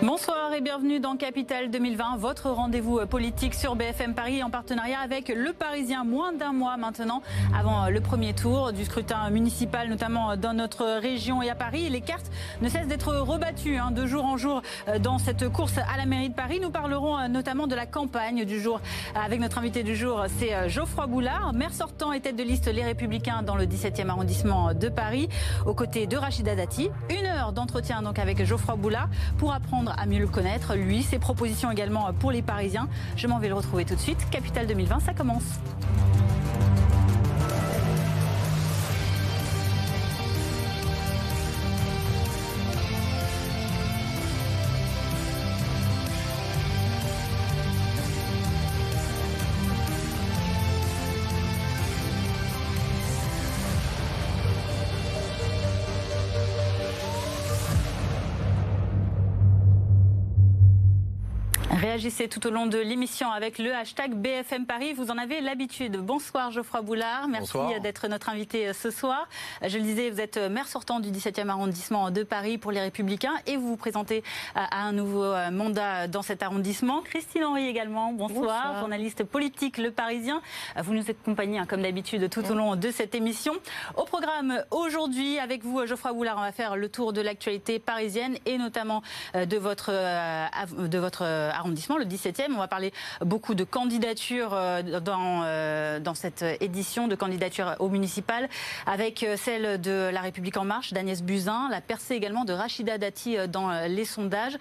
Bonsoir 0.00 0.54
et 0.54 0.60
bienvenue 0.60 1.00
dans 1.00 1.16
Capital 1.16 1.70
2020, 1.70 2.18
votre 2.18 2.50
rendez-vous 2.50 3.04
politique 3.06 3.52
sur 3.52 3.74
BFM 3.74 4.14
Paris 4.14 4.44
en 4.44 4.48
partenariat 4.48 5.00
avec 5.00 5.28
Le 5.28 5.52
Parisien, 5.52 6.04
moins 6.04 6.32
d'un 6.32 6.52
mois 6.52 6.76
maintenant 6.76 7.20
avant 7.52 7.88
le 7.88 8.00
premier 8.00 8.32
tour 8.32 8.72
du 8.72 8.84
scrutin 8.84 9.28
municipal, 9.30 9.88
notamment 9.88 10.36
dans 10.36 10.54
notre 10.54 10.86
région 11.00 11.42
et 11.42 11.50
à 11.50 11.56
Paris. 11.56 11.88
Les 11.90 12.00
cartes 12.00 12.30
ne 12.62 12.68
cessent 12.68 12.86
d'être 12.86 13.12
rebattues 13.12 13.76
hein, 13.76 13.90
de 13.90 14.06
jour 14.06 14.24
en 14.24 14.36
jour 14.36 14.62
dans 15.02 15.18
cette 15.18 15.48
course 15.48 15.78
à 15.78 15.96
la 15.96 16.06
mairie 16.06 16.28
de 16.28 16.34
Paris. 16.34 16.60
Nous 16.62 16.70
parlerons 16.70 17.28
notamment 17.28 17.66
de 17.66 17.74
la 17.74 17.86
campagne 17.86 18.44
du 18.44 18.60
jour 18.60 18.80
avec 19.16 19.40
notre 19.40 19.58
invité 19.58 19.82
du 19.82 19.96
jour, 19.96 20.26
c'est 20.38 20.68
Geoffroy 20.68 21.08
Boulard, 21.08 21.52
maire 21.54 21.74
sortant 21.74 22.12
et 22.12 22.20
tête 22.20 22.36
de 22.36 22.44
liste 22.44 22.72
Les 22.72 22.84
Républicains 22.84 23.42
dans 23.42 23.56
le 23.56 23.66
17e 23.66 24.08
arrondissement 24.08 24.74
de 24.74 24.88
Paris, 24.88 25.28
aux 25.66 25.74
côtés 25.74 26.06
de 26.06 26.16
Rachida 26.16 26.54
Dati. 26.54 26.88
Une 27.10 27.26
heure 27.26 27.52
d'entretien 27.52 28.02
donc 28.02 28.20
avec 28.20 28.44
Geoffroy 28.44 28.76
Boulard 28.76 29.08
pour 29.38 29.52
apprendre 29.52 29.87
à 29.96 30.06
mieux 30.06 30.18
le 30.18 30.26
connaître, 30.26 30.74
lui, 30.74 31.02
ses 31.02 31.18
propositions 31.18 31.70
également 31.70 32.12
pour 32.12 32.30
les 32.30 32.42
Parisiens. 32.42 32.88
Je 33.16 33.26
m'en 33.26 33.38
vais 33.38 33.48
le 33.48 33.54
retrouver 33.54 33.84
tout 33.84 33.94
de 33.94 34.00
suite. 34.00 34.18
Capital 34.30 34.66
2020, 34.66 35.00
ça 35.00 35.14
commence. 35.14 35.58
Réagissez 61.98 62.28
tout 62.28 62.46
au 62.46 62.50
long 62.50 62.66
de 62.66 62.78
l'émission 62.78 63.28
avec 63.32 63.58
le 63.58 63.74
hashtag 63.74 64.14
BFM 64.14 64.66
Paris. 64.66 64.92
Vous 64.92 65.10
en 65.10 65.18
avez 65.18 65.40
l'habitude. 65.40 65.96
Bonsoir 65.96 66.52
Geoffroy 66.52 66.80
Boulard. 66.82 67.26
Merci 67.26 67.58
d'être 67.82 68.06
notre 68.06 68.28
invité 68.28 68.68
euh, 68.68 68.72
ce 68.72 68.92
soir. 68.92 69.28
Je 69.66 69.76
le 69.78 69.82
disais, 69.82 70.08
vous 70.08 70.20
êtes 70.20 70.36
euh, 70.36 70.48
maire 70.48 70.68
sortant 70.68 71.00
du 71.00 71.10
17e 71.10 71.48
arrondissement 71.48 72.12
de 72.12 72.22
Paris 72.22 72.56
pour 72.56 72.70
les 72.70 72.80
Républicains 72.80 73.32
et 73.48 73.56
vous 73.56 73.66
vous 73.66 73.76
présentez 73.76 74.22
à 74.54 74.80
un 74.80 74.92
nouveau 74.92 75.24
euh, 75.24 75.50
mandat 75.50 76.06
dans 76.06 76.22
cet 76.22 76.44
arrondissement. 76.44 77.00
Christine 77.00 77.42
Henry 77.42 77.66
également. 77.66 78.12
Bonsoir, 78.12 78.78
journaliste 78.78 79.24
politique 79.24 79.76
Le 79.76 79.90
Parisien. 79.90 80.40
Vous 80.80 80.94
nous 80.94 81.10
accompagnez 81.10 81.58
hein, 81.58 81.66
comme 81.66 81.82
d'habitude 81.82 82.30
tout 82.30 82.48
au 82.48 82.54
long 82.54 82.76
de 82.76 82.92
cette 82.92 83.16
émission. 83.16 83.54
Au 83.96 84.04
programme 84.04 84.62
aujourd'hui 84.70 85.40
avec 85.40 85.64
vous 85.64 85.84
Geoffroy 85.84 86.12
Boulard, 86.12 86.36
on 86.38 86.42
va 86.42 86.52
faire 86.52 86.76
le 86.76 86.88
tour 86.88 87.12
de 87.12 87.20
l'actualité 87.20 87.80
parisienne 87.80 88.36
et 88.46 88.56
notamment 88.56 89.02
de 89.34 89.56
votre 89.56 89.90
de 89.90 90.98
votre 90.98 91.24
arrondissement 91.24 91.87
le 91.96 92.04
17e. 92.04 92.52
On 92.54 92.58
va 92.58 92.68
parler 92.68 92.92
beaucoup 93.22 93.54
de 93.54 93.64
candidatures 93.64 94.50
euh, 94.52 95.00
dans, 95.00 95.42
euh, 95.44 96.00
dans 96.00 96.14
cette 96.14 96.44
édition, 96.60 97.08
de 97.08 97.14
candidatures 97.14 97.76
au 97.78 97.88
municipal, 97.88 98.48
avec 98.86 99.22
euh, 99.22 99.36
celle 99.36 99.80
de 99.80 100.10
La 100.12 100.20
République 100.20 100.56
En 100.56 100.64
Marche, 100.64 100.92
d'Agnès 100.92 101.22
Buzyn, 101.22 101.68
la 101.70 101.80
percée 101.80 102.14
également 102.14 102.44
de 102.44 102.52
Rachida 102.52 102.98
Dati 102.98 103.36
dans 103.48 103.70
les 103.86 104.04
sondages. 104.04 104.56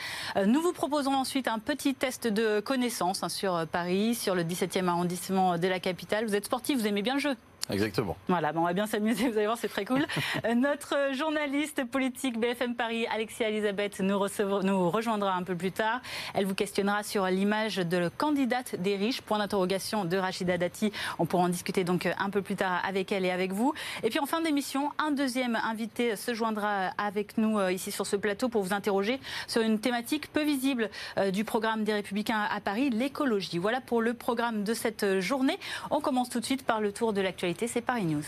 Nous 0.46 0.62
vous 0.62 0.74
proposons 0.74 1.14
ensuite 1.14 1.48
un 1.48 1.60
petit 1.60 1.96
test 1.96 2.28
de 2.28 2.60
connaissance 2.60 3.24
hein, 3.24 3.30
sur 3.30 3.66
Paris, 3.68 4.16
sur 4.16 4.36
le 4.36 4.44
17e 4.44 4.88
arrondissement 4.88 5.58
de 5.58 5.68
la 5.68 5.80
capitale. 5.80 6.26
Vous 6.26 6.36
êtes 6.36 6.46
sportif, 6.46 6.80
vous 6.80 6.88
aimez 6.88 7.02
bien 7.02 7.16
le 7.16 7.20
jeu? 7.20 7.36
Exactement. 7.70 8.16
Voilà, 8.28 8.52
on 8.56 8.62
va 8.62 8.74
bien 8.74 8.88
s'amuser, 8.88 9.28
vous 9.28 9.38
allez 9.38 9.46
voir, 9.46 9.58
c'est 9.58 9.68
très 9.68 9.84
cool. 9.84 10.06
Euh, 10.46 10.56
notre 10.56 11.14
journaliste 11.14 11.84
politique 11.84 12.40
BFM 12.40 12.76
Paris, 12.76 13.06
Alexia 13.08 13.50
Elisabeth, 13.50 14.00
nous, 14.00 14.20
nous 14.64 14.90
rejoindra 14.90 15.34
un 15.34 15.44
peu 15.44 15.56
plus 15.56 15.72
tard. 15.72 16.02
Elle 16.34 16.46
vous 16.46 16.56
questionnera 16.56 17.04
sur 17.04 17.26
l'image 17.26 17.78
de 17.78 18.10
candidate 18.18 18.76
des 18.80 18.96
riches, 18.96 19.22
point 19.22 19.40
d'interrogation 19.40 20.06
de 20.06 20.18
Rachida 20.18 20.58
Dati. 20.58 20.94
On 21.20 21.26
pourra 21.26 21.44
en 21.44 21.50
discuter 21.50 21.84
donc 21.84 22.08
un 22.18 22.30
peu 22.30 22.42
plus 22.42 22.56
tard 22.56 22.82
avec 22.88 23.12
elle 23.12 23.26
et 23.26 23.32
avec 23.32 23.52
vous. 23.52 23.74
Et 24.04 24.10
puis 24.10 24.20
en 24.20 24.26
fin 24.26 24.42
d'émission, 24.42 24.92
un 24.98 25.12
deuxième 25.12 25.56
invité 25.56 26.16
se 26.16 26.34
joindra 26.34 26.92
avec 26.98 27.38
nous 27.38 27.60
euh, 27.60 27.74
ici 27.74 27.92
sur 27.92 28.08
ce 28.08 28.16
plateau 28.16 28.48
pour 28.48 28.64
vous 28.64 28.74
interroger 28.74 29.20
sur 29.48 29.62
une 29.62 29.80
thématique 29.80 30.32
peu 30.32 30.44
visible 30.44 30.90
euh, 31.18 31.32
du 31.32 31.44
programme 31.44 31.84
des 31.84 31.94
Républicains 31.94 32.48
à 32.50 32.62
Paris, 32.62 32.90
l'écologie. 32.92 33.58
Voilà 33.58 33.82
pour 33.82 34.02
le 34.02 34.14
programme 34.14 34.64
de 34.64 34.74
cette 34.74 35.20
journée. 35.20 35.60
On 35.92 36.00
commence 36.00 36.30
tout 36.30 36.40
de 36.40 36.46
suite 36.46 36.66
par 36.66 36.80
le 36.80 36.94
tour 36.94 37.12
de 37.12 37.20
l'actualité 37.20 37.47
c'est 37.56 37.82
Paris 37.82 38.06
News. 38.06 38.24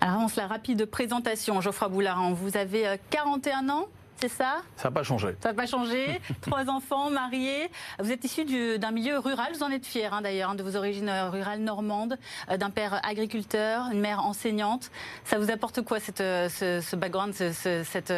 Alors, 0.00 0.22
on 0.22 0.28
se 0.28 0.40
la 0.40 0.46
rapide 0.46 0.86
présentation. 0.86 1.60
Geoffroy 1.60 1.88
Boulard, 1.88 2.34
vous 2.34 2.56
avez 2.56 2.98
41 3.10 3.68
euh, 3.68 3.72
ans 3.72 3.86
c'est 4.20 4.28
ça? 4.28 4.62
Ça 4.76 4.88
n'a 4.88 4.94
pas 4.94 5.02
changé. 5.02 5.28
Ça 5.40 5.50
n'a 5.50 5.54
pas 5.54 5.66
changé. 5.66 6.20
Trois 6.42 6.68
enfants, 6.68 7.10
mariés. 7.10 7.68
Vous 7.98 8.12
êtes 8.12 8.22
issu 8.24 8.44
d'un 8.78 8.90
milieu 8.90 9.18
rural, 9.18 9.48
vous 9.54 9.62
en 9.62 9.70
êtes 9.70 9.86
fier 9.86 10.12
hein, 10.12 10.20
d'ailleurs, 10.20 10.50
hein, 10.50 10.54
de 10.54 10.62
vos 10.62 10.76
origines 10.76 11.08
euh, 11.08 11.30
rurales 11.30 11.60
normandes, 11.60 12.18
euh, 12.50 12.58
d'un 12.58 12.70
père 12.70 13.00
agriculteur, 13.02 13.86
une 13.92 14.00
mère 14.00 14.20
enseignante. 14.20 14.90
Ça 15.24 15.38
vous 15.38 15.50
apporte 15.50 15.80
quoi 15.82 16.00
cette, 16.00 16.20
euh, 16.20 16.48
ce, 16.48 16.96
background, 16.96 17.32
ce, 17.32 17.82
cette, 17.84 18.12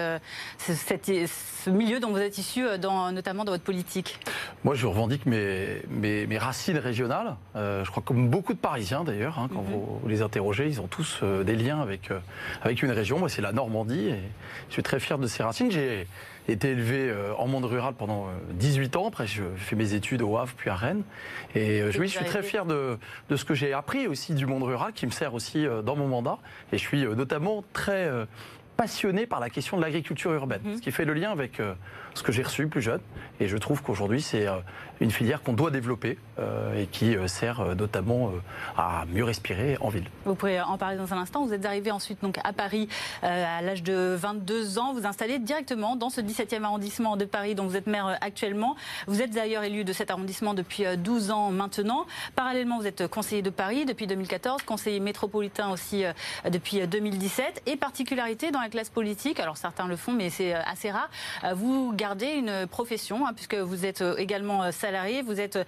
ce, 0.58 1.70
milieu 1.70 2.00
dont 2.00 2.10
vous 2.10 2.18
êtes 2.18 2.36
issu, 2.38 2.64
dans, 2.80 3.12
notamment 3.12 3.44
dans 3.44 3.52
votre 3.52 3.64
politique? 3.64 4.18
Moi, 4.64 4.74
je 4.74 4.86
revendique 4.86 5.26
mes, 5.26 5.82
mes, 5.88 6.38
racines 6.38 6.78
régionales. 6.78 7.36
je 7.54 7.88
crois 7.90 8.02
comme 8.02 8.28
beaucoup 8.28 8.54
de 8.54 8.58
Parisiens 8.58 9.04
d'ailleurs, 9.04 9.38
hein, 9.38 9.48
quand 9.52 9.62
mhm. 9.62 9.72
vous, 9.72 10.08
les 10.08 10.22
interrogez, 10.22 10.66
ils 10.66 10.80
ont 10.80 10.88
tous 10.88 11.22
des 11.22 11.54
liens 11.54 11.80
avec, 11.80 12.10
avec 12.62 12.82
une 12.82 12.90
région. 12.90 13.18
Moi, 13.18 13.28
c'est 13.28 13.42
la 13.42 13.52
Normandie 13.52 14.08
et 14.08 14.22
je 14.68 14.72
suis 14.72 14.82
très 14.82 14.98
fier 14.98 15.18
de 15.18 15.26
ces 15.26 15.42
racines. 15.42 15.70
J'ai 15.70 15.91
été 16.48 16.70
élevé 16.70 17.08
euh, 17.08 17.34
en 17.36 17.46
monde 17.46 17.64
rural 17.64 17.94
pendant 17.94 18.28
18 18.54 18.94
euh, 18.94 18.98
ans. 18.98 19.08
Après, 19.08 19.26
je 19.26 19.42
fais 19.56 19.76
mes 19.76 19.94
études 19.94 20.22
au 20.22 20.36
Havre, 20.38 20.52
puis 20.56 20.70
à 20.70 20.74
Rennes. 20.74 21.02
Et 21.54 21.80
euh, 21.80 21.90
je, 21.90 22.02
suis 22.04 22.24
très 22.24 22.42
fier 22.42 22.64
de, 22.66 22.98
de 23.28 23.36
ce 23.36 23.44
que 23.44 23.54
j'ai 23.54 23.72
appris 23.72 24.06
aussi 24.06 24.34
du 24.34 24.46
monde 24.46 24.62
rural, 24.62 24.92
qui 24.92 25.06
me 25.06 25.12
sert 25.12 25.34
aussi 25.34 25.66
dans 25.84 25.96
mon 25.96 26.08
mandat. 26.08 26.38
Et 26.72 26.78
je 26.78 26.82
suis 26.82 27.04
notamment 27.04 27.64
très 27.72 28.10
passionné 28.76 29.26
par 29.26 29.38
la 29.38 29.50
question 29.50 29.76
de 29.76 29.82
l'agriculture 29.82 30.32
urbaine, 30.32 30.62
mhm. 30.64 30.76
ce 30.76 30.80
qui 30.80 30.90
fait 30.90 31.04
le 31.04 31.14
lien 31.14 31.30
avec 31.30 31.60
ce 32.14 32.22
que 32.22 32.32
j'ai 32.32 32.42
reçu 32.42 32.66
plus 32.66 32.82
jeune. 32.82 33.00
Et 33.40 33.48
je 33.48 33.56
trouve 33.56 33.82
qu'aujourd'hui, 33.82 34.22
c'est 34.22 34.46
euh, 34.46 34.56
une 35.00 35.10
filière 35.10 35.42
qu'on 35.42 35.52
doit 35.52 35.70
développer 35.70 36.18
euh, 36.38 36.80
et 36.80 36.86
qui 36.86 37.16
sert 37.26 37.74
notamment 37.74 38.32
à 38.76 39.04
mieux 39.12 39.24
respirer 39.24 39.76
en 39.80 39.88
ville. 39.88 40.04
Vous 40.24 40.34
pourrez 40.34 40.60
en 40.60 40.78
parler 40.78 40.96
dans 40.96 41.12
un 41.12 41.18
instant. 41.18 41.44
Vous 41.44 41.52
êtes 41.52 41.64
arrivé 41.64 41.90
ensuite 41.90 42.22
donc 42.22 42.38
à 42.44 42.52
Paris 42.52 42.88
à 43.22 43.62
l'âge 43.62 43.82
de 43.82 44.14
22 44.16 44.78
ans. 44.78 44.92
Vous 44.92 45.06
installez 45.06 45.38
directement 45.38 45.96
dans 45.96 46.10
ce 46.10 46.20
17e 46.20 46.62
arrondissement 46.62 47.16
de 47.16 47.24
Paris 47.24 47.54
dont 47.54 47.66
vous 47.66 47.76
êtes 47.76 47.86
maire 47.86 48.18
actuellement. 48.20 48.76
Vous 49.06 49.22
êtes 49.22 49.30
d'ailleurs 49.30 49.64
élu 49.64 49.84
de 49.84 49.92
cet 49.92 50.10
arrondissement 50.10 50.54
depuis 50.54 50.84
12 50.96 51.30
ans 51.30 51.50
maintenant. 51.50 52.06
Parallèlement, 52.36 52.78
vous 52.78 52.86
êtes 52.86 53.06
conseiller 53.08 53.42
de 53.42 53.50
Paris 53.50 53.84
depuis 53.84 54.06
2014, 54.06 54.62
conseiller 54.62 55.00
métropolitain 55.00 55.70
aussi 55.70 56.04
depuis 56.48 56.86
2017 56.86 57.62
et 57.66 57.76
particularité 57.76 58.50
dans 58.50 58.60
la 58.60 58.68
classe 58.68 58.90
politique, 58.90 59.40
alors 59.40 59.56
certains 59.56 59.86
le 59.86 59.96
font, 59.96 60.12
mais 60.12 60.30
c'est 60.30 60.54
euh, 60.54 60.60
assez 60.66 60.90
rare, 60.90 61.08
euh, 61.44 61.54
vous 61.54 61.92
gardez 62.02 62.30
une 62.30 62.66
profession, 62.66 63.26
hein, 63.26 63.32
puisque 63.32 63.54
vous 63.54 63.86
êtes 63.86 64.02
euh, 64.02 64.16
également 64.16 64.72
salarié, 64.72 65.22
vous 65.22 65.40
êtes 65.40 65.58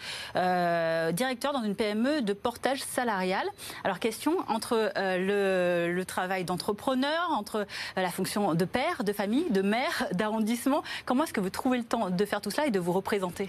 directeur 1.14 1.52
dans 1.52 1.62
une 1.62 1.76
PME 1.76 2.22
de 2.22 2.32
portage 2.32 2.82
salarial. 2.82 3.46
Alors 3.84 4.00
question, 4.00 4.34
entre 4.48 4.92
le, 4.96 6.02
travail 6.04 6.44
d'entrepreneur, 6.44 7.30
entre 7.30 7.66
la 7.96 8.10
fonction 8.10 8.54
de 8.54 8.64
père, 8.64 9.04
de 9.04 9.12
famille, 9.12 9.50
de 9.50 9.62
maire, 9.62 10.06
d'arrondissement, 10.12 10.82
comment 11.06 11.24
est-ce 11.24 11.32
que 11.32 11.40
vous 11.40 11.50
trouvez 11.50 11.78
le 11.78 11.84
temps 11.84 12.10
de 12.10 12.24
faire 12.24 12.40
tout 12.40 12.50
cela 12.50 12.66
et 12.66 12.70
de 12.70 12.80
vous 12.80 12.92
représenter? 12.92 13.48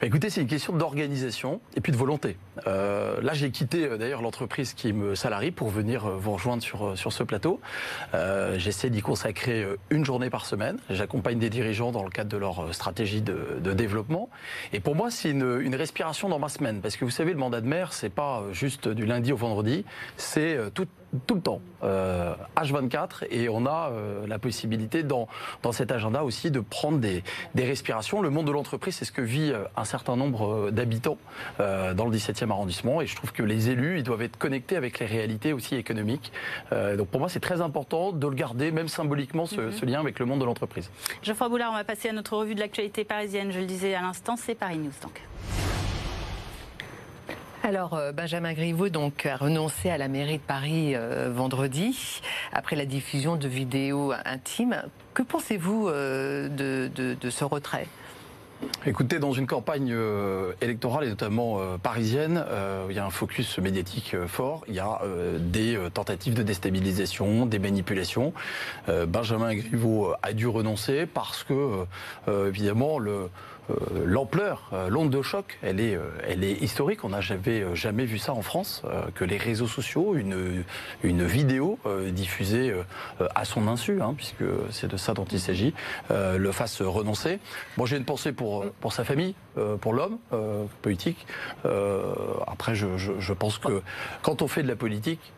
Bah, 0.00 0.06
Écoutez, 0.06 0.30
c'est 0.30 0.42
une 0.42 0.48
question 0.48 0.74
d'organisation 0.74 1.60
et 1.76 1.80
puis 1.80 1.92
de 1.92 1.96
volonté. 1.96 2.36
là, 2.66 3.32
j'ai 3.32 3.50
quitté 3.50 3.88
d'ailleurs 3.98 4.22
l'entreprise 4.22 4.74
qui 4.74 4.92
me 4.92 5.14
salarie 5.14 5.50
pour 5.50 5.68
venir 5.68 6.08
vous 6.08 6.32
rejoindre 6.32 6.62
sur, 6.62 6.96
sur 6.96 7.12
ce 7.12 7.22
plateau. 7.22 7.60
J'essaie 8.58 8.90
d'y 8.90 9.00
consacrer 9.00 9.62
euh, 9.62 9.78
une 9.90 10.04
journée 10.04 10.30
par 10.30 10.46
semaine. 10.46 10.78
J'accompagne 10.90 11.38
des 11.38 11.50
dirigeants 11.50 11.92
dans 11.92 12.02
le 12.02 12.10
de 12.24 12.36
leur 12.36 12.60
euh, 12.60 12.72
stratégie 12.72 13.22
de, 13.22 13.72
développement. 13.72 14.28
Et 14.72 14.80
pour 14.80 14.94
moi, 14.94 15.10
c'est 15.10 15.30
une, 15.30 15.74
respiration 15.74 16.28
dans 16.28 16.38
ma 16.38 16.48
semaine. 16.48 16.80
Parce 16.80 16.96
que 16.96 17.04
vous 17.04 17.10
savez, 17.10 17.32
le 17.32 17.38
mandat 17.38 17.60
de 17.60 17.66
maire, 17.66 17.92
c'est 17.92 18.08
pas 18.08 18.40
euh, 18.40 18.52
juste 18.52 18.88
du 18.88 19.06
lundi 19.06 19.32
au 19.32 19.36
vendredi, 19.36 19.84
c'est 20.16 20.58
tout, 20.74 20.86
tout 21.26 21.34
le 21.34 21.40
temps, 21.40 21.60
euh, 21.82 22.34
H24, 22.56 23.26
et 23.30 23.48
on 23.48 23.66
a 23.66 23.90
euh, 23.90 24.26
la 24.26 24.38
possibilité 24.38 25.02
dans, 25.02 25.28
dans 25.62 25.72
cet 25.72 25.90
agenda 25.90 26.22
aussi 26.22 26.50
de 26.50 26.60
prendre 26.60 26.98
des, 26.98 27.22
des 27.54 27.64
respirations. 27.64 28.20
Le 28.20 28.30
monde 28.30 28.46
de 28.46 28.52
l'entreprise, 28.52 28.96
c'est 28.96 29.04
ce 29.04 29.12
que 29.12 29.22
vit 29.22 29.50
euh, 29.52 29.64
un 29.76 29.84
certain 29.84 30.16
nombre 30.16 30.70
d'habitants 30.70 31.18
dans 31.58 32.04
le 32.06 32.16
17e 32.16 32.50
arrondissement, 32.50 33.00
et 33.00 33.06
je 33.06 33.16
trouve 33.16 33.32
que 33.32 33.42
les 33.42 33.70
élus, 33.70 33.98
ils 33.98 34.02
doivent 34.02 34.22
être 34.22 34.36
connectés 34.36 34.76
avec 34.76 34.98
les 34.98 35.06
réalités 35.06 35.52
aussi 35.52 35.74
économiques. 35.74 36.32
donc 36.70 37.08
pour 37.08 37.20
moi, 37.20 37.28
c'est 37.28 37.40
très 37.40 37.60
important 37.60 38.12
de 38.12 38.26
le 38.26 38.34
garder, 38.34 38.70
même 38.70 38.88
symboliquement, 38.88 39.46
ce, 39.46 39.60
mhm. 39.60 39.72
ce 39.72 39.86
lien 39.86 40.00
avec 40.00 40.18
le 40.18 40.26
monde 40.26 40.40
de 40.40 40.44
l'entreprise. 40.44 40.90
Geoffroy 41.22 41.48
Boulard, 41.48 41.70
on 41.72 41.76
va 41.76 41.84
passer 41.84 42.08
à 42.08 42.12
notre 42.12 42.36
revue 42.36 42.54
de 42.54 42.60
l'actualité 42.60 43.04
parisienne. 43.04 43.50
Je 43.52 43.60
le 43.60 43.66
disais 43.66 43.94
à 43.94 44.02
l'instant, 44.02 44.36
c'est 44.36 44.54
Paris 44.54 44.78
News 44.78 44.92
donc. 45.02 45.20
Alors, 47.68 47.92
euh, 47.92 48.12
Benjamin 48.12 48.54
Griveaux 48.54 48.88
donc, 48.88 49.26
a 49.26 49.36
renoncé 49.36 49.90
à 49.90 49.98
la 49.98 50.08
mairie 50.08 50.38
de 50.38 50.42
Paris 50.42 50.94
euh, 50.94 51.30
vendredi, 51.30 52.22
après 52.50 52.76
la 52.76 52.86
diffusion 52.86 53.36
de 53.36 53.46
vidéos 53.46 54.14
intimes. 54.24 54.84
Que 55.12 55.20
pensez-vous 55.20 55.86
euh, 55.86 56.48
de, 56.48 57.28
ce 57.28 57.44
retrait? 57.44 57.86
Écoutez, 58.86 59.18
dans 59.18 59.32
une 59.32 59.46
campagne 59.46 59.94
électorale 60.62 61.04
et 61.04 61.08
notamment 61.10 61.60
parisienne, 61.78 62.42
il 62.88 62.96
y 62.96 62.98
a 62.98 63.04
un 63.04 63.10
focus 63.10 63.58
médiatique 63.58 64.16
fort, 64.26 64.64
il 64.66 64.74
y 64.74 64.80
a 64.80 65.00
des 65.38 65.78
tentatives 65.94 66.34
de 66.34 66.42
déstabilisation, 66.42 67.46
des 67.46 67.60
manipulations. 67.60 68.32
Benjamin 69.06 69.54
Griveaux 69.54 70.12
a 70.22 70.32
dû 70.32 70.48
renoncer 70.48 71.06
parce 71.06 71.44
que, 71.44 71.84
évidemment, 72.26 72.98
le, 72.98 73.28
l'ampleur, 74.04 74.70
euh, 74.72 74.88
l'onde 74.88 75.10
de 75.10 75.22
choc, 75.22 75.58
elle 75.62 75.80
est, 75.80 75.94
euh, 75.94 76.10
elle 76.26 76.44
est 76.44 76.62
historique. 76.62 77.04
On 77.04 77.10
n'a 77.10 77.20
jamais, 77.20 78.04
vu 78.04 78.18
ça 78.18 78.32
en 78.32 78.42
France, 78.42 78.82
que 79.14 79.24
les 79.24 79.36
réseaux 79.36 79.66
sociaux, 79.66 80.14
une, 80.14 80.64
une 81.02 81.24
vidéo 81.24 81.78
diffusée 82.10 82.72
à 83.34 83.44
son 83.44 83.66
insu, 83.68 84.00
hein, 84.00 84.14
puisque 84.16 84.44
c'est 84.70 84.88
de 84.88 84.96
ça 84.96 85.14
dont 85.14 85.24
il 85.24 85.40
s'agit, 85.40 85.74
le 86.10 86.52
fasse 86.52 86.80
renoncer. 86.80 87.38
Moi, 87.76 87.86
j'ai 87.86 87.96
une 87.96 88.04
pensée 88.04 88.32
pour, 88.32 88.66
pour 88.80 88.92
sa 88.92 89.04
famille, 89.04 89.34
pour 89.80 89.92
l'homme 89.92 90.18
politique. 90.82 91.26
après, 92.46 92.74
je, 92.74 92.96
je, 92.96 93.32
pense 93.32 93.58
que 93.58 93.82
quand 94.22 94.42
on 94.42 94.48
fait 94.48 94.62
de 94.62 94.68
la 94.68 94.76
politique, 94.76 95.32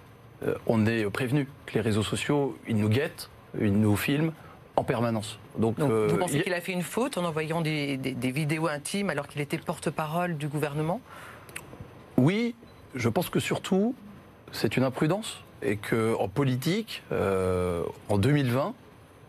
on 0.66 0.86
est 0.86 1.08
prévenu 1.10 1.48
que 1.66 1.74
les 1.74 1.80
réseaux 1.80 2.02
sociaux, 2.02 2.56
ils 2.68 2.76
nous 2.76 2.88
guettent, 2.88 3.30
ils 3.60 3.72
nous 3.72 3.96
filment, 3.96 4.32
en 4.80 4.84
permanence. 4.84 5.38
Donc, 5.58 5.78
vous 5.78 5.90
euh, 5.90 6.16
pensez 6.16 6.40
qu'il 6.40 6.54
a 6.54 6.60
fait 6.62 6.72
une 6.72 6.82
faute 6.82 7.18
en 7.18 7.24
envoyant 7.24 7.60
des, 7.60 7.98
vidéos 8.22 8.66
intimes 8.66 9.10
alors 9.10 9.28
qu'il 9.28 9.42
était 9.42 9.58
porte-parole 9.58 10.38
du 10.38 10.48
gouvernement? 10.48 11.02
Oui, 12.16 12.54
je 12.94 13.08
pense 13.10 13.28
que 13.28 13.40
surtout, 13.40 13.94
c'est 14.52 14.78
une 14.78 14.82
imprudence 14.82 15.42
et 15.62 15.76
qu'en 15.76 16.28
politique, 16.28 17.02
euh, 17.12 17.82
en 18.08 18.16
2020, 18.16 18.74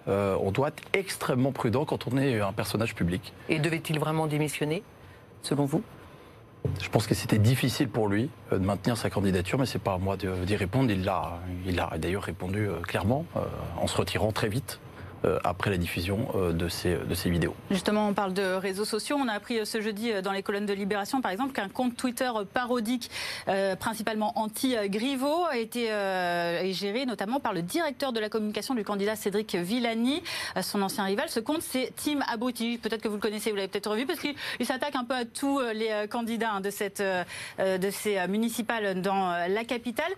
euh, 0.08 0.38
on 0.42 0.52
doit 0.52 0.70
être 0.70 0.84
extrêmement 0.94 1.52
prudent 1.52 1.84
quand 1.84 2.08
on 2.08 2.18
est 2.18 2.40
un 2.40 2.54
personnage 2.54 2.96
public. 2.96 3.34
Et 3.50 3.60
devait-il 3.60 4.00
vraiment 4.00 4.28
démissionner, 4.28 4.84
selon 5.44 5.66
vous? 5.66 5.84
Je 6.82 6.90
pense 6.90 7.08
que 7.08 7.16
c'était 7.16 7.40
difficile 7.40 7.90
pour 7.90 8.08
lui 8.08 8.30
de 8.52 8.58
maintenir 8.58 8.96
sa 8.96 9.10
candidature, 9.10 9.60
mais 9.60 9.66
c'est 9.66 9.80
pas 9.80 9.96
à 9.96 9.98
moi 9.98 10.16
d'y 10.16 10.56
répondre. 10.56 10.92
Il 10.92 11.10
a, 11.10 11.40
il 11.66 11.80
a 11.80 11.90
d'ailleurs 11.98 12.24
répondu 12.24 12.70
clairement 12.84 13.26
en 13.78 13.88
se 13.88 13.98
retirant 13.98 14.32
très 14.32 14.48
vite 14.48 14.80
après 15.44 15.70
la 15.70 15.78
diffusion 15.78 16.28
euh, 16.36 16.52
de 16.52 16.68
ces, 16.68 16.96
de 16.96 17.14
ces 17.14 17.30
vidéos. 17.30 17.56
Justement, 17.70 18.08
on 18.08 18.14
parle 18.14 18.34
de 18.34 18.54
réseaux 18.54 18.86
sociaux. 18.86 19.18
On 19.20 19.28
a 19.28 19.34
appris 19.34 19.60
euh, 19.60 19.66
ce 19.66 19.82
jeudi 19.82 20.12
dans 20.24 20.32
les 20.32 20.44
colonnes 20.44 20.66
de 20.66 20.74
Libération, 20.74 21.22
par 21.22 21.32
exemple, 21.32 21.54
qu'un 21.54 21.70
compte 21.70 21.96
Twitter 21.96 22.30
parodique, 22.54 23.10
principalement 23.80 24.38
anti-Griveaux, 24.38 25.46
a 25.50 25.58
été 25.58 25.88
géré 26.74 27.06
notamment 27.06 27.40
par 27.40 27.54
le 27.54 27.62
directeur 27.62 28.14
de 28.14 28.20
la 28.20 28.30
communication 28.30 28.74
du 28.74 28.84
candidat 28.84 29.16
Cédric 29.16 29.56
Villani, 29.56 30.24
son 30.62 30.82
ancien 30.82 31.04
rival. 31.04 31.30
Ce 31.30 31.40
compte, 31.40 31.62
c'est 31.62 31.94
Tim 31.96 32.20
Abouti. 32.32 32.78
Peut-être 32.78 33.02
que 33.02 33.08
vous 33.08 33.16
le 33.16 33.22
connaissez, 33.22 33.50
vous 33.50 33.56
l'avez 33.56 33.68
peut-être 33.68 33.92
revu, 33.92 34.06
parce 34.06 34.20
qu'il 34.20 34.66
s'attaque 34.66 34.96
un 34.96 35.04
peu 35.04 35.16
à 35.16 35.26
tous 35.26 35.60
les 35.74 36.08
candidats 36.10 36.52
hein, 36.54 36.62
de, 36.62 36.70
cette, 36.70 37.02
de 37.60 37.90
ces 37.90 38.28
municipales 38.28 39.02
dans 39.02 39.48
la 39.48 39.64
capitale. 39.64 40.12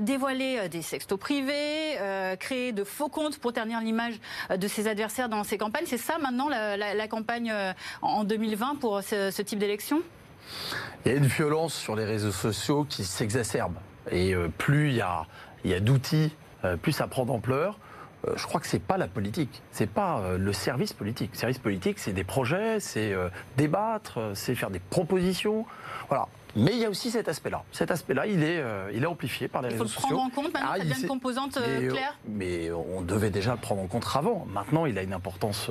Dévoiler 0.00 0.68
des 0.68 0.82
sextos 0.82 1.18
privés, 1.18 1.96
créer 2.38 2.72
de 2.72 2.84
faux 2.84 3.08
comptes 3.08 3.38
pour 3.38 3.52
ternir 3.52 3.80
l'image 3.80 4.14
de 4.54 4.68
ses 4.68 4.88
adversaires 4.88 5.28
dans 5.28 5.44
ses 5.44 5.58
campagnes. 5.58 5.84
C'est 5.86 5.98
ça 5.98 6.18
maintenant 6.18 6.48
la, 6.48 7.08
campagne 7.08 7.50
euh, 7.52 7.72
en 8.02 8.24
2020 8.24 8.76
pour 8.80 9.02
ce, 9.02 9.42
type 9.42 9.58
d'élection? 9.58 10.02
Il 11.04 11.12
y 11.12 11.14
a 11.14 11.18
une 11.18 11.26
violence 11.26 11.74
sur 11.74 11.96
les 11.96 12.04
réseaux 12.04 12.32
sociaux 12.32 12.86
qui 12.88 13.04
s'exacerbe. 13.04 13.74
Et 14.10 14.34
euh, 14.34 14.48
plus 14.58 14.90
il 14.90 14.96
y 14.96 15.02
a, 15.02 15.80
d'outils, 15.80 16.32
euh, 16.64 16.76
plus 16.76 16.92
ça 16.92 17.06
prend 17.06 17.24
d'ampleur 17.24 17.78
je 18.34 18.44
crois 18.44 18.60
que 18.60 18.66
c'est 18.66 18.80
pas 18.80 18.96
la 18.96 19.06
politique, 19.06 19.62
c'est 19.70 19.88
pas 19.88 20.20
le 20.36 20.52
service 20.52 20.92
politique. 20.92 21.30
Le 21.34 21.38
service 21.38 21.60
politique, 21.60 22.00
c'est 22.00 22.12
des 22.12 22.24
projets, 22.24 22.80
c'est 22.80 23.14
débattre, 23.56 24.32
c'est 24.34 24.56
faire 24.56 24.70
des 24.70 24.80
propositions. 24.80 25.64
Voilà. 26.08 26.26
Mais 26.56 26.72
il 26.72 26.78
y 26.78 26.84
a 26.84 26.90
aussi 26.90 27.10
cet 27.10 27.28
aspect-là. 27.28 27.62
Cet 27.70 27.90
aspect-là, 27.90 28.26
il 28.26 28.42
est, 28.42 28.58
euh, 28.58 28.90
il 28.94 29.02
est 29.02 29.06
amplifié 29.06 29.46
par 29.46 29.62
les 29.62 29.68
réseaux 29.68 29.86
sociaux. 29.86 30.00
Il 30.08 30.08
faut 30.08 30.14
le 30.14 30.16
prendre 30.16 30.32
en 30.32 30.42
compte 30.42 30.54
maintenant, 30.54 30.70
ah, 30.72 30.78
ça 30.78 30.84
devient 30.84 31.02
une 31.02 31.08
composante 31.08 31.56
euh, 31.58 31.80
mais, 31.80 31.88
claire 31.88 32.18
Mais 32.26 32.70
on 32.70 33.02
devait 33.02 33.30
déjà 33.30 33.52
le 33.52 33.60
prendre 33.60 33.82
en 33.82 33.86
compte 33.86 34.06
avant. 34.14 34.46
Maintenant, 34.52 34.86
il 34.86 34.98
a 34.98 35.02
une 35.02 35.12
importance 35.12 35.70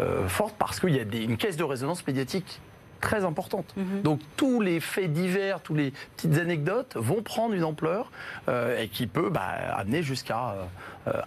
euh, 0.00 0.28
forte 0.28 0.54
parce 0.58 0.80
qu'il 0.80 0.94
y 0.96 0.98
a 0.98 1.02
une 1.02 1.36
caisse 1.36 1.56
de 1.56 1.64
résonance 1.64 2.06
médiatique 2.06 2.60
très 3.04 3.24
importante. 3.24 3.74
Mhm. 3.76 4.02
Donc 4.02 4.20
tous 4.36 4.60
les 4.60 4.80
faits 4.80 5.12
divers, 5.12 5.60
toutes 5.60 5.76
les 5.76 5.92
petites 6.16 6.38
anecdotes 6.38 6.96
vont 6.96 7.22
prendre 7.22 7.54
une 7.54 7.64
ampleur 7.64 8.10
euh, 8.48 8.80
et 8.80 8.88
qui 8.88 9.06
peut 9.06 9.28
bah, 9.28 9.48
amener 9.76 10.02
jusqu'à 10.02 10.50
euh, 10.50 10.64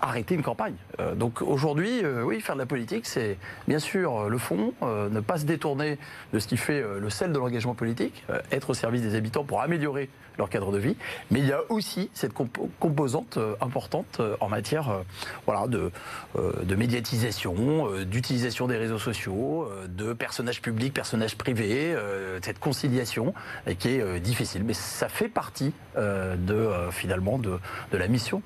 arrêter 0.02 0.36
une 0.36 0.44
campagne. 0.44 0.76
Euh, 1.00 1.16
donc 1.16 1.42
aujourd'hui, 1.42 2.02
oui, 2.24 2.42
faire 2.42 2.56
de 2.56 2.62
la 2.62 2.66
politique, 2.66 3.06
c'est 3.06 3.38
bien 3.68 3.80
sûr 3.80 4.30
le 4.30 4.38
fond, 4.38 4.74
ne 4.82 5.20
pas 5.20 5.38
se 5.38 5.46
détourner 5.46 5.98
de 6.34 6.40
ce 6.40 6.48
qui 6.48 6.58
fait 6.58 6.84
le 7.00 7.10
sel 7.10 7.32
de 7.32 7.38
l'engagement 7.38 7.76
politique, 7.76 8.24
être 8.52 8.72
au 8.72 8.74
service 8.74 9.02
des 9.02 9.16
habitants 9.16 9.44
pour 9.44 9.62
améliorer 9.62 10.10
leur 10.38 10.50
cadre 10.50 10.72
de 10.72 10.78
vie. 10.78 10.96
Mais 11.32 11.40
il 11.40 11.48
y 11.48 11.52
a 11.52 11.62
aussi 11.70 12.10
cette 12.14 12.34
composante 12.34 13.40
importante 13.62 14.22
en 14.40 14.50
matière 14.50 15.02
voilà, 15.46 15.68
de, 15.68 15.92
de 16.36 16.76
médiatisation, 16.76 18.04
d'utilisation 18.04 18.68
des 18.68 18.78
réseaux 18.78 19.00
sociaux, 19.00 19.70
de 19.88 20.14
personnages 20.14 20.62
publics, 20.62 20.94
personnages 20.94 21.38
privés 21.38 21.68
euh, 21.68 22.40
cette 22.42 22.60
conciliation 22.60 23.34
qui 23.80 23.90
est 23.90 24.02
euh, 24.02 24.20
difficile. 24.20 24.64
Mais 24.64 24.74
ça 24.74 25.10
fait 25.10 25.28
partie 25.28 25.74
euh, 25.98 26.36
de, 26.36 26.92
finalement 26.92 27.38
de, 27.38 27.60
la 27.92 28.08
mission 28.08 28.42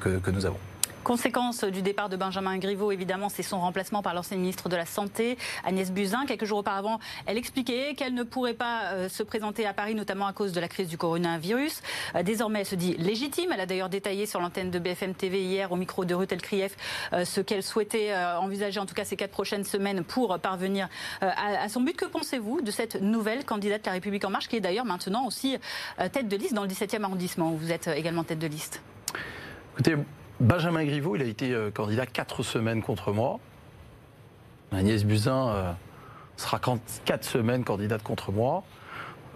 que 0.00 0.30
nous 0.30 0.46
avons. 0.46 0.58
Conséquence 1.04 1.64
du 1.64 1.82
départ 1.82 2.08
de 2.08 2.16
Benjamin 2.16 2.56
Griveaux, 2.56 2.90
évidemment, 2.90 3.28
c'est 3.28 3.42
son 3.42 3.60
remplacement 3.60 4.00
par 4.00 4.14
l'ancienne 4.14 4.40
ministre 4.40 4.70
de 4.70 4.76
la 4.76 4.86
Santé, 4.86 5.36
Agnès 5.62 5.92
Buzyn. 5.92 6.24
Quelques 6.24 6.46
jours 6.46 6.60
auparavant, 6.60 6.98
elle 7.26 7.36
expliquait 7.36 7.92
qu'elle 7.94 8.14
ne 8.14 8.22
pourrait 8.22 8.54
pas 8.54 8.84
euh, 8.92 9.10
se 9.10 9.22
présenter 9.22 9.66
à 9.66 9.74
Paris, 9.74 9.94
notamment 9.94 10.26
à 10.26 10.32
cause 10.32 10.52
de 10.52 10.60
la 10.60 10.68
crise 10.68 10.88
du 10.88 10.96
coronavirus. 10.96 11.82
Euh, 12.14 12.22
désormais, 12.22 12.60
elle 12.60 12.66
se 12.66 12.74
dit 12.74 12.94
légitime. 12.94 13.50
Elle 13.52 13.60
a 13.60 13.66
d'ailleurs 13.66 13.90
détaillé 13.90 14.24
sur 14.24 14.40
l'antenne 14.40 14.70
de 14.70 14.78
BFM 14.78 15.12
TV 15.12 15.42
hier, 15.42 15.72
au 15.72 15.76
micro 15.76 16.06
de 16.06 16.14
Rutel 16.14 16.40
Krief, 16.40 16.74
euh, 17.12 17.26
ce 17.26 17.42
qu'elle 17.42 17.62
souhaitait 17.62 18.14
envisager, 18.40 18.80
en 18.80 18.86
tout 18.86 18.94
cas 18.94 19.04
ces 19.04 19.16
quatre 19.16 19.30
prochaines 19.30 19.64
semaines, 19.64 20.04
pour 20.04 20.38
parvenir 20.38 20.88
à, 21.20 21.68
son 21.68 21.82
but. 21.82 21.94
Que 21.94 22.06
pensez-vous 22.06 22.62
de 22.62 22.70
cette 22.70 23.00
nouvelle 23.02 23.44
candidate 23.44 23.84
la 23.84 23.92
République 23.92 24.24
En 24.24 24.30
Marche, 24.30 24.48
qui 24.48 24.56
est 24.56 24.60
d'ailleurs 24.60 24.86
maintenant 24.86 25.26
aussi 25.26 25.58
tête 26.12 26.28
de 26.28 26.36
liste 26.36 26.54
dans 26.54 26.62
le 26.62 26.68
17e 26.68 27.02
arrondissement, 27.02 27.52
où 27.52 27.58
vous 27.58 27.72
êtes 27.72 27.88
également 27.88 28.24
tête 28.24 28.38
de 28.38 28.46
liste? 28.46 28.82
Écoutez, 29.74 29.96
Benjamin 30.40 30.84
Griveaux, 30.84 31.16
il 31.16 31.22
a 31.22 31.26
été 31.26 31.52
euh, 31.52 31.70
candidat 31.70 32.06
quatre 32.06 32.42
semaines 32.42 32.82
contre 32.82 33.12
moi. 33.12 33.38
Agnès 34.72 35.04
Buzyn 35.04 35.48
euh, 35.48 35.72
sera 36.36 36.60
quatre 37.04 37.24
semaines 37.24 37.64
candidate 37.64 38.02
contre 38.02 38.32
moi. 38.32 38.64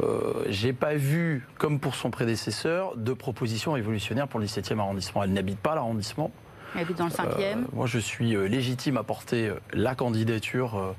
Euh, 0.00 0.44
j'ai 0.48 0.72
pas 0.72 0.94
vu, 0.94 1.46
comme 1.58 1.78
pour 1.78 1.94
son 1.94 2.10
prédécesseur, 2.10 2.96
de 2.96 3.12
proposition 3.12 3.72
révolutionnaire 3.72 4.26
pour 4.26 4.40
le 4.40 4.46
17e 4.46 4.78
arrondissement. 4.78 5.22
Elle 5.22 5.32
n'habite 5.32 5.60
pas 5.60 5.74
l'arrondissement. 5.74 6.32
Elle 6.74 6.82
habite 6.82 6.98
dans 6.98 7.06
le 7.06 7.10
5e. 7.10 7.64
moi, 7.72 7.86
je 7.86 7.98
suis 7.98 8.36
légitime 8.48 8.96
à 8.96 9.02
porter 9.02 9.52
la 9.72 9.94
candidature 9.94 10.94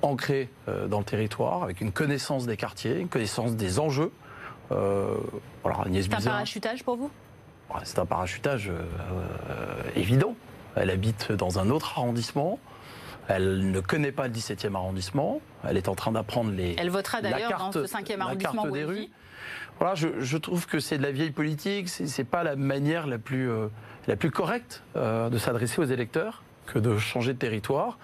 ancrée 0.00 0.48
dans 0.88 0.98
le 0.98 1.04
territoire, 1.04 1.62
avec 1.62 1.82
une 1.82 1.92
connaissance 1.92 2.46
des 2.46 2.56
quartiers, 2.56 2.98
une 2.98 3.08
connaissance 3.08 3.54
des 3.54 3.78
enjeux. 3.78 4.12
voilà, 4.70 5.84
C'est 5.92 6.14
un 6.14 6.20
parachutage 6.20 6.84
pour 6.84 6.96
vous? 6.96 7.10
C'est 7.84 7.98
un 7.98 8.06
parachutage 8.06 8.68
euh, 8.68 8.82
euh, 9.50 9.82
évident. 9.96 10.34
Elle 10.76 10.90
habite 10.90 11.32
dans 11.32 11.58
un 11.58 11.70
autre 11.70 11.98
arrondissement. 11.98 12.58
Elle 13.28 13.70
ne 13.70 13.80
connaît 13.80 14.12
pas 14.12 14.28
le 14.28 14.34
17e 14.34 14.74
arrondissement. 14.74 15.40
Elle 15.66 15.76
est 15.76 15.88
en 15.88 15.94
train 15.94 16.12
d'apprendre 16.12 16.50
les. 16.50 16.74
Elle 16.78 16.90
votera 16.90 17.20
d'ailleurs 17.20 17.58
dans 17.58 17.72
ce 17.72 17.80
5e 17.80 18.20
arrondissement. 18.20 18.66
des 18.66 18.84
rues. 18.84 19.08
Voilà, 19.78 19.94
je, 19.94 20.36
trouve 20.36 20.66
que 20.66 20.78
c'est 20.78 20.98
de 20.98 21.02
la 21.02 21.10
vieille 21.10 21.30
politique. 21.30 21.88
C'est 21.88 22.24
pas 22.24 22.42
la 22.42 22.54
manière 22.54 23.06
la 23.06 23.18
plus, 23.18 23.50
euh, 23.50 23.68
la 24.08 24.16
plus 24.16 24.30
correcte 24.30 24.82
de 24.94 25.38
s'adresser 25.38 25.80
aux 25.80 25.86
électeurs 25.86 26.42
que 26.66 26.78
de 26.78 26.98
changer 26.98 27.32
de 27.32 27.38
territoire. 27.38 27.98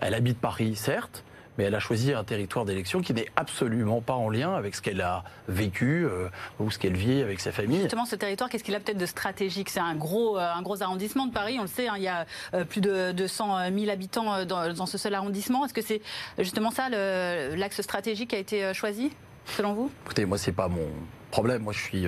elle 0.00 0.14
habite 0.14 0.38
Paris, 0.38 0.76
certes, 0.76 1.24
mais 1.60 1.66
elle 1.66 1.74
a 1.74 1.80
choisi 1.80 2.14
un 2.14 2.24
territoire 2.24 2.64
d'élection 2.64 3.02
qui 3.02 3.12
n'est 3.12 3.26
absolument 3.36 4.00
pas 4.00 4.14
en 4.14 4.30
lien 4.30 4.54
avec 4.54 4.74
ce 4.74 4.80
qu'elle 4.80 5.02
a 5.02 5.24
vécu 5.46 6.06
euh, 6.06 6.30
ou 6.58 6.70
ce 6.70 6.78
qu'elle 6.78 6.96
vit 6.96 7.20
avec 7.20 7.38
sa 7.38 7.52
famille. 7.52 7.82
Justement, 7.82 8.06
ce 8.06 8.16
territoire, 8.16 8.48
qu'est-ce 8.48 8.64
qu'il 8.64 8.74
a 8.74 8.80
peut-être 8.80 8.96
de 8.96 9.04
stratégique? 9.04 9.68
C'est 9.68 9.78
un 9.78 9.94
gros, 9.94 10.38
euh, 10.38 10.40
un 10.40 10.62
gros 10.62 10.82
arrondissement 10.82 11.26
de 11.26 11.34
Paris, 11.34 11.58
on 11.58 11.62
le 11.64 11.68
sait, 11.68 11.88
hein, 11.88 11.96
il 11.98 12.02
y 12.02 12.08
a 12.08 12.24
euh, 12.54 12.64
plus 12.64 12.80
de 12.80 13.12
200 13.12 13.58
000 13.76 13.90
habitants 13.90 14.46
dans, 14.46 14.86
ce 14.86 14.96
seul 14.96 15.12
arrondissement. 15.12 15.66
Est-ce 15.66 15.74
que 15.74 15.82
c'est 15.82 16.00
justement 16.38 16.70
ça 16.70 16.88
l'axe 16.88 17.82
stratégique 17.82 18.30
qui 18.30 18.36
a 18.36 18.38
été 18.38 18.72
choisi, 18.72 19.10
selon 19.44 19.74
vous? 19.74 19.90
Écoutez, 20.06 20.24
moi, 20.24 20.38
c'est 20.38 20.52
pas 20.52 20.68
mon 20.68 20.88
problème. 21.30 21.60
Moi, 21.64 21.74
je 21.74 21.80
suis 21.80 22.06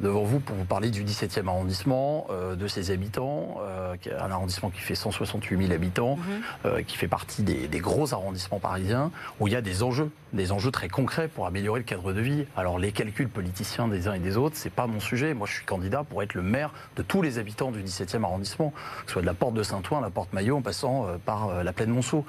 devant 0.00 0.24
vous 0.24 0.40
pour 0.40 0.56
vous 0.56 0.64
parler 0.64 0.90
du 0.90 1.04
17e 1.04 1.46
arrondissement, 1.46 2.26
euh, 2.30 2.56
de 2.56 2.66
ses 2.66 2.90
habitants, 2.90 3.58
euh, 3.60 3.94
un 4.18 4.30
arrondissement 4.30 4.70
qui 4.70 4.80
fait 4.80 4.94
168 4.94 5.66
000 5.66 5.72
habitants, 5.72 6.16
mhm. 6.16 6.24
euh, 6.66 6.82
qui 6.82 6.96
fait 6.96 7.08
partie 7.08 7.42
des, 7.42 7.80
gros 7.80 8.12
arrondissements 8.12 8.58
parisiens, 8.58 9.10
où 9.38 9.48
il 9.48 9.52
y 9.52 9.56
a 9.56 9.60
des 9.60 9.82
enjeux, 9.82 10.10
des 10.32 10.52
enjeux 10.52 10.70
très 10.70 10.88
concrets 10.88 11.28
pour 11.28 11.46
améliorer 11.46 11.80
le 11.80 11.84
cadre 11.84 12.12
de 12.12 12.20
vie. 12.20 12.46
Alors 12.56 12.78
les 12.78 12.92
calculs 12.92 13.28
politiciens 13.28 13.88
des 13.88 14.08
uns 14.08 14.14
et 14.14 14.18
des 14.18 14.36
autres, 14.36 14.56
c'est 14.56 14.70
pas 14.70 14.86
mon 14.86 15.00
sujet. 15.00 15.34
Moi, 15.34 15.46
je 15.46 15.54
suis 15.54 15.64
candidat 15.64 16.04
pour 16.04 16.22
être 16.22 16.34
le 16.34 16.42
maire 16.42 16.72
de 16.96 17.02
tous 17.02 17.22
les 17.22 17.38
habitants 17.38 17.70
du 17.70 17.82
17e 17.82 18.22
arrondissement, 18.22 18.70
que 18.70 19.06
ce 19.06 19.12
soit 19.14 19.22
de 19.22 19.26
la 19.26 19.34
porte 19.34 19.54
de 19.54 19.62
Saint-Ouen, 19.62 20.00
la 20.00 20.10
porte 20.10 20.32
Maillot, 20.32 20.56
en 20.56 20.62
passant 20.62 21.06
par 21.24 21.62
la 21.62 21.72
plaine 21.72 21.90
Monceau. 21.90 22.24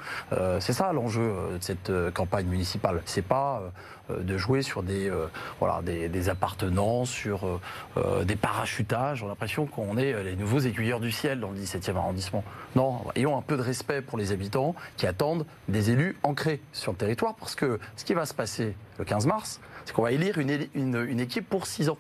c'est 0.59 0.73
ça 0.73 0.91
l'enjeu 0.93 1.33
de 1.53 1.63
cette 1.63 1.91
campagne 2.13 2.47
municipale. 2.47 3.01
C'est 3.05 3.21
pas 3.21 3.61
de 4.09 4.37
jouer 4.37 4.61
sur 4.61 4.83
des, 4.83 5.11
voilà, 5.59 5.81
des, 5.81 6.09
des 6.09 6.29
appartenances, 6.29 7.09
sur 7.09 7.59
euh, 7.97 8.23
des 8.23 8.35
parachutages. 8.35 9.19
J'ai 9.19 9.27
l'impression 9.27 9.65
qu'on 9.65 9.97
est 9.97 10.13
euh, 10.13 10.23
les 10.23 10.35
nouveaux 10.35 10.59
aiguilleurs 10.59 10.99
du 10.99 11.11
ciel 11.11 11.39
dans 11.39 11.51
le 11.51 11.57
17e 11.57 11.95
arrondissement. 11.95 12.43
Non, 12.75 13.01
ayons 13.15 13.37
un 13.37 13.41
peu 13.41 13.57
de 13.57 13.61
respect 13.61 14.01
pour 14.01 14.17
les 14.17 14.31
habitants 14.31 14.75
qui 14.97 15.07
attendent 15.07 15.45
des 15.67 15.91
élus 15.91 16.17
ancrés 16.23 16.61
sur 16.73 16.91
le 16.91 16.97
territoire 16.97 17.35
parce 17.35 17.55
que 17.55 17.79
ce 17.95 18.05
qui 18.05 18.13
va 18.13 18.25
se 18.25 18.33
passer 18.33 18.75
le 18.97 19.05
15 19.05 19.25
mars, 19.25 19.59
c'est 19.85 19.93
qu'on 19.93 20.03
va 20.03 20.11
élire 20.11 20.37
une, 20.37 21.19
équipe 21.19 21.49
pour 21.49 21.67
6 21.67 21.89
ans. 21.89 21.97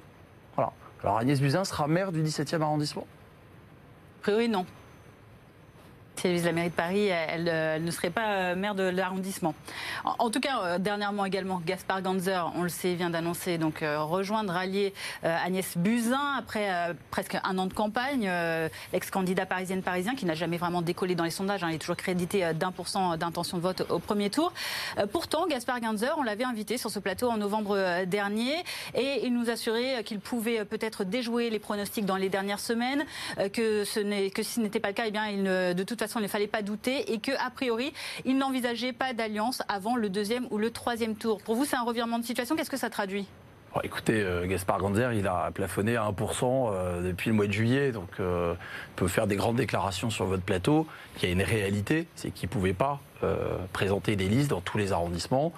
Alors 1.03 1.17
Agnès 1.17 1.39
Buzyn 1.39 1.65
sera 1.65 1.87
maire 1.87 2.11
du 2.11 2.21
17e 2.21 2.61
arrondissement? 2.61 3.07
A 4.19 4.21
priori, 4.21 4.49
non 4.49 4.65
si 6.21 6.27
elle 6.27 6.33
vise 6.33 6.45
la 6.45 6.51
mairie 6.51 6.69
de 6.69 6.75
Paris, 6.75 7.07
elle, 7.07 7.49
euh, 7.49 7.79
ne 7.79 7.89
serait 7.89 8.11
pas 8.11 8.33
euh, 8.33 8.55
maire 8.55 8.75
de 8.75 8.83
l'arrondissement. 8.83 9.55
En, 10.19 10.29
tout 10.29 10.39
cas, 10.39 10.61
euh, 10.61 10.77
dernièrement 10.77 11.25
également, 11.25 11.59
Gaspard 11.65 12.03
Ganzer, 12.03 12.51
on 12.55 12.61
le 12.61 12.69
sait, 12.69 12.93
vient 12.93 13.09
d'annoncer 13.09 13.57
donc 13.57 13.79
rejoindre, 13.81 14.55
allier 14.55 14.93
Agnès 15.23 15.77
Buzyn 15.77 16.35
après 16.37 16.69
presque 17.09 17.37
un 17.43 17.57
an 17.57 17.65
de 17.65 17.73
campagne. 17.73 18.29
L'ex-candidat 18.93 19.45
parisienne 19.45 19.81
parisien 19.81 20.15
qui 20.15 20.25
n'a 20.25 20.35
jamais 20.35 20.57
vraiment 20.57 20.81
décollé 20.81 21.15
dans 21.15 21.23
les 21.23 21.31
sondages, 21.31 21.63
hein, 21.63 21.69
il 21.69 21.75
est 21.75 21.79
toujours 21.79 21.95
crédité 21.95 22.53
d'un 22.53 22.71
pour 22.71 22.87
cent 22.87 23.17
d'intention 23.17 23.57
de 23.57 23.63
vote 23.63 23.85
au 23.89 23.99
premier 23.99 24.29
tour. 24.29 24.53
pourtant, 25.11 25.47
Gaspard 25.47 25.79
Ganzer, 25.79 26.13
on 26.17 26.23
l'avait 26.23 26.43
invité 26.43 26.77
sur 26.77 26.91
ce 26.91 26.99
plateau 26.99 27.29
en 27.29 27.37
novembre 27.37 28.05
dernier 28.05 28.55
et 28.93 29.25
il 29.25 29.33
nous 29.33 29.49
assurait 29.49 30.03
qu'il 30.03 30.19
pouvait 30.19 30.65
peut-être 30.65 31.03
déjouer 31.03 31.49
les 31.49 31.59
pronostics 31.59 32.05
dans 32.05 32.17
les 32.17 32.29
dernières 32.29 32.59
semaines, 32.59 33.05
que, 33.53 33.83
ce 33.85 34.29
que 34.29 34.43
si 34.43 34.53
ce 34.53 34.59
n'était 34.59 34.79
pas 34.79 34.89
le 34.89 34.93
cas, 34.93 35.05
eh 35.07 35.11
bien, 35.11 35.27
il 35.27 35.43
ne, 35.43 35.73
de 35.73 35.83
toute 35.83 35.99
façon, 35.99 36.10
il 36.19 36.23
ne 36.23 36.27
fallait 36.27 36.47
pas 36.47 36.61
douter 36.61 37.13
et 37.13 37.19
que, 37.19 37.31
a 37.31 37.49
priori, 37.49 37.93
il 38.25 38.37
n'envisageait 38.37 38.93
pas 38.93 39.13
d'alliance 39.13 39.61
avant 39.67 39.95
le 39.95 40.09
deuxième 40.09 40.47
ou 40.51 40.57
le 40.57 40.71
troisième 40.71 41.15
tour. 41.15 41.41
Pour 41.43 41.55
vous, 41.55 41.65
c'est 41.65 41.75
un 41.75 41.83
revirement 41.83 42.19
de 42.19 42.25
situation. 42.25 42.55
Qu'est-ce 42.55 42.69
que 42.69 42.77
ça 42.77 42.89
traduit? 42.89 43.27
Écoutez, 43.83 44.21
euh, 44.21 44.45
Gaspard 44.47 44.79
Ganzer, 44.79 45.13
il 45.13 45.27
a 45.27 45.49
plafonné 45.51 45.95
à 45.95 46.03
1% 46.03 46.43
euh, 46.73 47.07
depuis 47.07 47.29
le 47.29 47.35
mois 47.35 47.47
de 47.47 47.53
juillet, 47.53 47.93
donc 47.93 48.09
euh, 48.19 48.53
il 48.53 48.95
peut 48.97 49.07
faire 49.07 49.27
des 49.27 49.37
grandes 49.37 49.55
déclarations 49.55 50.09
sur 50.09 50.25
votre 50.25 50.43
plateau. 50.43 50.87
Il 51.17 51.23
y 51.23 51.29
a 51.29 51.31
une 51.31 51.41
réalité, 51.41 52.07
c'est 52.15 52.31
qu'il 52.31 52.49
ne 52.49 52.53
pouvait 52.53 52.73
pas 52.73 52.99
présenter 53.71 54.15
des 54.15 54.27
listes 54.27 54.49
dans 54.49 54.61
tous 54.61 54.79
les 54.79 54.93
arrondissements. 54.93 55.53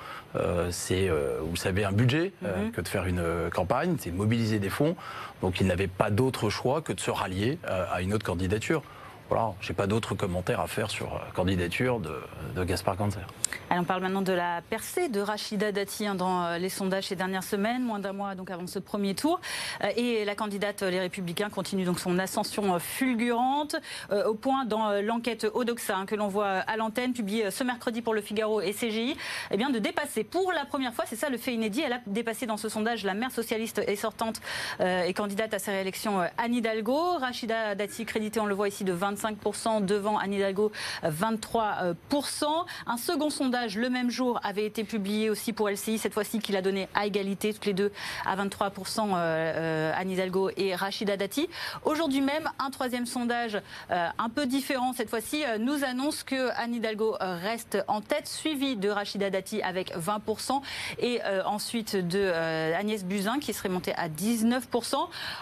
c'est, 0.70 1.10
vous 1.40 1.56
savez, 1.56 1.86
un 1.86 1.94
budget 1.94 2.34
mhm. 2.42 2.72
que 2.74 2.82
de 2.82 2.88
faire 2.90 3.06
une 3.06 3.24
campagne, 3.54 3.96
c'est 3.98 4.12
mobiliser 4.12 4.60
des 4.60 4.70
fonds. 4.70 4.98
Donc 5.42 5.62
il 5.62 5.68
n'avait 5.68 5.88
pas 5.88 6.10
d'autre 6.10 6.50
choix 6.50 6.82
que 6.82 6.92
de 6.92 7.00
se 7.00 7.10
rallier 7.10 7.60
à 7.66 8.02
une 8.02 8.14
autre 8.14 8.26
candidature 8.26 8.84
voilà, 9.30 9.54
j'ai 9.62 9.74
pas 9.74 9.88
d'autres 9.88 10.16
commentaires 10.16 10.60
à 10.60 10.68
faire 10.68 10.92
sur 10.92 11.08
la 11.08 11.22
euh, 11.22 11.32
candidature 11.34 12.00
de, 12.00 12.22
de 12.56 12.64
Gaspard 12.64 12.98
Ganzer. 12.98 13.26
on 13.72 13.84
parle 13.84 14.02
maintenant 14.02 14.22
de 14.22 14.34
la 14.34 14.62
percée 14.70 15.08
de 15.08 15.22
Rachida 15.22 15.72
Dati 15.72 16.06
hein, 16.06 16.16
dans 16.16 16.44
euh, 16.44 16.58
les 16.58 16.70
sondages 16.70 17.08
ces 17.08 17.16
dernières 17.16 17.44
semaines, 17.44 17.84
moins 17.84 18.00
d'un 18.00 18.14
mois 18.14 18.36
donc 18.36 18.52
avant 18.52 18.68
ce 18.68 18.80
premier 18.80 19.16
tour. 19.16 19.40
Euh, 19.84 19.88
et 19.96 20.26
la 20.26 20.36
candidate 20.36 20.82
Les 20.82 21.00
Républicains 21.00 21.50
continue 21.50 21.86
donc 21.86 22.00
son 22.00 22.20
ascension 22.20 22.78
fulgurante, 22.80 23.76
au 24.12 24.34
point 24.34 24.66
dans 24.66 24.92
l'enquête 25.02 25.48
Odoxa 25.54 25.98
hein, 25.98 26.06
que 26.06 26.16
l'on 26.16 26.28
voit 26.28 26.48
à 26.48 26.78
l'antenne, 26.78 27.14
publiée 27.14 27.52
ce 27.52 27.64
mercredi 27.64 28.02
pour 28.02 28.14
le 28.14 28.22
Figaro 28.22 28.62
et 28.62 28.74
CGI, 28.74 29.16
eh 29.52 29.58
bien 29.58 29.70
de 29.70 29.80
dépasser 29.80 30.24
pour 30.24 30.52
la 30.52 30.66
première 30.66 30.94
fois, 30.94 31.06
c'est 31.08 31.16
ça 31.16 31.30
le 31.30 31.38
fait 31.38 31.54
inédit, 31.54 31.82
elle 31.82 31.94
a 31.94 32.00
dépassé 32.08 32.46
dans 32.46 32.58
ce 32.58 32.70
sondage 32.70 33.04
la 33.04 33.14
maire 33.14 33.32
socialiste 33.32 33.82
et 33.88 33.96
sortante 33.96 34.42
et 34.80 35.14
candidate 35.14 35.54
à 35.54 35.60
sa 35.60 35.72
réélection 35.72 36.22
Anne 36.38 36.54
Hidalgo. 36.54 37.18
Rachida 37.20 37.76
Dati 37.76 38.06
crédité, 38.06 38.40
on 38.40 38.46
le 38.46 38.56
voit 38.56 38.68
ici, 38.68 38.84
de 38.84 38.94
20 38.94 39.13
25% 39.14 39.86
devant 39.86 40.18
Anne 40.18 40.34
Hidalgo 40.34 40.72
23%. 41.04 42.46
Un 42.88 42.98
second 42.98 43.30
sondage 43.30 43.78
le 43.78 43.90
même 43.90 44.10
jour 44.10 44.40
avait 44.44 44.66
été 44.66 44.84
publié 44.84 45.30
aussi 45.30 45.54
pour 45.54 45.70
LCI, 45.70 45.98
cette 45.98 46.14
fois-ci 46.14 46.40
qu'il 46.40 46.56
a 46.56 46.62
donné 46.62 46.88
à 46.94 47.06
égalité, 47.06 47.54
toutes 47.54 47.66
les 47.66 47.74
deux 47.74 47.92
à 48.26 48.36
23% 48.36 48.72
euh, 49.00 49.16
euh, 49.16 49.92
Anne 49.96 50.12
Hidalgo 50.12 50.50
et 50.58 50.76
Rachida 50.76 51.18
Dati. 51.18 51.50
Aujourd'hui 51.84 52.22
même, 52.22 52.50
un 52.60 52.70
troisième 52.70 53.06
sondage 53.06 53.60
euh, 53.92 54.08
un 54.18 54.30
peu 54.30 54.46
différent 54.46 54.94
cette 54.94 55.10
fois-ci 55.10 55.44
nous 55.60 55.84
annonce 55.84 56.24
que 56.24 56.50
Anne 56.56 56.76
Hidalgo 56.76 57.16
reste 57.20 57.78
en 57.88 58.02
tête, 58.02 58.28
suivi 58.28 58.76
de 58.76 58.90
Rachida 58.90 59.30
Dati 59.30 59.62
avec 59.62 59.96
20% 59.96 60.62
et 61.00 61.20
ensuite 61.46 61.96
de 61.96 62.32
Agnès 62.74 63.04
Buzyn 63.04 63.40
qui 63.40 63.54
serait 63.54 63.70
montée 63.70 63.94
à 63.96 64.10
19%. 64.10 64.96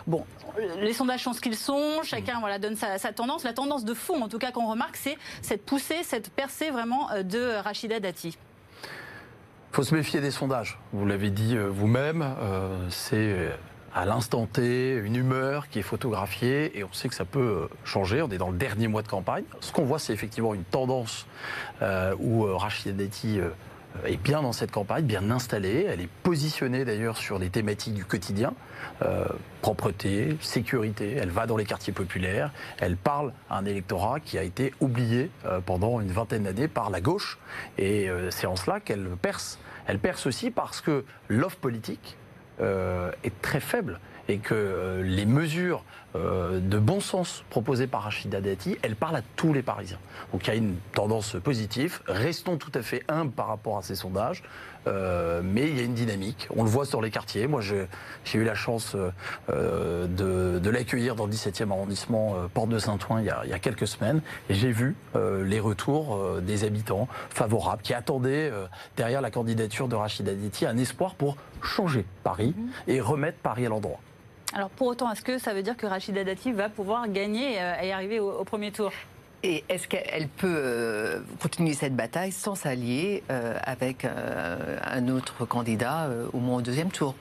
Bon, 0.08 0.26
les 0.80 0.94
sondages 0.94 1.24
sont 1.24 1.34
ce 1.34 1.42
qu'ils 1.42 1.56
sont, 1.56 2.02
chacun 2.04 2.40
voilà, 2.40 2.60
donne 2.60 2.76
sa, 2.76 2.98
tendance 3.14 3.44
de 3.68 3.94
fond, 3.94 4.22
en 4.22 4.28
tout 4.28 4.40
cas 4.40 4.52
qu'on 4.52 4.70
remarque, 4.70 4.98
c'est 4.98 5.18
cette 5.42 5.66
poussée, 5.66 6.04
cette 6.04 6.30
percée 6.32 6.72
vraiment 6.72 7.12
euh, 7.12 7.24
de 7.24 7.62
Rachida 7.64 8.00
Dati. 8.00 8.38
Il 8.84 9.76
faut 9.76 9.84
se 9.84 9.96
méfier 9.96 10.20
des 10.20 10.32
sondages. 10.32 10.80
Vous 10.92 11.06
l'avez 11.06 11.30
dit 11.30 11.56
euh, 11.56 11.68
vous-même, 11.70 12.22
euh, 12.42 12.90
c'est 12.90 13.52
à 13.94 14.06
l'instant 14.06 14.46
T 14.46 14.94
une 14.96 15.16
humeur 15.16 15.70
qui 15.70 15.80
est 15.80 15.84
photographiée 15.84 16.78
et 16.78 16.84
on 16.84 16.92
sait 16.92 17.08
que 17.08 17.16
ça 17.16 17.26
peut 17.26 17.70
changer. 17.84 18.22
On 18.22 18.30
est 18.30 18.38
dans 18.38 18.50
le 18.50 18.58
dernier 18.58 18.88
mois 18.88 19.02
de 19.02 19.08
campagne. 19.08 19.44
Ce 19.60 19.72
qu'on 19.72 19.84
voit, 19.84 20.00
c'est 20.00 20.14
effectivement 20.14 20.54
une 20.54 20.64
tendance 20.64 21.26
où 22.20 22.44
Rachida 22.44 22.94
Dati 22.94 23.40
est 24.06 24.22
bien 24.22 24.42
dans 24.42 24.52
cette 24.52 24.72
campagne, 24.72 25.06
bien 25.06 25.30
installée. 25.32 25.86
Elle 25.88 26.02
est 26.02 26.10
positionnée 26.24 26.86
d'ailleurs 26.86 27.18
sur 27.18 27.40
des 27.40 27.50
thématiques 27.50 27.94
du 27.94 28.06
quotidien. 28.06 28.54
Euh, 29.04 29.26
propreté, 29.62 30.38
sécurité. 30.42 31.16
Elle 31.16 31.30
va 31.30 31.46
dans 31.46 31.58
les 31.58 31.66
quartiers 31.66 31.94
populaires. 31.94 32.52
Elle 32.80 32.98
parle 32.98 33.34
à 33.50 33.58
un 33.58 33.66
électorat 33.66 34.20
qui 34.20 34.38
a 34.38 34.44
été 34.44 34.74
oublié 34.80 35.30
euh, 35.46 35.60
pendant 35.60 36.02
une 36.02 36.12
vingtaine 36.12 36.44
d'années 36.44 36.68
par 36.68 36.90
la 36.90 37.02
gauche. 37.02 37.40
Et 37.78 38.10
euh, 38.10 38.32
c'est 38.32 38.48
en 38.48 38.56
cela 38.56 38.80
qu'elle 38.80 39.08
perce. 39.22 39.60
Elle 39.88 40.00
perce 40.00 40.26
aussi 40.26 40.52
parce 40.52 40.82
que 40.82 41.06
l'offre 41.28 41.58
politique 41.58 42.18
est 43.24 43.42
très 43.42 43.60
faible 43.60 44.00
et 44.32 44.38
que 44.38 45.02
les 45.04 45.26
mesures 45.26 45.84
de 46.16 46.78
bon 46.78 47.00
sens 47.00 47.44
proposées 47.50 47.88
par 47.88 48.04
Rachida 48.04 48.42
Dati, 48.42 48.78
elles 48.82 48.96
parlent 48.96 49.16
à 49.16 49.22
tous 49.36 49.54
les 49.54 49.62
Parisiens. 49.62 50.00
Donc 50.34 50.46
il 50.46 50.50
y 50.50 50.54
a 50.54 50.56
une 50.56 50.76
tendance 50.94 51.38
positive. 51.42 52.00
Restons 52.08 52.58
tout 52.58 52.72
à 52.74 52.82
fait 52.82 53.04
humbles 53.08 53.32
par 53.32 53.48
rapport 53.48 53.78
à 53.78 53.82
ces 53.82 53.96
sondages. 53.96 54.44
Euh, 54.88 55.42
mais 55.44 55.68
il 55.70 55.78
y 55.78 55.80
a 55.80 55.84
une 55.84 55.94
dynamique. 55.94 56.48
On 56.56 56.64
le 56.64 56.70
voit 56.70 56.86
sur 56.86 57.02
les 57.02 57.12
quartiers. 57.12 57.48
Moi, 57.48 57.62
j'ai 57.62 57.88
eu 58.34 58.44
la 58.44 58.56
chance 58.56 58.96
euh, 59.50 60.08
de, 60.08 60.70
l'accueillir 60.70 61.16
dans 61.16 61.26
le 61.26 61.32
17e 61.32 61.70
arrondissement, 61.70 62.36
euh, 62.36 62.48
Porte 62.52 62.70
de 62.70 62.80
Saint-Ouen, 62.80 63.20
il, 63.20 63.26
y 63.26 63.54
a 63.54 63.60
quelques 63.60 63.88
semaines. 63.88 64.22
Et 64.50 64.54
j'ai 64.54 64.72
vu 64.72 64.96
les 65.16 65.60
retours 65.60 66.40
des 66.42 66.64
habitants 66.64 67.08
favorables 67.30 67.82
qui 67.82 67.94
attendaient, 67.94 68.52
derrière 68.98 69.22
la 69.22 69.32
candidature 69.32 69.88
de 69.88 69.96
Rachida 69.96 70.34
Dati, 70.34 70.66
un 70.66 70.78
espoir 70.78 71.16
pour 71.16 71.38
changer 71.62 72.06
Paris 72.24 72.54
mhm. 72.58 72.70
et 72.88 73.02
remettre 73.02 73.38
Paris 73.40 73.66
à 73.66 73.70
l'endroit. 73.70 74.00
Alors 74.54 74.70
pour 74.70 74.88
autant, 74.88 75.12
est-ce 75.12 75.22
que 75.22 75.38
ça 75.38 75.54
veut 75.54 75.64
dire 75.64 75.78
que 75.78 75.86
Rachida 75.86 76.24
Dati 76.24 76.52
va 76.52 76.70
pouvoir 76.70 77.08
gagner 77.10 77.54
et 77.54 77.92
arriver 77.94 78.20
au 78.20 78.44
premier 78.44 78.72
tour? 78.72 78.92
Et 79.44 79.64
est-ce 79.70 79.88
qu'elle 79.88 80.28
peut 80.28 80.54
euh, 80.56 81.20
continuer 81.42 81.74
cette 81.74 81.96
bataille 81.96 82.32
sans 82.32 82.54
s'allier 82.54 83.24
euh, 83.32 83.58
avec 83.64 84.06
euh, 84.06 84.78
un 84.84 85.08
autre 85.08 85.46
candidat 85.46 86.10
au 86.32 86.38
moins 86.38 86.58
au 86.58 86.62
deuxième 86.62 86.92
tour? 86.92 87.16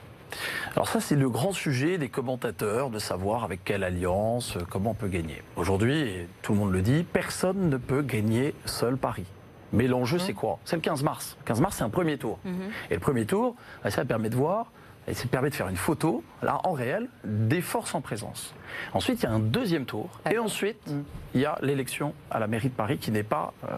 Alors 0.75 0.87
ça, 0.87 1.01
c'est 1.01 1.15
le 1.15 1.29
grand 1.29 1.51
sujet 1.51 1.97
des 1.97 2.09
commentateurs, 2.09 2.89
de 2.89 2.99
savoir 2.99 3.43
avec 3.43 3.65
quelle 3.65 3.83
alliance, 3.83 4.57
comment 4.69 4.91
on 4.91 4.93
peut 4.93 5.07
gagner. 5.07 5.41
Aujourd'hui, 5.55 6.27
tout 6.41 6.53
le 6.53 6.59
monde 6.59 6.71
le 6.71 6.81
dit, 6.81 7.03
personne 7.03 7.69
ne 7.69 7.77
peut 7.77 8.01
gagner 8.01 8.53
seul 8.65 8.97
Paris. 8.97 9.25
Mais 9.73 9.87
l'enjeu, 9.87 10.17
mmh. 10.17 10.21
c'est 10.21 10.33
quoi? 10.33 10.59
C'est 10.63 10.75
le 10.75 10.81
15 10.81 11.03
mars. 11.03 11.35
Le 11.39 11.45
15 11.47 11.61
mars, 11.61 11.75
c'est 11.77 11.83
un 11.83 11.89
premier 11.89 12.17
tour. 12.17 12.39
Mmh. 12.45 12.51
Et 12.91 12.93
le 12.93 12.99
premier 12.99 13.25
tour, 13.25 13.55
ça 13.89 14.05
permet 14.05 14.29
de 14.29 14.35
voir 14.35 14.71
et 15.07 15.13
ça 15.13 15.27
permet 15.27 15.49
de 15.49 15.55
faire 15.55 15.67
une 15.67 15.77
photo, 15.77 16.23
là, 16.41 16.61
en 16.63 16.73
réel, 16.73 17.09
des 17.23 17.61
forces 17.61 17.95
en 17.95 18.01
présence. 18.01 18.53
Ensuite, 18.93 19.21
il 19.21 19.23
y 19.23 19.25
a 19.27 19.31
un 19.31 19.39
deuxième 19.39 19.85
tour. 19.85 20.09
Et 20.29 20.37
ensuite, 20.37 20.87
mm. 20.87 21.01
il 21.33 21.41
y 21.41 21.45
a 21.45 21.57
l'élection 21.61 22.13
à 22.29 22.39
la 22.39 22.47
mairie 22.47 22.69
de 22.69 22.75
Paris 22.75 22.97
qui 22.97 23.11
n'est 23.11 23.23
pas 23.23 23.53
euh, 23.63 23.77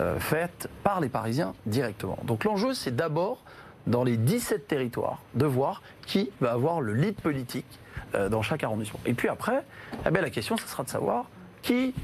euh, 0.00 0.18
faite 0.18 0.68
par 0.82 1.00
les 1.00 1.08
Parisiens 1.08 1.54
directement. 1.66 2.18
Donc 2.24 2.44
l'enjeu, 2.44 2.72
c'est 2.72 2.96
d'abord, 2.96 3.42
dans 3.86 4.02
les 4.02 4.16
17 4.16 4.66
territoires, 4.66 5.20
de 5.34 5.44
voir 5.44 5.82
qui 6.06 6.30
va 6.40 6.52
avoir 6.52 6.80
le 6.80 6.94
lead 6.94 7.16
politique 7.20 7.66
euh, 8.14 8.28
dans 8.28 8.42
chaque 8.42 8.64
arrondissement. 8.64 9.00
Et 9.04 9.12
puis 9.12 9.28
après, 9.28 9.62
eh 10.06 10.10
bien, 10.10 10.22
la 10.22 10.30
question, 10.30 10.56
ce 10.56 10.66
sera 10.66 10.84
de 10.84 10.88
savoir 10.88 11.26
qui 11.60 11.94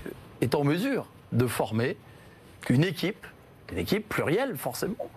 est 0.41 0.55
en 0.55 0.63
mesure 0.63 1.07
de 1.33 1.47
former 1.47 1.97
une 2.69 2.85
équipe, 2.85 3.27
une 3.73 3.79
équipe 3.79 4.09
plurielle 4.09 4.57
forcément, 4.57 5.09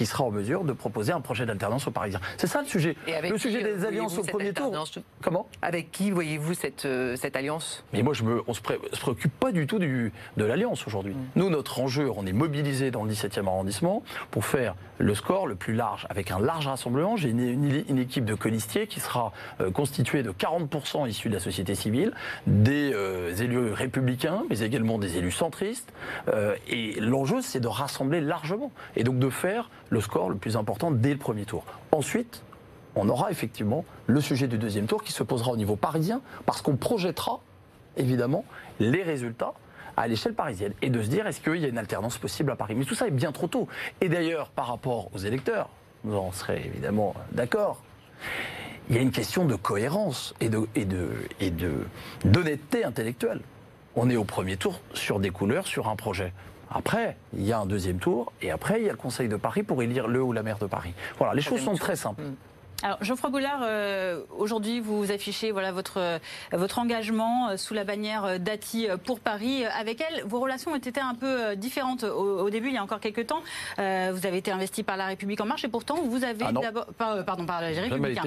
qui 0.00 0.06
sera 0.06 0.24
en 0.24 0.30
mesure 0.30 0.64
de 0.64 0.72
proposer 0.72 1.12
un 1.12 1.20
projet 1.20 1.44
d'alternance 1.44 1.86
aux 1.86 1.90
Parisiens. 1.90 2.22
C'est 2.38 2.46
ça 2.46 2.62
le 2.62 2.66
sujet. 2.66 2.96
le 3.06 3.36
sujet 3.36 3.62
des 3.62 3.84
alliances 3.84 4.16
au 4.16 4.22
premier 4.22 4.54
tour. 4.54 4.72
Comment? 5.20 5.46
Avec 5.60 5.92
qui 5.92 6.10
voyez-vous 6.10 6.54
cette, 6.54 6.86
euh, 6.86 7.16
cette 7.16 7.36
alliance? 7.36 7.84
Mais 7.92 8.00
moi, 8.00 8.14
je 8.14 8.24
me, 8.24 8.42
on 8.46 8.54
se, 8.54 8.62
se 8.92 9.00
préoccupe 9.00 9.38
pas 9.38 9.52
du 9.52 9.66
tout 9.66 9.78
du, 9.78 10.10
de 10.38 10.44
l'alliance 10.46 10.86
aujourd'hui. 10.86 11.12
Mm. 11.12 11.26
Nous, 11.36 11.50
notre 11.50 11.80
enjeu, 11.80 12.10
on 12.16 12.24
est 12.24 12.32
mobilisé 12.32 12.90
dans 12.90 13.04
le 13.04 13.12
17e 13.12 13.46
arrondissement 13.46 14.02
pour 14.30 14.46
faire 14.46 14.74
le 14.96 15.14
score 15.14 15.46
le 15.46 15.54
plus 15.54 15.74
large, 15.74 16.06
avec 16.08 16.30
un 16.30 16.40
large 16.40 16.66
rassemblement. 16.66 17.16
J'ai 17.16 17.28
une, 17.28 17.98
équipe 17.98 18.24
de 18.24 18.34
colistiers 18.34 18.86
qui 18.86 19.00
sera 19.00 19.34
euh, 19.60 19.70
constituée 19.70 20.22
de 20.22 20.32
40% 20.32 21.06
issus 21.10 21.28
de 21.28 21.34
la 21.34 21.40
société 21.40 21.74
civile, 21.74 22.14
des 22.46 22.92
euh, 22.94 23.34
élus 23.36 23.72
républicains, 23.74 24.44
mais 24.48 24.60
également 24.60 24.96
des 24.96 25.18
élus 25.18 25.30
centristes. 25.30 25.92
et 26.68 26.98
l'enjeu, 27.00 27.42
c'est 27.42 27.60
de 27.60 27.68
rassembler 27.68 28.22
largement. 28.22 28.72
Et 28.96 29.04
donc 29.04 29.18
de 29.18 29.28
faire 29.28 29.68
le 29.90 30.00
score 30.00 30.30
le 30.30 30.36
plus 30.36 30.56
important 30.56 30.90
dès 30.90 31.12
le 31.12 31.18
premier 31.18 31.44
tour. 31.44 31.64
Ensuite, 31.92 32.42
on 32.96 33.08
aura 33.08 33.30
effectivement 33.30 33.84
le 34.06 34.20
sujet 34.20 34.48
du 34.48 34.58
deuxième 34.58 34.86
tour 34.86 35.04
qui 35.04 35.12
se 35.12 35.22
posera 35.22 35.52
au 35.52 35.56
niveau 35.56 35.76
parisien, 35.76 36.20
parce 36.46 36.62
qu'on 36.62 36.76
projettera 36.76 37.40
évidemment 37.96 38.44
les 38.78 39.02
résultats 39.02 39.52
à 39.96 40.08
l'échelle 40.08 40.34
parisienne 40.34 40.72
et 40.80 40.90
de 40.90 41.02
se 41.02 41.08
dire 41.08 41.26
est-ce 41.26 41.40
qu'il 41.40 41.56
y 41.56 41.64
a 41.64 41.68
une 41.68 41.78
alternance 41.78 42.18
possible 42.18 42.50
à 42.50 42.56
Paris? 42.56 42.74
Mais 42.76 42.84
tout 42.84 42.94
ça 42.94 43.06
est 43.06 43.12
bien 43.12 43.32
trop 43.32 43.48
tôt. 43.48 43.68
Et 44.00 44.08
d'ailleurs, 44.08 44.48
par 44.50 44.68
rapport 44.68 45.10
aux 45.14 45.18
électeurs, 45.18 45.68
nous 46.04 46.16
en 46.16 46.32
serons 46.32 46.54
évidemment 46.54 47.14
d'accord, 47.32 47.82
il 48.88 48.96
y 48.96 48.98
a 48.98 49.02
une 49.02 49.10
question 49.12 49.44
de 49.44 49.54
cohérence 49.54 50.34
et 50.40 50.48
d'honnêteté 52.24 52.84
intellectuelle. 52.84 53.40
On 53.94 54.08
est 54.08 54.16
au 54.16 54.24
premier 54.24 54.56
tour 54.56 54.80
sur 54.94 55.20
des 55.20 55.30
couleurs, 55.30 55.66
sur 55.66 55.88
un 55.88 55.96
projet. 55.96 56.32
Après, 56.70 57.16
il 57.36 57.44
y 57.44 57.52
a 57.52 57.58
un 57.58 57.66
deuxième 57.66 57.98
tour, 57.98 58.32
et 58.40 58.50
après, 58.50 58.80
il 58.80 58.86
y 58.86 58.88
a 58.88 58.92
le 58.92 58.98
Conseil 58.98 59.28
de 59.28 59.36
Paris 59.36 59.62
pour 59.62 59.82
élire 59.82 60.06
le 60.06 60.22
ou 60.22 60.32
la 60.32 60.42
maire 60.42 60.58
de 60.58 60.66
Paris. 60.66 60.94
Voilà, 61.18 61.34
les 61.34 61.42
choses 61.42 61.60
sont 61.60 61.74
très 61.74 61.96
simples. 61.96 62.22
Mm. 62.22 62.34
Alors, 62.82 62.96
Geoffroy 63.02 63.28
Boulard, 63.28 63.60
euh, 63.62 64.22
aujourd'hui, 64.38 64.80
vous 64.80 65.12
affichez 65.12 65.50
voilà, 65.50 65.70
votre, 65.70 65.98
euh, 65.98 66.18
votre 66.52 66.78
engagement 66.78 67.50
euh, 67.50 67.56
sous 67.58 67.74
la 67.74 67.84
bannière 67.84 68.40
d'Ati 68.40 68.88
pour 69.04 69.20
Paris. 69.20 69.64
Avec 69.66 70.00
elle, 70.00 70.24
vos 70.24 70.40
relations 70.40 70.70
ont 70.70 70.76
été 70.76 70.98
un 70.98 71.14
peu 71.14 71.56
différentes 71.56 72.04
au, 72.04 72.48
début, 72.48 72.68
il 72.68 72.74
y 72.74 72.78
a 72.78 72.82
encore 72.82 73.00
quelques 73.00 73.26
temps. 73.26 73.42
vous 73.76 74.26
avez 74.26 74.38
été 74.38 74.50
investi 74.50 74.82
par 74.82 74.96
La 74.96 75.06
République 75.06 75.40
En 75.40 75.46
Marche 75.46 75.64
et 75.64 75.68
pourtant, 75.68 75.96
vous 76.02 76.24
avez 76.24 76.46
ah 76.46 76.52
d'abord. 76.52 76.86
pardon, 76.96 77.44
par 77.44 77.60
les 77.60 77.78
Républicains. 77.78 78.24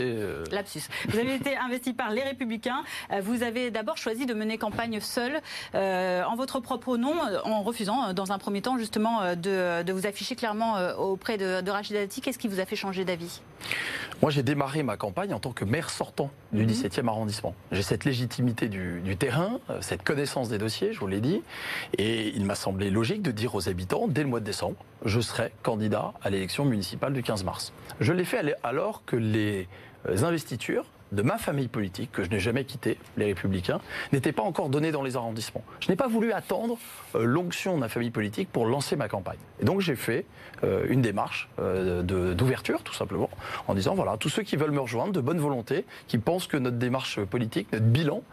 Lapsus. 0.52 0.84
Vous 1.08 1.18
avez 1.18 1.36
été 1.36 1.58
investi 1.66 1.94
par 1.94 2.12
les 2.12 2.22
Républicains. 2.22 2.84
vous 3.22 3.44
avez 3.44 3.72
d'abord 3.72 3.98
choisi 3.98 4.26
de 4.26 4.34
mener 4.34 4.58
campagne 4.58 5.00
seul, 5.00 5.42
en 5.74 6.36
votre 6.36 6.60
propre 6.60 6.98
nom, 6.98 7.16
en 7.44 7.64
refusant, 7.64 8.14
dans 8.14 8.32
un 8.32 8.38
premier 8.38 8.62
temps, 8.62 8.78
justement, 8.78 9.36
de, 9.36 9.84
de 9.84 9.94
vous 9.94 10.06
afficher 10.06 10.36
clairement 10.36 10.78
auprès 10.98 11.38
de, 11.38 11.62
de 11.62 11.72
Rachida 11.72 12.02
Dati. 12.02 12.22
Qu'est-ce 12.22 12.40
qui 12.40 12.48
vous 12.48 12.60
a 12.60 12.66
fait 12.66 12.76
changer 12.76 13.06
d'avis? 13.06 13.42
Moi, 14.22 14.32
j'ai 14.32 14.43
démarré 14.44 14.84
ma 14.84 14.98
campagne 14.98 15.34
en 15.34 15.40
tant 15.40 15.52
que 15.52 15.66
maire 15.66 15.90
sortant 15.90 16.30
du 16.52 16.66
17e 16.66 17.02
mhm. 17.02 17.10
arrondissement. 17.10 17.56
J'ai 17.72 17.82
cette 17.82 18.06
légitimité 18.06 18.68
du, 18.68 19.16
terrain, 19.18 19.60
euh, 19.70 19.78
cette 19.82 20.04
connaissance 20.04 20.50
des 20.50 20.58
dossiers, 20.58 20.94
je 20.94 21.00
vous 21.00 21.08
l'ai 21.08 21.22
dit, 21.22 21.42
et 21.98 22.30
il 22.30 22.46
m'a 22.46 22.56
semblé 22.56 22.90
logique 22.90 23.22
de 23.22 23.32
dire 23.32 23.56
aux 23.56 23.70
habitants, 23.70 24.08
dès 24.08 24.24
le 24.24 24.30
mois 24.30 24.40
de 24.40 24.46
décembre, 24.46 24.78
je 25.06 25.20
serai 25.20 25.52
candidat 25.64 26.14
à 26.22 26.30
l'élection 26.30 26.66
municipale 26.66 27.14
du 27.14 27.24
15 27.24 27.44
mars. 27.44 27.74
Je 28.00 28.14
l'ai 28.14 28.26
fait 28.26 28.56
alors 28.64 29.04
que 29.06 29.16
les 29.16 29.68
euh, 30.08 30.24
investitures 30.24 30.86
de 31.14 31.22
ma 31.22 31.38
famille 31.38 31.68
politique, 31.68 32.12
que 32.12 32.24
je 32.24 32.30
n'ai 32.30 32.40
jamais 32.40 32.66
quitté, 32.66 32.98
les 33.18 33.26
Républicains, 33.26 33.80
n'étaient 34.12 34.32
pas 34.32 34.44
encore 34.44 34.70
données 34.70 34.92
dans 34.92 35.04
les 35.04 35.16
arrondissements. 35.16 35.64
Je 35.80 35.90
n'ai 35.90 35.96
pas 35.96 36.08
voulu 36.08 36.34
attendre 36.34 36.78
euh, 37.16 37.24
l'onction 37.24 37.76
de 37.76 37.80
ma 37.80 37.90
famille 37.90 38.12
politique 38.12 38.50
pour 38.52 38.66
lancer 38.66 38.96
ma 38.96 39.08
campagne. 39.08 39.38
Et 39.62 39.66
donc 39.66 39.82
j'ai 39.82 39.96
fait 39.96 40.26
euh, 40.64 40.86
une 40.90 41.02
démarche 41.02 41.50
euh, 41.60 42.02
d'ouverture, 42.34 42.84
tout 42.84 42.94
simplement, 42.94 43.30
en 43.68 43.76
disant 43.76 43.96
voilà, 43.96 44.18
tous 44.18 44.30
ceux 44.30 44.44
qui 44.44 44.56
veulent 44.56 44.72
me 44.72 44.82
rejoindre, 44.82 45.14
de 45.14 45.22
bonne 45.22 45.40
volonté, 45.40 45.86
qui 46.08 46.18
pensent 46.18 46.48
que 46.48 46.58
notre 46.58 46.78
démarche 46.78 47.24
politique, 47.24 47.68
notre 47.72 47.86
bilan, 47.86 48.24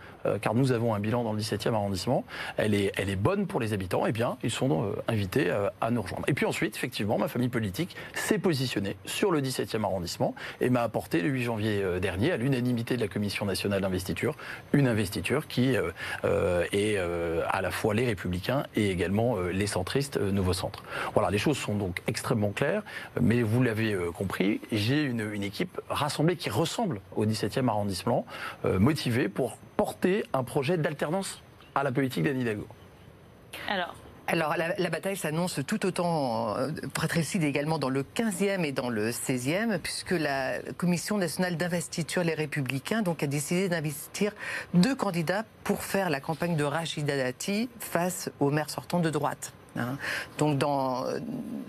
car 0.40 0.54
nous 0.54 0.72
avons 0.72 0.94
un 0.94 1.00
bilan 1.00 1.24
dans 1.24 1.32
le 1.32 1.40
17e 1.40 1.74
arrondissement, 1.74 2.24
elle 2.56 2.74
est, 2.74 2.92
elle 2.96 3.10
est 3.10 3.16
bonne 3.16 3.46
pour 3.46 3.60
les 3.60 3.72
habitants, 3.72 4.06
et 4.06 4.10
eh 4.10 4.12
bien, 4.12 4.36
ils 4.42 4.50
sont 4.50 4.92
invités 5.08 5.50
à 5.80 5.90
nous 5.90 6.02
rejoindre. 6.02 6.24
Et 6.28 6.34
puis 6.34 6.46
ensuite, 6.46 6.76
effectivement, 6.76 7.18
ma 7.18 7.28
famille 7.28 7.48
politique 7.48 7.96
s'est 8.14 8.38
positionnée 8.38 8.96
sur 9.04 9.30
le 9.30 9.40
17e 9.40 9.82
arrondissement 9.84 10.34
et 10.60 10.70
m'a 10.70 10.82
apporté 10.82 11.20
le 11.20 11.28
8 11.28 11.42
janvier 11.42 11.84
dernier, 12.00 12.32
à 12.32 12.36
l'unanimité 12.36 12.96
de 12.96 13.00
la 13.00 13.08
Commission 13.08 13.46
nationale 13.46 13.80
d'investiture, 13.80 14.36
une 14.72 14.88
investiture 14.88 15.46
qui 15.48 15.74
est 16.24 16.98
à 17.48 17.62
la 17.62 17.70
fois 17.70 17.94
les 17.94 18.06
républicains 18.06 18.64
et 18.76 18.90
également 18.90 19.36
euh, 19.36 19.50
les 19.50 19.66
centristes 19.66 20.16
euh, 20.16 20.30
Nouveau 20.30 20.52
Centre. 20.52 20.82
Voilà, 21.14 21.30
les 21.30 21.38
choses 21.38 21.58
sont 21.58 21.74
donc 21.74 22.02
extrêmement 22.06 22.50
claires, 22.50 22.82
mais 23.20 23.42
vous 23.42 23.62
l'avez 23.62 23.92
euh, 23.92 24.10
compris, 24.10 24.61
j'ai 24.72 25.02
une, 25.02 25.20
équipe 25.40 25.80
rassemblée 25.88 26.37
qui 26.37 26.50
ressemble 26.50 27.00
au 27.16 27.24
17e 27.24 27.66
arrondissement, 27.68 28.26
motivée 28.64 29.28
pour 29.28 29.56
porter 29.81 30.25
un 30.35 30.45
projet 30.45 30.77
d'alternance 30.77 31.43
à 31.75 31.83
la 31.83 31.90
politique 31.90 32.23
d'Anne 32.23 32.38
Hidalgo. 32.38 32.66
Alors, 33.66 33.95
alors 34.27 34.55
la, 34.55 34.90
bataille 34.90 35.16
s'annonce 35.16 35.61
tout 35.66 35.87
autant 35.87 36.55
précise 36.93 37.43
également 37.43 37.79
dans 37.79 37.88
le 37.88 38.03
15e 38.03 38.62
et 38.62 38.73
dans 38.73 38.90
le 38.90 39.11
16e, 39.11 39.79
puisque 39.79 40.11
la 40.11 40.59
Commission 40.77 41.16
nationale 41.16 41.57
d'investiture 41.57 42.25
Les 42.25 42.35
Républicains 42.35 43.01
donc, 43.01 43.23
a 43.23 43.27
décidé 43.27 43.71
d'investir 43.71 44.33
deux 44.75 44.95
candidats 44.95 45.47
pour 45.64 45.83
faire 45.83 46.11
la 46.11 46.21
campagne 46.21 46.57
de 46.57 46.64
Rachida 46.64 47.16
Dati 47.16 47.71
face 47.79 48.31
au 48.38 48.51
maire 48.51 48.69
sortant 48.69 49.01
de 49.01 49.09
droite. 49.09 49.55
Hein. 49.76 49.96
Donc, 50.38 50.59
dans 50.59 51.06
euh, 51.06 51.18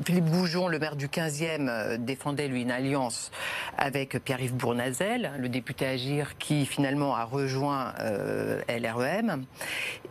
Philippe 0.06 0.30
Goujon, 0.30 0.68
le 0.68 0.80
maire 0.80 0.96
du 0.96 1.08
15e, 1.08 1.68
euh, 1.70 1.98
défendait 1.98 2.48
lui 2.48 2.64
une 2.64 2.72
alliance 2.72 3.32
avec 3.78 4.18
Pierre-Yves 4.24 4.56
Bournazel, 4.56 5.32
le 5.38 5.50
député 5.50 5.86
Agir, 5.86 6.38
qui 6.38 6.66
finalement 6.66 7.16
a 7.16 7.24
rejoint 7.24 7.94
euh, 8.00 8.62
LREM. 8.68 9.46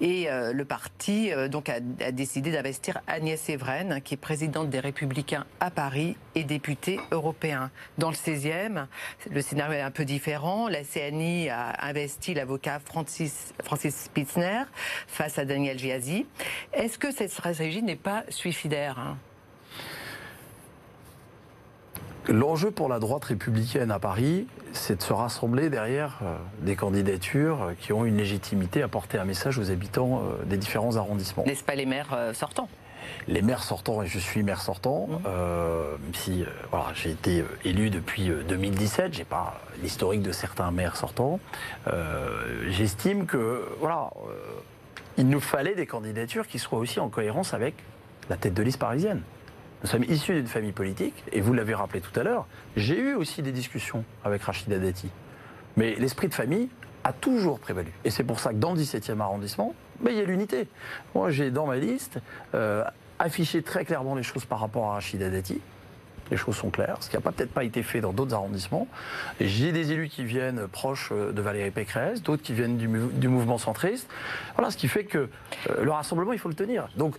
Et 0.01 0.29
le 0.31 0.65
parti 0.65 1.31
a, 1.33 1.49
décidé 2.11 2.53
d'investir 2.53 3.01
Agnès 3.07 3.49
Evren, 3.49 4.01
qui 4.03 4.15
est 4.15 4.17
présidente 4.17 4.71
des 4.71 4.81
Républicains 4.81 5.45
à 5.61 5.71
Paris 5.71 6.17
et 6.35 6.45
députée 6.45 7.01
européen. 7.11 7.71
Dans 7.99 8.11
le 8.11 8.17
16e, 8.17 8.87
le 9.31 9.43
scénario 9.43 9.75
est 9.75 9.83
un 9.83 9.91
peu 9.91 10.05
différent. 10.05 10.69
La 10.69 10.83
CNI 10.83 11.49
a 11.49 11.85
investi 11.85 12.35
l'avocat 12.35 12.81
Francis, 12.85 13.53
Francis 13.63 13.95
Spitzner 14.05 14.63
face 15.07 15.39
à 15.39 15.45
Daniel 15.45 15.79
Giazi. 15.79 16.27
Est-ce 16.73 16.99
que 16.99 17.13
cette 17.13 17.31
stratégie 17.31 17.83
n'est 17.83 17.97
pas 17.97 18.25
suicidaire. 18.29 18.99
Hein? 18.99 19.17
L'enjeu 22.29 22.71
pour 22.71 22.89
la 22.89 22.99
droite 22.99 23.25
républicaine 23.25 23.91
à 23.91 23.99
Paris, 23.99 24.47
c'est 24.73 24.97
de 24.97 25.03
se 25.03 25.13
rassembler 25.13 25.71
derrière 25.71 26.21
euh, 26.23 26.37
des 26.61 26.77
candidatures 26.77 27.73
qui 27.81 27.93
ont 27.93 28.05
une 28.05 28.17
légitimité 28.17 28.83
à 28.83 28.89
porter 28.89 29.19
un 29.19 29.25
message 29.25 29.59
aux 29.59 29.71
habitants 29.71 30.23
euh, 30.23 30.45
des 30.45 30.57
différents 30.57 30.97
arrondissements. 30.97 31.45
N'est-ce 31.45 31.65
pas 31.65 31.75
les 31.75 31.87
maires 31.87 32.13
euh, 32.13 32.33
sortants? 32.35 32.69
Les 33.29 33.43
maires 33.43 33.63
sortants, 33.63 34.03
et 34.03 34.07
je 34.07 34.19
suis 34.19 34.43
maire 34.43 34.61
sortant, 34.61 35.07
mmh. 35.07 35.29
même 36.03 36.15
si 36.15 36.45
voilà, 36.71 36.87
j'ai 36.95 37.11
été 37.11 37.45
élu 37.65 37.91
depuis 37.91 38.31
2017, 38.49 39.15
j'ai 39.15 39.25
pas 39.25 39.61
l'historique 39.83 40.23
de 40.23 40.33
certains 40.33 40.71
maires 40.71 40.97
sortants, 40.97 41.41
j'estime 42.69 43.27
que 43.27 43.69
voilà, 43.81 44.11
il 45.17 45.29
nous 45.29 45.41
fallait 45.41 45.75
des 45.75 45.87
candidatures 45.87 46.47
qui 46.47 46.59
soient 46.59 46.79
aussi 46.79 47.01
en 47.01 47.09
cohérence 47.09 47.55
avec 47.55 47.75
la 48.29 48.37
tête 48.37 48.55
de 48.55 48.63
liste 48.63 48.79
parisienne. 48.79 49.23
Nous 49.83 49.89
sommes 49.89 50.05
issus 50.05 50.35
d'une 50.35 50.47
famille 50.47 50.73
politique, 50.73 51.25
et 51.33 51.41
vous 51.41 51.53
l'avez 51.55 51.75
rappelé 51.75 52.01
tout 52.01 52.19
à 52.19 52.23
l'heure, 52.23 52.47
j'ai 52.77 52.99
eu 52.99 53.15
aussi 53.15 53.43
des 53.43 53.53
discussions 53.53 54.05
avec 54.25 54.43
Rachida 54.43 54.79
Dati. 54.79 55.09
Mais 55.77 55.95
l'esprit 55.95 56.29
de 56.29 56.35
famille 56.35 56.69
a 57.05 57.13
toujours 57.13 57.59
prévalu. 57.59 57.93
Et 58.05 58.11
c'est 58.11 58.25
pour 58.25 58.41
ça 58.41 58.51
que 58.51 58.57
dans 58.57 58.75
le 58.75 58.79
17e 58.79 59.21
arrondissement, 59.21 59.75
ben, 60.01 60.11
il 60.11 60.19
y 60.19 60.21
a 60.21 60.25
l'unité. 60.25 60.69
Moi, 61.15 61.31
j'ai 61.31 61.51
dans 61.51 61.67
ma 61.67 61.77
liste 61.77 62.19
euh, 62.55 62.85
affiché 63.21 63.63
très 63.63 63.85
clairement 63.85 64.15
les 64.15 64.23
choses 64.23 64.45
par 64.45 64.61
rapport 64.61 64.91
à 64.91 64.95
Rachida 64.95 65.29
Dati 65.29 65.61
les 66.31 66.37
choses 66.37 66.57
sont 66.57 66.71
claires, 66.71 66.99
ce 67.01 67.11
qui 67.11 67.17
n'a 67.17 67.23
peut-être 67.23 67.51
pas 67.51 67.65
été 67.65 67.83
fait 67.83 68.01
dans 68.01 68.13
d'autres 68.13 68.35
arrondissements. 68.35 68.87
J'ai 69.41 69.73
des 69.73 69.93
élus 69.93 70.09
qui 70.09 70.25
viennent 70.25 70.69
proches 70.69 71.11
euh, 71.13 71.33
de 71.33 71.43
Valérie 71.43 71.71
Pécresse, 71.71 72.23
d'autres 72.23 72.43
qui 72.43 72.53
viennent 72.53 72.77
du, 72.77 73.29
mouvement 73.29 73.59
centriste. 73.59 74.09
Voilà, 74.55 74.71
ce 74.71 74.77
qui 74.77 74.89
fait 74.89 75.05
que 75.05 75.19
euh, 75.19 75.29
le 75.83 75.91
rassemblement, 75.91 76.33
il 76.33 76.39
faut 76.39 76.49
le 76.49 76.55
tenir. 76.55 76.89
Donc, 76.97 77.17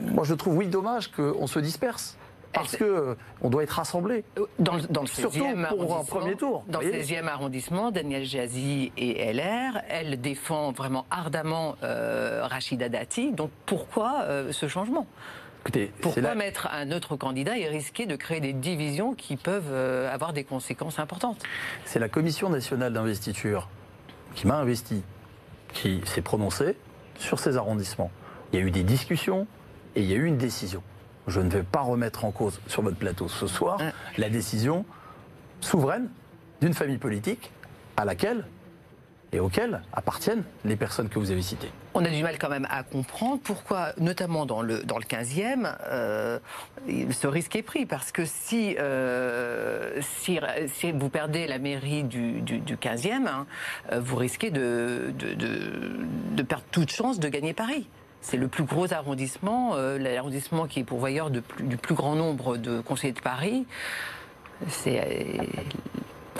moi, 0.00 0.24
je 0.24 0.34
trouve, 0.34 0.56
oui, 0.56 0.66
dommage 0.66 1.12
qu'on 1.12 1.46
se 1.46 1.58
disperse 1.60 2.16
parce 2.52 2.76
qu'on 2.76 2.84
euh, 2.84 3.14
doit 3.44 3.62
être 3.62 3.70
rassemblés. 3.70 4.24
Dans, 4.58 4.78
dans 4.90 5.02
le 5.02 5.06
16e 5.06 5.68
pour 5.68 5.96
un 5.96 6.04
premier 6.04 6.36
tour. 6.36 6.64
Dans 6.68 6.80
le 6.80 6.90
16e 6.90 7.26
arrondissement, 7.26 7.90
Daniel 7.90 8.24
Jazi 8.24 8.92
et 8.96 9.32
LR, 9.32 9.80
elle 9.88 10.20
défend 10.20 10.72
vraiment 10.72 11.06
ardemment 11.10 11.76
Rachida 11.82 12.88
Dati. 12.88 13.32
Donc 13.32 13.50
pourquoi 13.66 14.24
ce 14.50 14.68
changement? 14.68 15.06
Pourquoi 16.00 16.34
mettre 16.34 16.68
un 16.72 16.92
autre 16.92 17.16
candidat 17.16 17.58
et 17.58 17.66
risquer 17.68 18.06
de 18.06 18.16
créer 18.16 18.40
des 18.40 18.52
divisions 18.52 19.14
qui 19.14 19.36
peuvent 19.36 19.70
euh, 19.70 20.12
avoir 20.12 20.32
des 20.32 20.44
conséquences 20.44 20.98
importantes? 20.98 21.42
C'est 21.84 21.98
la 21.98 22.08
Commission 22.08 22.48
nationale 22.48 22.92
d'investiture 22.92 23.68
qui 24.34 24.46
m'a 24.46 24.56
investi, 24.56 25.02
qui 25.72 26.00
s'est 26.04 26.22
prononcée 26.22 26.76
sur 27.18 27.38
ces 27.38 27.56
arrondissements. 27.56 28.10
Il 28.52 28.58
y 28.58 28.62
a 28.62 28.64
eu 28.64 28.70
des 28.70 28.84
discussions 28.84 29.46
et 29.94 30.02
il 30.02 30.08
y 30.08 30.12
a 30.12 30.16
eu 30.16 30.24
une 30.24 30.38
décision. 30.38 30.82
Je 31.28 31.40
ne 31.40 31.48
vais 31.48 31.62
pas 31.62 31.80
remettre 31.80 32.24
en 32.24 32.30
cause 32.30 32.60
sur 32.66 32.82
votre 32.82 32.96
plateau 32.96 33.28
ce 33.28 33.46
soir 33.46 33.78
la 34.16 34.28
décision 34.28 34.84
souveraine 35.60 36.08
d'une 36.60 36.74
famille 36.74 36.98
politique 36.98 37.50
à 37.96 38.04
laquelle 38.04 38.44
et 39.32 39.40
auxquelles 39.40 39.82
appartiennent 39.92 40.42
les 40.64 40.76
personnes 40.76 41.08
que 41.08 41.18
vous 41.18 41.30
avez 41.30 41.42
citées. 41.42 41.70
On 41.94 42.04
a 42.04 42.08
du 42.08 42.22
mal 42.22 42.38
quand 42.38 42.48
même 42.48 42.66
à 42.70 42.82
comprendre 42.82 43.40
pourquoi, 43.42 43.92
notamment 43.98 44.46
dans 44.46 44.62
le, 44.62 44.82
dans 44.82 44.98
le 44.98 45.04
15e, 45.04 45.76
euh, 45.86 46.38
ce 47.10 47.26
risque 47.26 47.56
est 47.56 47.62
pris. 47.62 47.86
Parce 47.86 48.12
que 48.12 48.24
si, 48.24 48.76
euh, 48.78 50.00
si, 50.00 50.38
vous 50.92 51.08
perdez 51.08 51.46
la 51.46 51.58
mairie 51.58 52.04
du, 52.04 52.40
du, 52.40 52.76
15e, 52.76 53.26
hein, 53.26 53.46
euh, 53.92 54.00
vous 54.00 54.16
risquez 54.16 54.50
de, 54.50 55.12
de, 55.18 56.42
perdre 56.42 56.64
toute 56.70 56.90
chance 56.90 57.20
de 57.20 57.28
gagner 57.28 57.52
Paris. 57.52 57.86
C'est 58.20 58.36
le 58.36 58.48
plus 58.48 58.64
gros 58.64 58.92
arrondissement, 58.92 59.76
l'arrondissement 59.76 60.66
qui 60.66 60.80
est 60.80 60.84
pourvoyeur 60.84 61.30
du 61.30 61.40
plus 61.42 61.94
grand 61.94 62.14
nombre 62.14 62.56
de 62.56 62.80
conseillers 62.80 63.12
de 63.12 63.20
Paris. 63.20 63.66
C'est 64.66 65.38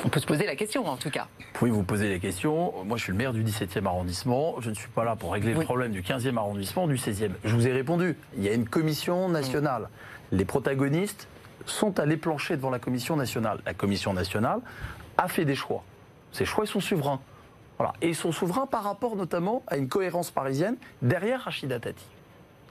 on 0.04 0.08
peut 0.08 0.20
se 0.20 0.26
poser 0.26 0.46
la 0.46 0.54
question 0.54 0.86
en 0.86 0.96
tout 0.96 1.10
cas. 1.10 1.26
Vous 1.38 1.44
pouvez 1.54 1.70
vous 1.70 1.82
poser 1.82 2.08
la 2.08 2.18
question. 2.18 2.72
Moi 2.84 2.96
je 2.96 3.02
suis 3.04 3.12
le 3.12 3.18
maire 3.18 3.32
du 3.32 3.42
17e 3.42 3.84
arrondissement. 3.86 4.56
Je 4.60 4.70
ne 4.70 4.74
suis 4.74 4.88
pas 4.88 5.04
là 5.04 5.16
pour 5.16 5.32
régler 5.32 5.54
le 5.54 5.60
problème 5.60 5.92
du 5.92 6.02
15e 6.02 6.36
arrondissement, 6.36 6.86
du 6.86 6.96
16e. 6.96 7.30
Je 7.44 7.54
vous 7.54 7.66
ai 7.66 7.72
répondu. 7.72 8.16
Il 8.36 8.44
y 8.44 8.48
a 8.48 8.52
une 8.52 8.68
commission 8.68 9.28
nationale. 9.28 9.88
Les 10.30 10.44
protagonistes 10.44 11.26
sont 11.66 11.98
allés 11.98 12.16
plancher 12.16 12.56
devant 12.56 12.70
la 12.70 12.78
commission 12.78 13.16
nationale. 13.16 13.60
La 13.66 13.74
commission 13.74 14.12
nationale 14.12 14.60
a 15.16 15.26
fait 15.28 15.44
des 15.44 15.56
choix. 15.56 15.82
Ces 16.32 16.44
choix 16.44 16.64
ils 16.64 16.68
sont 16.68 16.80
souverains. 16.80 17.20
Et 18.00 18.08
ils 18.08 18.16
sont 18.16 18.32
souverains 18.32 18.66
par 18.66 18.84
rapport 18.84 19.16
notamment 19.16 19.62
à 19.66 19.76
une 19.76 19.88
cohérence 19.88 20.30
parisienne 20.30 20.76
derrière 21.02 21.42
Rachida 21.42 21.78
Tati. 21.78 22.04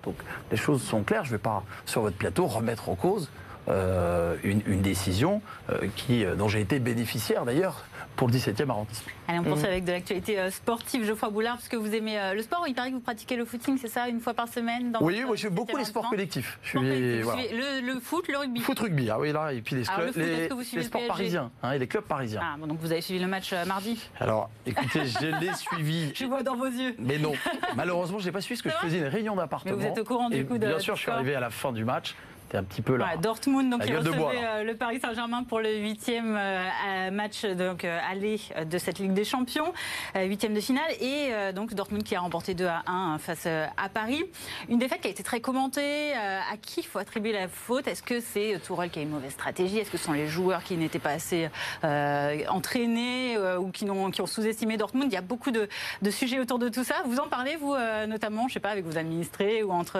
Donc 0.04 0.15
les 0.52 0.58
choses 0.58 0.82
sont 0.82 1.04
claires. 1.04 1.26
Je 1.26 1.32
ne 1.32 1.38
vais 1.38 1.41
pas 1.41 1.63
sur 1.86 2.02
votre 2.02 2.17
plateau 2.17 2.46
remettre 2.46 2.89
en 2.89 2.96
cause 2.96 3.30
euh, 3.70 4.38
une, 4.43 4.82
décision 4.82 5.41
euh, 5.70 5.88
euh, 6.10 6.36
dont 6.36 6.48
j'ai 6.48 6.62
été 6.62 6.80
bénéficiaire 6.80 7.43
d'ailleurs 7.43 7.84
pour 8.18 8.28
le 8.28 8.34
17e 8.34 8.70
arrondissement. 8.70 9.12
Allez, 9.28 9.40
on 9.40 9.44
poursuit 9.44 9.66
mmh. 9.66 9.70
avec 9.70 9.86
de 9.86 9.92
l'actualité 9.92 10.52
sportive. 10.52 11.06
Geoffroy 11.06 11.30
Boulard, 11.30 11.56
parce 11.56 11.70
que 11.70 11.78
vous 11.78 11.94
aimez 11.96 12.20
le 12.36 12.42
sport, 12.42 12.66
il 12.68 12.74
paraît 12.74 12.90
que 12.90 12.96
vous 12.96 13.00
pratiquez 13.00 13.38
le 13.38 13.46
footing, 13.46 13.78
c'est 13.78 13.88
ça, 13.88 14.10
une 14.10 14.20
fois 14.20 14.34
par 14.34 14.48
semaine 14.48 14.92
dans 14.92 15.02
Oui, 15.02 15.24
moi 15.26 15.36
j'aime 15.36 15.54
beaucoup 15.54 15.78
les 15.78 15.86
sports 15.86 16.10
collectifs. 16.10 16.60
Je 16.64 16.70
suis, 16.70 16.80
le, 16.80 18.00
foot, 18.02 18.28
le 18.28 18.38
rugby 18.38 18.60
Foot, 18.60 18.80
rugby, 18.80 19.10
ah 19.10 19.20
oui, 19.20 19.32
là, 19.32 19.54
et 19.54 19.62
puis 19.62 19.76
les, 19.76 19.84
les, 19.84 20.84
sports 20.84 21.08
parisiens, 21.08 21.52
hein, 21.64 21.72
et 21.72 21.80
les 21.80 21.88
clubs 21.88 22.04
parisiens. 22.04 22.42
Ah, 22.44 22.56
bon, 22.60 22.68
donc 22.68 22.80
vous 22.82 22.92
avez 22.92 23.02
suivi 23.02 23.20
le 23.20 23.28
match 23.28 23.54
mardi 23.66 24.00
Alors, 24.20 24.50
écoutez, 24.66 25.06
je 25.06 25.40
l'ai 25.40 25.54
suivi. 25.56 26.12
Je 26.14 26.26
vois 26.26 26.44
dans 26.44 26.56
vos 26.56 26.66
yeux. 26.66 26.96
Mais 27.00 27.18
non, 27.18 27.34
malheureusement, 27.76 28.20
je 28.20 28.26
n'ai 28.26 28.32
pas 28.32 28.42
suivi 28.42 28.62
parce 28.62 28.76
que 28.76 28.82
je 28.82 28.88
faisais 28.88 29.00
une 29.00 29.12
réunion 29.12 29.36
d'appartement. 29.36 29.76
vous 29.76 29.86
êtes 29.86 29.98
au 29.98 30.04
courant 30.04 30.30
du 30.30 30.46
coup 30.46 30.58
de. 30.58 30.68
Bien 30.68 30.80
sûr, 30.80 30.96
je 30.96 31.02
suis 31.02 31.12
arrivé 31.12 31.36
à 31.36 31.40
la 31.40 31.50
fin 31.50 31.72
du 31.72 31.86
match 31.86 32.16
un 32.56 32.64
petit 32.64 32.82
peu 32.82 32.96
là. 32.96 33.18
Dortmund, 33.18 33.70
donc, 33.70 33.84
il 33.86 33.96
recevait 33.96 34.18
euh, 34.18 34.64
le 34.64 34.76
Paris 34.76 35.00
Saint-Germain 35.00 35.44
pour 35.44 35.60
le 35.60 35.76
huitième 35.78 36.38
euh, 36.38 37.12
match 37.12 37.46
donc, 37.46 37.84
euh, 37.84 38.00
aller 38.10 38.40
de 38.70 38.78
cette 38.78 39.00
Ligue 39.00 39.14
des 39.14 39.24
Champions, 39.24 39.74
huitième 40.16 40.54
de 40.54 40.62
finale. 40.62 40.90
Et 41.02 41.32
donc 41.54 41.74
Dortmund 41.74 42.04
qui 42.04 42.16
a 42.16 42.20
remporté 42.20 42.54
2 42.54 42.66
à 42.66 42.84
1 42.88 43.18
face 43.20 43.46
à 43.46 43.90
Paris. 43.90 44.24
Une 44.70 44.80
défaite 44.80 45.02
qui 45.02 45.08
a 45.08 45.12
été 45.12 45.24
très 45.24 45.42
commentée. 45.42 46.14
à 46.14 46.58
qui 46.62 46.82
il 46.82 46.86
faut 46.86 47.00
attribuer 47.00 47.32
la 47.32 47.48
faute? 47.48 47.88
Est-ce 47.88 48.04
que 48.04 48.20
c'est 48.20 48.60
Tourelle 48.66 48.90
qui 48.90 49.00
a 49.00 49.02
une 49.02 49.10
mauvaise 49.10 49.32
stratégie? 49.32 49.80
Est-ce 49.80 49.92
que 49.92 49.98
ce 49.98 50.06
sont 50.06 50.14
les 50.14 50.28
joueurs 50.28 50.64
qui 50.64 50.78
n'étaient 50.78 51.00
pas 51.00 51.12
assez 51.12 51.50
entraînés 51.84 53.38
ou 53.60 53.72
qui 53.72 53.90
ont, 53.90 54.12
qui 54.12 54.22
ont 54.22 54.28
sous-estimé 54.28 54.78
Dortmund? 54.78 55.12
Il 55.12 55.16
y 55.16 55.18
a 55.18 55.22
beaucoup 55.22 55.52
de, 55.52 55.68
sujets 56.10 56.40
autour 56.40 56.60
de 56.60 56.70
tout 56.70 56.84
ça. 56.84 56.96
Vous 57.06 57.20
en 57.20 57.28
parlez, 57.28 57.56
vous, 57.56 57.76
notamment, 58.08 58.48
je 58.48 58.54
sais 58.54 58.60
pas, 58.60 58.72
avec 58.72 58.86
vos 58.86 58.98
administrés 58.98 59.64
ou 59.64 59.72
entre, 59.72 60.00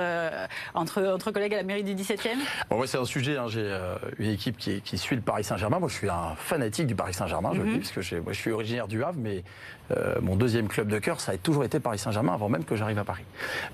entre, 0.74 1.04
entre 1.04 1.32
collègues 1.32 1.54
à 1.54 1.58
la 1.58 1.64
mairie 1.64 1.84
du 1.84 1.96
17e 1.96 2.37
Bon, 2.70 2.84
c'est 2.86 2.98
un 2.98 3.06
sujet. 3.06 3.38
Hein, 3.38 3.48
j'ai 3.48 3.62
euh, 3.62 3.96
une 4.20 4.32
équipe 4.32 4.58
qui, 4.58 4.98
suit 4.98 5.16
le 5.16 5.22
Paris 5.22 5.44
Saint-Germain. 5.44 5.80
Moi, 5.80 5.90
je 5.90 5.96
suis 5.96 6.10
un 6.10 6.36
fanatique 6.38 6.88
du 6.88 6.96
Paris 6.96 7.14
Saint-Germain, 7.14 7.52
je 7.54 7.62
le 7.62 7.66
mhm. 7.66 7.80
dis, 7.80 7.92
parce 7.94 8.10
que 8.10 8.16
moi, 8.20 8.34
je 8.34 8.38
suis 8.38 8.52
originaire 8.52 8.88
du 8.88 9.04
Havre, 9.04 9.20
mais 9.20 9.44
euh, 9.92 10.16
mon 10.22 10.36
deuxième 10.36 10.68
club 10.68 10.88
de 10.88 11.00
cœur, 11.00 11.22
ça 11.22 11.34
a 11.34 11.38
toujours 11.38 11.64
été 11.64 11.80
Paris 11.80 12.00
Saint-Germain 12.00 12.34
avant 12.34 12.50
même 12.50 12.66
que 12.66 12.76
j'arrive 12.76 13.00
à 13.00 13.04
Paris. 13.04 13.24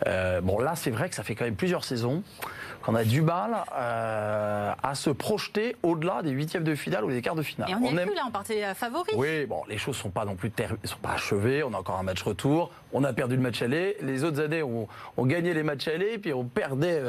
Euh, 0.07 0.41
bon, 0.41 0.59
là, 0.59 0.73
c'est 0.75 0.91
vrai 0.91 1.09
que 1.09 1.15
ça 1.15 1.23
fait 1.23 1.35
quand 1.35 1.45
même 1.45 1.55
plusieurs 1.55 1.83
saisons 1.83 2.23
qu'on 2.83 2.95
a 2.95 3.05
du 3.05 3.21
mal 3.21 3.63
à 3.71 4.95
se 4.95 5.09
projeter 5.09 5.77
au-delà 5.83 6.21
des 6.21 6.31
huitièmes 6.31 6.65
de 6.65 6.75
finale 6.75 7.05
ou 7.05 7.11
des 7.11 7.21
quarts 7.21 7.35
de 7.35 7.41
finale. 7.41 7.69
Et 7.69 7.75
on, 7.75 7.97
est 7.97 8.05
plus 8.05 8.13
là, 8.13 8.23
on 8.27 8.31
partait 8.31 8.73
favori. 8.73 9.11
Oui, 9.15 9.45
bon, 9.45 9.63
les 9.69 9.77
choses 9.77 9.95
sont 9.95 10.09
pas 10.09 10.25
non 10.25 10.35
plus 10.35 10.51
sont 10.83 10.97
pas 11.01 11.13
achevées. 11.13 11.63
On 11.63 11.73
a 11.73 11.77
encore 11.77 11.97
un 11.97 12.03
match 12.03 12.21
retour. 12.23 12.71
On 12.93 13.03
a 13.03 13.13
perdu 13.13 13.35
le 13.35 13.41
match 13.41 13.61
aller. 13.61 13.97
Les 14.01 14.23
autres 14.23 14.39
années, 14.39 14.63
on, 14.63 14.87
gagné 15.25 15.53
les 15.53 15.63
matchs 15.63 15.87
aller, 15.87 16.17
puis 16.17 16.33
on 16.33 16.43
perdait 16.43 17.01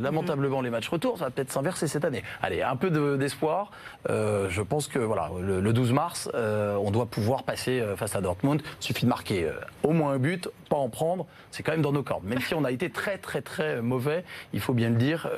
lamentablement 0.00 0.60
les 0.60 0.70
matchs 0.70 0.88
retour 0.88 1.10
ça 1.18 1.24
va 1.24 1.30
peut-être 1.30 1.52
s'inverser 1.52 1.86
cette 1.86 2.04
année. 2.04 2.22
Allez, 2.42 2.62
un 2.62 2.76
peu 2.76 2.90
d'espoir. 3.16 3.70
Euh, 4.08 4.48
je 4.48 4.62
pense 4.62 4.88
que 4.88 4.98
voilà, 4.98 5.30
le, 5.40 5.72
12 5.72 5.92
mars, 5.92 6.30
euh, 6.34 6.76
on 6.76 6.90
doit 6.90 7.06
pouvoir 7.06 7.44
passer 7.44 7.80
euh, 7.80 7.96
face 7.96 8.16
à 8.16 8.20
Dortmund. 8.20 8.62
Il 8.80 8.84
suffit 8.84 9.04
de 9.04 9.10
marquer 9.10 9.50
au 9.82 9.90
moins 9.90 10.12
un 10.12 10.18
but, 10.18 10.48
pas 10.68 10.76
en 10.76 10.88
prendre. 10.88 11.26
C'est 11.50 11.62
quand 11.62 11.72
même 11.72 11.82
dans 11.82 11.92
nos 11.92 12.02
cordes. 12.02 12.24
Même 12.24 12.40
si 12.40 12.54
on 12.54 12.64
a 12.64 12.70
été 12.70 12.90
très 12.90 13.18
très 13.18 13.42
très 13.42 13.82
mauvais, 13.82 14.24
il 14.52 14.60
faut 14.60 14.72
bien 14.72 14.90
le 14.90 14.96
dire, 14.96 15.28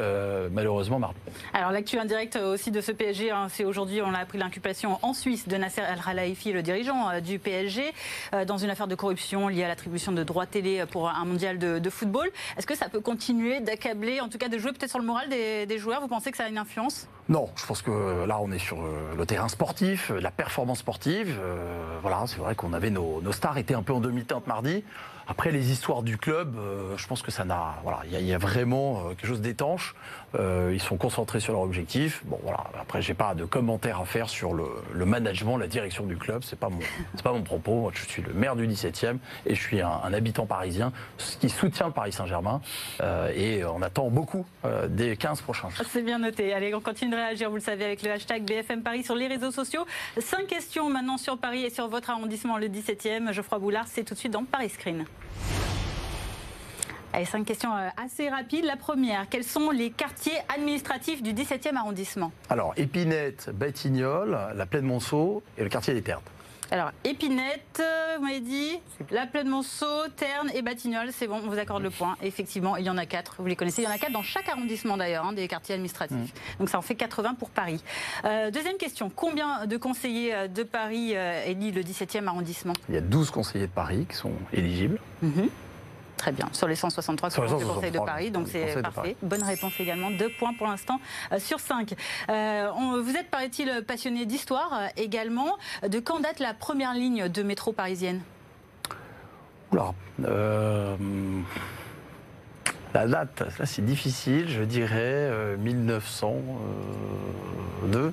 malheureusement 0.51 0.99
mardi. 0.99 1.19
Alors 1.55 1.73
l'actu 1.73 1.99
indirect 1.99 2.37
aussi 2.37 2.71
de 2.71 2.81
ce 2.81 2.93
PSG, 2.93 3.31
hein, 3.31 3.47
c'est 3.49 3.65
aujourd'hui 3.65 4.03
on 4.03 4.13
a 4.15 4.19
appris 4.19 4.39
l'inculpation 4.39 4.99
en 5.03 5.15
Suisse 5.15 5.49
de 5.49 5.57
Nasser 5.57 5.83
El 5.83 6.01
Khelaifi, 6.01 6.53
le 6.53 6.63
dirigeant 6.63 7.21
du 7.21 7.39
PSG, 7.39 7.93
dans 8.47 8.59
une 8.59 8.71
affaire 8.71 8.89
de 8.89 8.95
corruption 8.95 9.49
liée 9.49 9.65
à 9.65 9.69
de 9.93 10.23
droits 10.23 10.47
télé 10.47 10.85
pour 10.91 11.09
un 11.09 11.25
mondial 11.25 11.59
de, 11.59 11.91
football. 11.91 12.31
Est-ce 12.57 12.67
que 12.67 12.75
ça 12.75 12.89
peut 12.89 13.01
continuer 13.01 13.61
d'accabler, 13.61 14.21
en 14.21 14.29
tout 14.29 14.39
cas 14.39 14.49
de 14.49 14.59
jouer 14.59 14.73
peut-être 14.73 14.91
sur 14.91 14.99
le 14.99 15.05
moral 15.05 15.29
des, 15.29 15.79
joueurs? 15.79 16.01
Vous 16.01 16.09
pensez 16.09 16.31
que 16.31 16.37
ça 16.37 16.45
a 16.45 16.49
une 16.49 16.59
influence? 16.59 17.09
Non, 17.29 17.51
je 17.57 17.67
pense 17.67 17.83
que 17.83 18.25
là, 18.27 18.39
on 18.41 18.51
est 18.51 18.59
sur 18.59 18.83
euh, 18.83 19.15
le 19.17 19.27
terrain 19.27 19.49
sportif, 19.49 20.11
la 20.11 20.31
performance 20.31 20.79
sportive. 20.79 21.39
Euh, 21.41 21.99
voilà, 22.01 22.25
c'est 22.27 22.39
vrai 22.39 22.55
qu'on 22.55 22.73
avait 22.73 22.91
nos, 22.91 23.21
nos, 23.21 23.33
stars 23.33 23.59
étaient 23.59 23.75
un 23.75 23.83
peu 23.83 23.93
en 23.93 24.01
demi-teinte 24.01 24.47
mardi. 24.47 24.83
Après, 25.29 25.53
les 25.53 25.71
histoires 25.71 26.03
du 26.03 26.19
club, 26.19 26.57
euh, 26.59 26.97
je 26.97 27.07
pense 27.07 27.23
que 27.23 27.31
ça 27.31 27.45
n'a. 27.45 27.77
Voilà, 27.85 28.01
il 28.11 28.27
y, 28.27 28.35
a 28.35 28.39
vraiment 28.39 29.11
quelque 29.11 29.27
chose 29.27 29.41
d'étanche. 29.41 29.95
Euh, 30.39 30.71
ils 30.73 30.81
sont 30.81 30.97
concentrés 30.97 31.41
sur 31.41 31.53
leur 31.53 31.63
objectif. 31.63 32.23
Bon, 32.25 32.39
voilà. 32.43 32.65
Après, 32.81 33.03
j'ai 33.03 33.15
pas 33.15 33.35
de 33.35 33.45
commentaires 33.45 34.01
à 34.01 34.05
faire 34.05 34.29
sur 34.29 34.55
le, 34.55 35.05
management, 35.05 35.57
la 35.57 35.67
direction 35.67 36.07
du 36.07 36.17
club. 36.17 36.43
C'est 36.45 36.59
pas 36.59 36.69
mon, 36.69 36.81
c'est 37.15 37.23
pas 37.23 37.33
mon 37.33 37.43
propos. 37.43 37.81
Moi, 37.81 37.93
je 37.95 38.07
suis 38.07 38.23
le 38.23 38.33
maire 38.33 38.57
du 38.57 38.67
17e 38.67 39.19
et 39.47 39.55
je 39.55 39.61
suis 39.61 39.81
un, 39.81 40.13
habitant 40.13 40.47
parisien 40.47 40.93
qui 41.41 41.49
soutient 41.49 41.87
le 41.87 41.93
Paris 41.93 42.13
Saint-Germain. 42.13 42.61
et 43.35 43.65
on 43.65 43.83
attend 43.83 44.09
beaucoup 44.09 44.45
des 44.89 45.17
15 45.17 45.41
prochains. 45.41 45.69
C'est 45.89 46.03
bien 46.03 46.19
noté. 46.19 46.53
Allez, 46.53 46.75
on 46.75 46.81
continue 46.81 47.11
de 47.11 47.17
réagir, 47.17 47.49
vous 47.49 47.57
le 47.57 47.63
savez, 47.63 47.85
avec 47.85 48.03
le 48.03 48.11
hashtag 48.11 48.45
BFM 48.45 48.83
Paris 48.83 49.05
sur 49.05 49.15
les 49.15 49.27
réseaux 49.27 49.51
sociaux. 49.51 49.87
Cinq 50.19 50.47
questions 50.47 50.91
maintenant 50.91 51.19
sur 51.19 51.39
Paris 51.39 51.65
et 51.65 51.71
sur 51.71 51.89
votre 51.89 52.11
arrondissement, 52.11 52.59
le 52.59 52.69
17e. 52.69 53.33
Geoffroy 53.33 53.59
Boulard, 53.59 53.87
c'est 53.89 54.05
tout 54.05 54.15
de 54.15 54.19
suite 54.19 54.33
dans 54.33 54.45
Paris 54.45 54.71
Screen. 54.71 55.05
Allez, 57.15 57.27
cinq 57.27 57.45
questions 57.45 57.77
euh, 57.77 57.89
assez 58.03 58.31
rapides. 58.31 58.65
La 58.65 58.77
première, 58.77 59.29
quels 59.29 59.45
sont 59.45 59.71
les 59.71 59.91
quartiers 59.91 60.39
administratifs 60.55 61.23
du 61.23 61.35
17e 61.35 61.77
arrondissement 61.77 62.33
Alors, 62.49 62.73
Épinette, 62.79 63.51
Batignolles, 63.53 64.39
la 64.55 64.65
Plaine 64.65 64.87
Monceau 64.87 65.43
et 65.59 65.63
le 65.63 65.69
quartier 65.69 65.93
des 65.93 66.01
Ternes. 66.01 66.23
Alors, 66.71 66.91
Épinette, 67.05 67.81
euh, 67.81 68.17
vous 68.17 68.25
m'avez 68.25 68.41
dit, 68.41 68.81
la 69.11 69.27
Plaine 69.27 69.49
Monceau, 69.49 70.09
Ternes 70.17 70.51
et 70.55 70.63
Batignolles, 70.63 71.11
c'est 71.13 71.27
bon, 71.27 71.43
on 71.45 71.51
vous 71.51 71.59
accorde 71.59 71.83
le 71.83 71.91
point. 71.91 72.17
Effectivement, 72.23 72.79
il 72.79 72.87
y 72.87 72.89
en 72.89 72.97
a 72.97 73.05
quatre, 73.05 73.37
vous 73.41 73.47
les 73.47 73.57
connaissez. 73.57 73.83
Il 73.83 73.85
y 73.85 73.89
en 73.89 73.95
a 73.95 73.99
quatre 73.99 74.13
dans 74.13 74.23
chaque 74.23 74.49
arrondissement 74.49 74.97
d'ailleurs, 74.97 75.27
hein, 75.27 75.35
des 75.35 75.49
quartiers 75.49 75.75
administratifs. 75.75 76.17
Mmh. 76.17 76.59
Donc 76.61 76.71
ça 76.71 76.79
en 76.79 76.83
fait 76.83 76.95
80 76.95 77.35
pour 77.35 77.51
Paris. 77.51 77.85
Euh, 78.25 78.51
deuxième 78.51 78.79
question, 78.79 79.13
combien 79.15 79.67
de 79.67 79.77
conseillers 79.77 80.49
de 80.49 80.63
Paris 80.63 81.13
élit 81.47 81.73
le 81.73 81.83
17e 81.83 82.27
arrondissement? 82.27 82.73
Il 82.89 82.95
y 82.95 82.99
a 82.99 83.03
12 83.03 83.31
conseillers 83.31 83.67
de 83.67 83.73
Paris 83.73 84.07
qui 84.09 84.17
sont 84.17 84.33
éligibles. 84.55 84.99
Mmh. 85.21 85.43
Très 86.23 86.31
bien. 86.31 86.49
Sur 86.53 86.69
les 86.69 86.77
163 86.77 87.31
que 87.31 87.59
du 87.59 87.67
Conseil 87.67 87.91
de 87.91 87.99
Paris, 87.99 88.31
donc 88.31 88.47
c'est 88.47 88.81
parfait. 88.81 89.17
Bonne 89.23 89.43
réponse 89.43 89.73
également. 89.81 90.13
Deux 90.13 90.31
points 90.39 90.55
pour 90.55 90.69
l'instant 90.69 91.01
euh, 91.33 91.41
sur 91.41 91.59
cinq. 91.59 91.95
Euh, 92.31 92.71
vous 93.03 93.17
êtes, 93.17 93.29
paraît-il, 93.29 93.83
passionné 93.85 94.25
d'histoire 94.25 94.73
euh, 94.73 94.87
également. 94.97 95.59
De 95.89 95.99
quand 95.99 96.21
date 96.21 96.39
la 96.39 96.55
première 96.55 96.95
ligne 96.95 97.29
de 97.29 97.43
métro 97.43 97.73
parisienne? 97.73 98.21
Oula. 99.73 99.93
La 102.95 103.09
date, 103.09 103.43
là 103.59 103.67
c'est 103.67 103.85
difficile, 103.85 104.49
je 104.49 104.63
dirais 104.63 105.57
1902. 105.59 108.13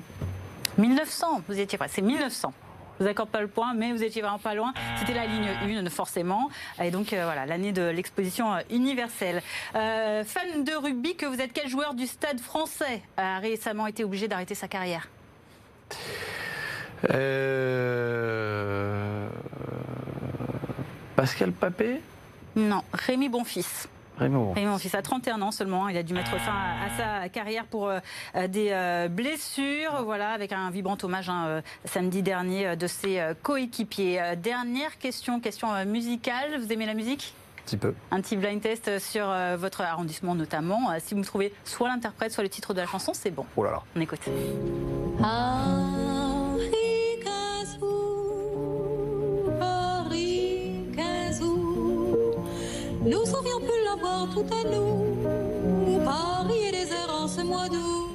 1900, 0.78 1.42
vous 1.48 1.60
étiez 1.60 1.78
prêt, 1.78 1.86
c'est 1.88 2.02
1900 2.02 2.52
vous 3.00 3.06
accorde 3.06 3.30
pas 3.30 3.40
le 3.40 3.48
point, 3.48 3.74
mais 3.74 3.92
vous 3.92 4.04
étiez 4.04 4.22
vraiment 4.22 4.38
pas 4.38 4.54
loin. 4.54 4.72
C'était 4.98 5.14
la 5.14 5.26
ligne 5.26 5.48
1, 5.86 5.88
forcément. 5.90 6.50
Et 6.82 6.90
donc, 6.90 7.12
euh, 7.12 7.24
voilà, 7.24 7.46
l'année 7.46 7.72
de 7.72 7.82
l'exposition 7.82 8.52
euh, 8.52 8.60
universelle. 8.70 9.42
Euh, 9.74 10.22
fan 10.24 10.64
de 10.64 10.72
rugby, 10.74 11.16
que 11.16 11.26
vous 11.26 11.40
êtes 11.40 11.52
quel 11.52 11.68
joueur 11.68 11.94
du 11.94 12.06
stade 12.06 12.40
français 12.40 13.02
a 13.16 13.38
récemment 13.38 13.86
été 13.86 14.04
obligé 14.04 14.28
d'arrêter 14.28 14.54
sa 14.54 14.68
carrière? 14.68 15.08
Pascal 21.16 21.52
Papé? 21.52 22.00
Non, 22.56 22.82
Rémi 22.92 23.28
Bonfils. 23.30 23.88
Raymond. 24.20 24.52
Raymond 24.52 24.78
Fils 24.78 24.94
a 24.94 25.02
31 25.02 25.40
ans 25.42 25.50
seulement. 25.50 25.88
Il 25.88 25.96
a 25.96 26.02
dû 26.02 26.14
mettre 26.14 26.38
fin 26.38 26.52
à, 26.52 27.22
sa 27.22 27.28
carrière 27.28 27.64
pour 27.64 27.88
euh, 27.88 27.98
des 28.48 28.68
euh, 28.70 29.08
blessures. 29.08 30.02
Voilà, 30.04 30.30
avec 30.30 30.52
un 30.52 30.70
vibrant 30.70 30.98
hommage 31.02 31.28
hein, 31.28 31.44
euh, 31.46 31.60
samedi 31.86 32.22
dernier 32.22 32.76
de 32.76 32.86
ses 32.86 33.20
coéquipiers. 33.42 34.20
Dernière 34.36 34.98
question, 34.98 35.40
question 35.40 35.84
musicale. 35.86 36.60
Vous 36.60 36.72
aimez 36.72 36.86
la 36.86 36.94
musique? 36.94 37.34
Un 37.58 37.62
petit 37.64 37.76
peu. 37.76 37.94
Un 38.10 38.20
petit 38.20 38.36
blind 38.36 38.60
test 38.60 38.98
sur 38.98 39.32
votre 39.56 39.80
arrondissement 39.80 40.34
notamment. 40.34 40.90
Si 40.98 41.14
vous 41.14 41.20
me 41.20 41.24
trouvez 41.24 41.52
soit 41.64 41.88
l'interprète, 41.88 42.32
soit 42.32 42.42
le 42.42 42.50
titre 42.50 42.74
de 42.74 42.80
la 42.80 42.86
chanson, 42.86 43.12
c'est 43.14 43.30
bon. 43.30 43.46
Oh 43.56 43.64
là 43.64 43.70
là. 43.70 43.82
On 43.96 44.00
écoute. 44.00 44.20
Nous 53.02 53.24
tout 54.32 54.46
à 54.52 54.68
nous. 54.68 56.04
Paris 56.04 56.58
est 56.68 56.72
désert 56.72 57.10
en 57.10 57.28
ce 57.28 57.42
mois 57.42 57.68
d'août. 57.68 58.10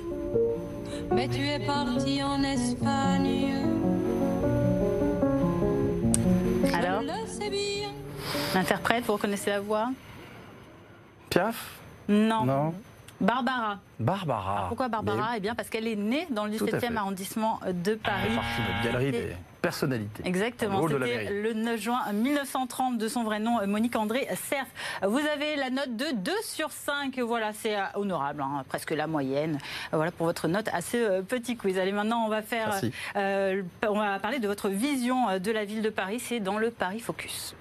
Mais 1.11 1.27
tu 1.27 1.41
es 1.47 1.59
parti 1.59 2.21
en 2.23 2.41
Espagne. 2.43 3.53
Alors 6.73 7.01
L'interprète, 8.53 9.03
vous 9.05 9.13
reconnaissez 9.13 9.49
la 9.49 9.59
voix? 9.59 9.89
Piaf? 11.29 11.79
Non. 12.07 12.45
Non. 12.45 12.73
Barbara. 13.19 13.79
Barbara. 13.99 14.65
pourquoi 14.67 14.89
Barbara? 14.89 15.37
Eh 15.37 15.39
bien 15.39 15.55
parce 15.55 15.69
qu'elle 15.69 15.87
est 15.87 15.95
née 15.95 16.27
dans 16.29 16.45
le 16.45 16.51
17e 16.51 16.95
arrondissement 16.97 17.59
de 17.65 17.95
Paris. 17.95 18.23
Elle 18.29 18.35
partie 18.35 18.61
de 18.61 18.67
notre 18.73 18.83
galerie 18.83 19.11
des 19.11 19.35
Exactement. 20.23 20.87
C'était 20.87 21.29
le 21.29 21.53
9 21.53 21.79
juin 21.79 21.99
1930 22.13 22.97
de 22.97 23.07
son 23.07 23.23
vrai 23.23 23.39
nom, 23.39 23.65
Monique 23.67 23.95
André 23.95 24.27
Cerf. 24.35 24.67
Vous 25.03 25.19
avez 25.19 25.55
la 25.55 25.69
note 25.69 25.95
de 25.95 26.05
2 26.15 26.31
sur 26.43 26.71
5. 26.71 27.19
Voilà, 27.19 27.53
c'est 27.53 27.75
euh, 27.75 27.83
honorable, 27.95 28.41
hein, 28.41 28.63
presque 28.67 28.91
la 28.91 29.07
moyenne. 29.07 29.57
Voilà 29.91 30.11
pour 30.11 30.25
votre 30.25 30.47
note 30.47 30.69
assez 30.73 30.99
euh, 30.99 31.21
petit 31.21 31.57
quiz. 31.57 31.77
Allez, 31.77 31.91
maintenant 31.91 32.25
on 32.25 32.29
va 32.29 32.41
faire, 32.41 32.79
euh, 33.15 33.63
on 33.87 33.99
va 33.99 34.19
parler 34.19 34.39
de 34.39 34.47
votre 34.47 34.69
vision 34.69 35.39
de 35.39 35.51
la 35.51 35.65
ville 35.65 35.81
de 35.81 35.89
Paris. 35.89 36.19
C'est 36.19 36.39
dans 36.39 36.57
le 36.57 36.71
Paris 36.71 36.99
Focus. 36.99 37.55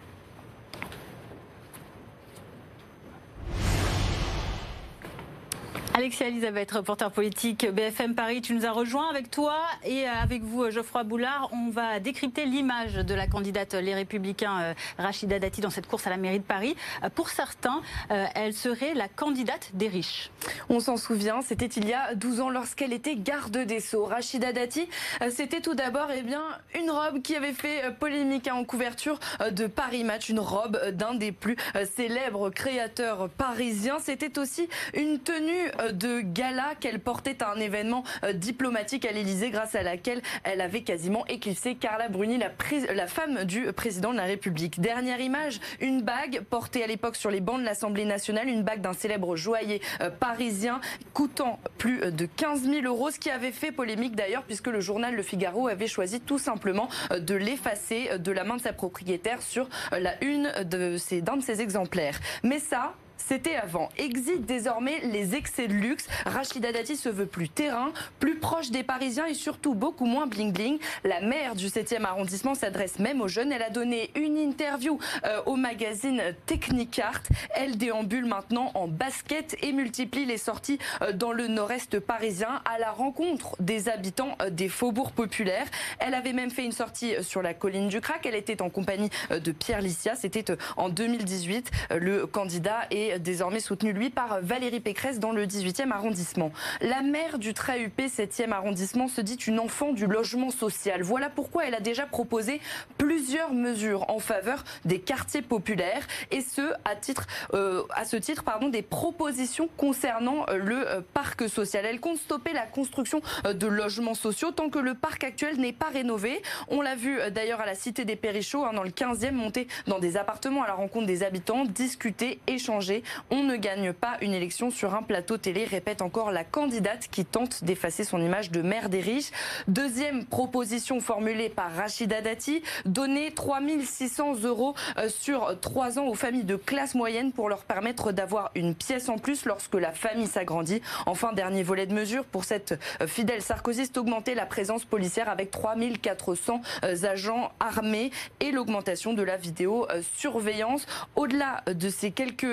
Alexia 5.96 6.26
Elisabeth, 6.26 6.72
reporter 6.72 7.08
politique 7.12 7.70
BFM 7.70 8.16
Paris, 8.16 8.42
tu 8.42 8.52
nous 8.52 8.66
as 8.66 8.72
rejoint 8.72 9.08
avec 9.10 9.30
toi 9.30 9.54
et 9.84 10.08
avec 10.08 10.42
vous 10.42 10.68
Geoffroy 10.68 11.04
Boulard. 11.04 11.48
On 11.52 11.70
va 11.70 12.00
décrypter 12.00 12.46
l'image 12.46 12.94
de 12.94 13.14
la 13.14 13.28
candidate 13.28 13.74
Les 13.74 13.94
Républicains 13.94 14.60
euh, 14.60 14.74
Rachida 14.98 15.38
Dati 15.38 15.60
dans 15.60 15.70
cette 15.70 15.86
course 15.86 16.08
à 16.08 16.10
la 16.10 16.16
mairie 16.16 16.40
de 16.40 16.44
Paris. 16.44 16.74
Euh, 17.04 17.10
pour 17.10 17.28
certains, 17.28 17.80
euh, 18.10 18.26
elle 18.34 18.54
serait 18.54 18.94
la 18.94 19.06
candidate 19.06 19.70
des 19.74 19.86
riches. 19.86 20.32
On 20.68 20.80
s'en 20.80 20.96
souvient, 20.96 21.42
c'était 21.42 21.66
il 21.66 21.88
y 21.88 21.94
a 21.94 22.16
12 22.16 22.40
ans 22.40 22.50
lorsqu'elle 22.50 22.92
était 22.92 23.14
garde 23.14 23.56
des 23.56 23.78
Sceaux. 23.78 24.06
Rachida 24.06 24.52
Dati, 24.52 24.88
c'était 25.30 25.60
tout 25.60 25.76
d'abord 25.76 26.08
eh 26.12 26.22
bien, 26.22 26.42
une 26.74 26.90
robe 26.90 27.22
qui 27.22 27.36
avait 27.36 27.52
fait 27.52 27.94
polémique 28.00 28.48
en 28.52 28.64
couverture 28.64 29.20
de 29.52 29.68
Paris 29.68 30.02
Match, 30.02 30.28
une 30.28 30.40
robe 30.40 30.76
d'un 30.90 31.14
des 31.14 31.30
plus 31.30 31.56
célèbres 31.94 32.50
créateurs 32.50 33.28
parisiens. 33.28 33.98
C'était 34.00 34.40
aussi 34.40 34.68
une 34.92 35.20
tenue 35.20 35.70
de 35.92 36.20
gala 36.20 36.74
qu'elle 36.80 37.00
portait 37.00 37.42
à 37.42 37.52
un 37.52 37.60
événement 37.60 38.04
euh, 38.24 38.32
diplomatique 38.32 39.04
à 39.04 39.12
l'Elysée 39.12 39.50
grâce 39.50 39.74
à 39.74 39.82
laquelle 39.82 40.22
elle 40.42 40.60
avait 40.60 40.82
quasiment 40.82 41.26
éclipsé 41.26 41.74
Carla 41.74 42.08
Bruni, 42.08 42.38
la, 42.38 43.06
femme 43.06 43.44
du 43.44 43.72
président 43.72 44.12
de 44.12 44.16
la 44.16 44.24
République. 44.24 44.80
Dernière 44.80 45.20
image, 45.20 45.60
une 45.80 46.02
bague 46.02 46.40
portée 46.48 46.82
à 46.82 46.86
l'époque 46.86 47.16
sur 47.16 47.30
les 47.30 47.40
bancs 47.40 47.60
de 47.60 47.64
l'Assemblée 47.64 48.04
nationale, 48.04 48.48
une 48.48 48.62
bague 48.62 48.80
d'un 48.80 48.92
célèbre 48.92 49.36
joaillier 49.36 49.80
euh, 50.00 50.10
parisien 50.10 50.80
coûtant 51.12 51.58
plus 51.78 52.12
de 52.12 52.26
15 52.26 52.62
000 52.62 52.86
euros, 52.86 53.10
ce 53.10 53.18
qui 53.18 53.30
avait 53.30 53.52
fait 53.52 53.72
polémique 53.72 54.16
d'ailleurs 54.16 54.44
puisque 54.44 54.68
le 54.68 54.80
journal 54.80 55.14
Le 55.14 55.22
Figaro 55.22 55.68
avait 55.68 55.86
choisi 55.86 56.20
tout 56.20 56.38
simplement 56.38 56.88
euh, 57.10 57.18
de 57.18 57.34
l'effacer 57.34 58.18
de 58.18 58.32
la 58.32 58.44
main 58.44 58.56
de 58.56 58.62
sa 58.62 58.72
propriétaire 58.72 59.42
sur 59.42 59.68
la 59.92 60.22
une 60.22 60.50
de 60.64 60.96
d'un 61.20 61.36
de 61.36 61.42
ses 61.42 61.60
exemplaires. 61.60 62.18
Mais 62.42 62.58
ça, 62.58 62.94
c'était 63.26 63.56
avant. 63.56 63.88
Exit 63.96 64.44
désormais 64.44 65.00
les 65.00 65.34
excès 65.34 65.66
de 65.66 65.72
luxe. 65.72 66.06
Rachida 66.26 66.72
Dati 66.72 66.94
se 66.96 67.08
veut 67.08 67.26
plus 67.26 67.48
terrain, 67.48 67.92
plus 68.20 68.36
proche 68.38 68.70
des 68.70 68.82
Parisiens 68.82 69.26
et 69.26 69.34
surtout 69.34 69.74
beaucoup 69.74 70.04
moins 70.04 70.26
bling-bling. 70.26 70.78
La 71.04 71.20
maire 71.20 71.54
du 71.54 71.68
7e 71.68 72.04
arrondissement 72.04 72.54
s'adresse 72.54 72.98
même 72.98 73.22
aux 73.22 73.28
jeunes. 73.28 73.50
Elle 73.50 73.62
a 73.62 73.70
donné 73.70 74.10
une 74.14 74.36
interview 74.36 74.98
euh, 75.24 75.40
au 75.46 75.56
magazine 75.56 76.20
Technicart. 76.44 77.22
Elle 77.54 77.78
déambule 77.78 78.26
maintenant 78.26 78.70
en 78.74 78.88
basket 78.88 79.56
et 79.62 79.72
multiplie 79.72 80.26
les 80.26 80.38
sorties 80.38 80.78
euh, 81.00 81.12
dans 81.12 81.32
le 81.32 81.48
nord-est 81.48 82.00
parisien 82.00 82.60
à 82.66 82.78
la 82.78 82.90
rencontre 82.90 83.56
des 83.58 83.88
habitants 83.88 84.36
euh, 84.42 84.50
des 84.50 84.68
faubourgs 84.68 85.12
populaires. 85.12 85.66
Elle 85.98 86.14
avait 86.14 86.34
même 86.34 86.50
fait 86.50 86.64
une 86.64 86.72
sortie 86.72 87.14
sur 87.22 87.40
la 87.40 87.54
colline 87.54 87.88
du 87.88 88.02
Crac. 88.02 88.26
Elle 88.26 88.34
était 88.34 88.60
en 88.60 88.68
compagnie 88.68 89.08
de 89.30 89.52
Pierre 89.52 89.80
Licia. 89.80 90.14
C'était 90.14 90.44
en 90.76 90.90
2018. 90.90 91.70
Le 91.98 92.26
candidat 92.26 92.80
désormais 93.18 93.60
soutenu, 93.60 93.92
lui, 93.92 94.10
par 94.10 94.40
Valérie 94.40 94.80
Pécresse 94.80 95.18
dans 95.18 95.32
le 95.32 95.46
18e 95.46 95.90
arrondissement. 95.90 96.52
La 96.80 97.02
maire 97.02 97.38
du 97.38 97.54
très 97.54 97.80
huppé 97.80 98.06
7e 98.06 98.52
arrondissement 98.52 99.08
se 99.08 99.20
dit 99.20 99.34
une 99.34 99.58
enfant 99.58 99.92
du 99.92 100.06
logement 100.06 100.50
social. 100.50 101.02
Voilà 101.02 101.30
pourquoi 101.30 101.66
elle 101.66 101.74
a 101.74 101.80
déjà 101.80 102.06
proposé 102.06 102.60
plusieurs 102.98 103.52
mesures 103.52 104.10
en 104.10 104.18
faveur 104.18 104.64
des 104.84 105.00
quartiers 105.00 105.42
populaires 105.42 106.06
et 106.30 106.40
ce, 106.40 106.72
à, 106.84 106.96
titre, 106.96 107.26
euh, 107.52 107.82
à 107.94 108.04
ce 108.04 108.16
titre, 108.16 108.44
pardon, 108.44 108.68
des 108.68 108.82
propositions 108.82 109.68
concernant 109.76 110.46
euh, 110.48 110.56
le 110.56 110.88
euh, 110.88 111.00
parc 111.12 111.48
social. 111.48 111.84
Elle 111.84 112.00
compte 112.00 112.18
stopper 112.18 112.52
la 112.52 112.66
construction 112.66 113.20
de 113.44 113.66
logements 113.66 114.14
sociaux 114.14 114.50
tant 114.50 114.70
que 114.70 114.78
le 114.78 114.94
parc 114.94 115.24
actuel 115.24 115.58
n'est 115.58 115.72
pas 115.72 115.88
rénové. 115.88 116.42
On 116.68 116.80
l'a 116.80 116.94
vu 116.94 117.18
d'ailleurs 117.30 117.60
à 117.60 117.66
la 117.66 117.74
Cité 117.74 118.04
des 118.04 118.16
Périchots, 118.16 118.64
hein, 118.64 118.72
dans 118.72 118.82
le 118.82 118.90
15e, 118.90 119.32
monter 119.32 119.68
dans 119.86 119.98
des 119.98 120.16
appartements 120.16 120.62
à 120.62 120.66
la 120.66 120.74
rencontre 120.74 121.06
des 121.06 121.22
habitants, 121.22 121.64
discuter, 121.64 122.38
échanger. 122.46 122.93
On 123.30 123.42
ne 123.42 123.56
gagne 123.56 123.92
pas 123.92 124.16
une 124.20 124.32
élection 124.32 124.70
sur 124.70 124.94
un 124.94 125.02
plateau 125.02 125.36
télé, 125.38 125.64
répète 125.64 126.02
encore 126.02 126.30
la 126.30 126.44
candidate 126.44 127.08
qui 127.10 127.24
tente 127.24 127.64
d'effacer 127.64 128.04
son 128.04 128.20
image 128.20 128.50
de 128.50 128.62
mère 128.62 128.88
des 128.88 129.00
riches. 129.00 129.30
Deuxième 129.68 130.24
proposition 130.24 131.00
formulée 131.00 131.48
par 131.48 131.72
Rachida 131.74 132.20
Dati, 132.20 132.62
donner 132.84 133.32
3600 133.32 134.42
euros 134.42 134.74
euh, 134.98 135.08
sur 135.08 135.58
trois 135.60 135.98
ans 135.98 136.06
aux 136.06 136.14
familles 136.14 136.44
de 136.44 136.56
classe 136.56 136.94
moyenne 136.94 137.32
pour 137.32 137.48
leur 137.48 137.64
permettre 137.64 138.12
d'avoir 138.12 138.50
une 138.54 138.74
pièce 138.74 139.08
en 139.08 139.18
plus 139.18 139.44
lorsque 139.44 139.74
la 139.74 139.92
famille 139.92 140.26
s'agrandit. 140.26 140.82
Enfin, 141.06 141.32
dernier 141.32 141.62
volet 141.62 141.86
de 141.86 141.94
mesure 141.94 142.24
pour 142.24 142.44
cette 142.44 142.78
euh, 143.00 143.06
fidèle 143.06 143.42
sarkozyste, 143.42 143.96
augmenter 143.96 144.34
la 144.34 144.46
présence 144.46 144.84
policière 144.84 145.28
avec 145.28 145.50
3400 145.50 146.60
euh, 146.84 147.04
agents 147.04 147.52
armés 147.60 148.10
et 148.40 148.52
l'augmentation 148.52 149.12
de 149.14 149.22
la 149.22 149.36
vidéosurveillance. 149.36 150.86
Au-delà 151.16 151.62
de 151.66 151.88
ces 151.88 152.10
quelques 152.10 152.44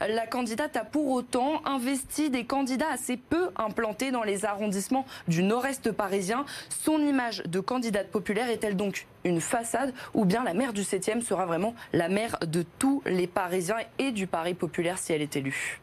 la 0.00 0.26
candidate 0.26 0.76
a 0.76 0.84
pour 0.84 1.10
autant 1.10 1.62
investi 1.64 2.30
des 2.30 2.44
candidats 2.44 2.90
assez 2.92 3.16
peu 3.16 3.50
implantés 3.56 4.10
dans 4.10 4.22
les 4.22 4.44
arrondissements 4.44 5.06
du 5.28 5.42
nord-est 5.42 5.92
parisien. 5.92 6.44
Son 6.68 6.98
image 6.98 7.42
de 7.44 7.60
candidate 7.60 8.10
populaire 8.10 8.48
est-elle 8.48 8.76
donc 8.76 9.06
une 9.24 9.40
façade 9.40 9.92
ou 10.12 10.24
bien 10.24 10.44
la 10.44 10.54
maire 10.54 10.72
du 10.72 10.82
7e 10.82 11.20
sera 11.20 11.46
vraiment 11.46 11.74
la 11.92 12.08
maire 12.08 12.38
de 12.46 12.64
tous 12.78 13.02
les 13.06 13.26
Parisiens 13.26 13.76
et 13.98 14.12
du 14.12 14.26
Paris 14.26 14.54
populaire 14.54 14.98
si 14.98 15.12
elle 15.12 15.22
est 15.22 15.36
élue? 15.36 15.80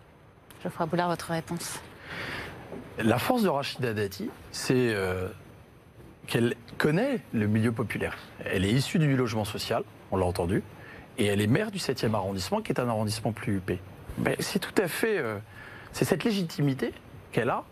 Geoffroy 0.64 0.86
Boulard, 0.86 1.10
votre 1.10 1.32
réponse 1.32 1.80
La 3.00 3.18
force 3.18 3.42
de 3.44 3.50
Rachida 3.50 3.94
Dati, 3.94 4.30
c'est 4.52 4.74
euh, 4.76 5.28
qu'elle 6.28 6.56
connaît 6.78 7.20
le 7.34 7.48
milieu 7.48 7.72
populaire. 7.72 8.18
Elle 8.46 8.66
est 8.66 8.72
issue 8.72 9.00
du 9.00 9.16
logement 9.16 9.46
social, 9.46 9.84
on 10.12 10.18
l'a 10.18 10.26
entendu 10.26 10.64
et 11.22 11.26
elle 11.26 11.40
est 11.40 11.48
maire 11.48 11.70
du 11.70 11.78
7e 11.78 12.16
arrondissement, 12.16 12.62
qui 12.62 12.72
est 12.72 12.80
un 12.80 12.90
arrondissement 12.90 13.32
plus 13.32 13.58
huppé. 13.58 13.80
C'est 14.40 14.58
tout 14.58 14.74
à 14.82 14.88
fait. 14.88 15.20
Euh, 15.20 15.38
c'est 15.94 16.04
cette 16.04 16.24
légitimité 16.24 16.94
qu'elle 17.32 17.52
a 17.52 17.64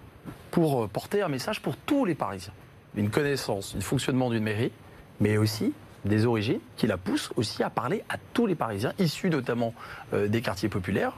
pour 0.52 0.84
euh, 0.84 0.88
porter 0.88 1.24
un 1.24 1.30
message 1.30 1.60
pour 1.60 1.76
tous 1.76 2.06
les 2.06 2.14
Parisiens. 2.14 2.54
Une 2.96 3.10
connaissance 3.10 3.76
du 3.76 3.82
fonctionnement 3.82 4.30
d'une 4.30 4.44
mairie, 4.44 4.72
mais 5.20 5.38
aussi 5.38 5.74
des 6.06 6.28
origines 6.28 6.60
qui 6.78 6.86
la 6.86 6.98
poussent 6.98 7.32
aussi 7.38 7.64
à 7.64 7.72
parler 7.72 8.04
à 8.08 8.18
tous 8.34 8.46
les 8.46 8.54
Parisiens, 8.54 8.94
issus 9.00 9.32
notamment 9.32 9.74
euh, 10.14 10.28
des 10.28 10.42
quartiers 10.42 10.70
populaires. 10.70 11.14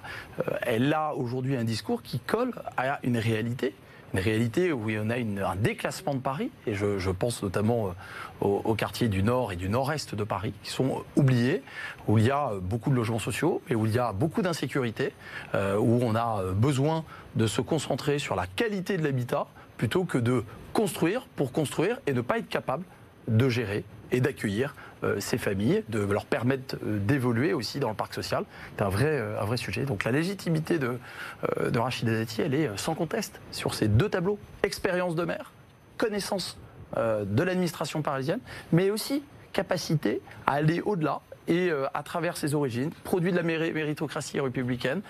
elle 0.61 0.93
a 0.93 1.13
aujourd'hui 1.13 1.57
un 1.57 1.65
discours 1.65 2.01
qui 2.01 2.19
colle 2.19 2.53
à 2.77 2.99
une 3.03 3.17
réalité 3.17 3.75
une 4.13 4.19
réalité 4.19 4.71
où 4.71 4.89
on 4.89 5.09
a 5.09 5.15
un 5.15 5.55
déclassement 5.55 6.13
de 6.13 6.19
Paris, 6.19 6.51
et 6.67 6.73
je, 6.73 7.09
pense 7.11 7.43
notamment 7.43 7.87
euh, 7.87 8.45
aux, 8.45 8.75
quartiers 8.75 9.07
du 9.07 9.23
nord 9.23 9.51
et 9.51 9.55
du 9.55 9.69
nord-est 9.69 10.15
de 10.15 10.23
Paris, 10.23 10.53
qui 10.63 10.71
sont 10.71 11.03
oubliés, 11.15 11.61
où 12.07 12.17
il 12.17 12.25
y 12.25 12.31
a 12.31 12.51
beaucoup 12.61 12.89
de 12.89 12.95
logements 12.95 13.19
sociaux, 13.19 13.61
et 13.69 13.75
où 13.75 13.85
il 13.85 13.93
y 13.93 13.99
a 13.99 14.11
beaucoup 14.11 14.41
d'insécurité, 14.41 15.13
euh, 15.55 15.77
où 15.77 15.99
on 16.01 16.15
a 16.15 16.43
besoin 16.53 17.03
de 17.35 17.47
se 17.47 17.61
concentrer 17.61 18.19
sur 18.19 18.35
la 18.35 18.47
qualité 18.47 18.97
de 18.97 19.03
l'habitat, 19.03 19.47
plutôt 19.77 20.03
que 20.03 20.17
de 20.17 20.43
construire 20.73 21.27
pour 21.35 21.51
construire 21.51 21.99
et 22.07 22.13
ne 22.13 22.21
pas 22.21 22.37
être 22.37 22.49
capable 22.49 22.83
de 23.27 23.49
gérer 23.49 23.83
et 24.11 24.21
d'accueillir 24.21 24.75
euh, 25.03 25.19
ces 25.19 25.37
familles, 25.37 25.83
de 25.89 25.99
leur 25.99 26.25
permettre 26.25 26.75
euh, 26.85 26.99
d'évoluer 26.99 27.53
aussi 27.53 27.79
dans 27.79 27.89
le 27.89 27.95
parc 27.95 28.13
social. 28.13 28.43
C'est 28.77 28.83
un 28.83 28.89
vrai, 28.89 29.05
euh, 29.05 29.55
sujet. 29.55 29.83
Donc 29.85 30.03
la 30.03 30.11
légitimité 30.11 30.79
de, 30.79 30.97
de 31.69 31.79
Rachida 31.79 32.11
elle 32.39 32.53
est 32.53 32.69
sans 32.77 32.95
conteste 32.95 33.39
sur 33.51 33.73
ces 33.73 33.87
deux 33.87 34.09
tableaux. 34.09 34.39
Expérience 34.63 35.15
de 35.15 35.23
maire, 35.23 35.51
connaissance 35.97 36.57
de 36.95 37.43
l'administration 37.43 38.01
parisienne, 38.01 38.39
mais 38.71 38.89
aussi 38.89 39.23
capacité 39.53 40.21
à 40.47 40.53
aller 40.53 40.81
au-delà 40.81 41.21
et 41.51 41.69
à 41.93 42.01
travers 42.01 42.37
ses 42.37 42.55
origines, 42.55 42.89
produit 43.03 43.31
de 43.31 43.37
la 43.37 43.43
méritocratie 43.43 44.39
républicaine, 44.39 45.01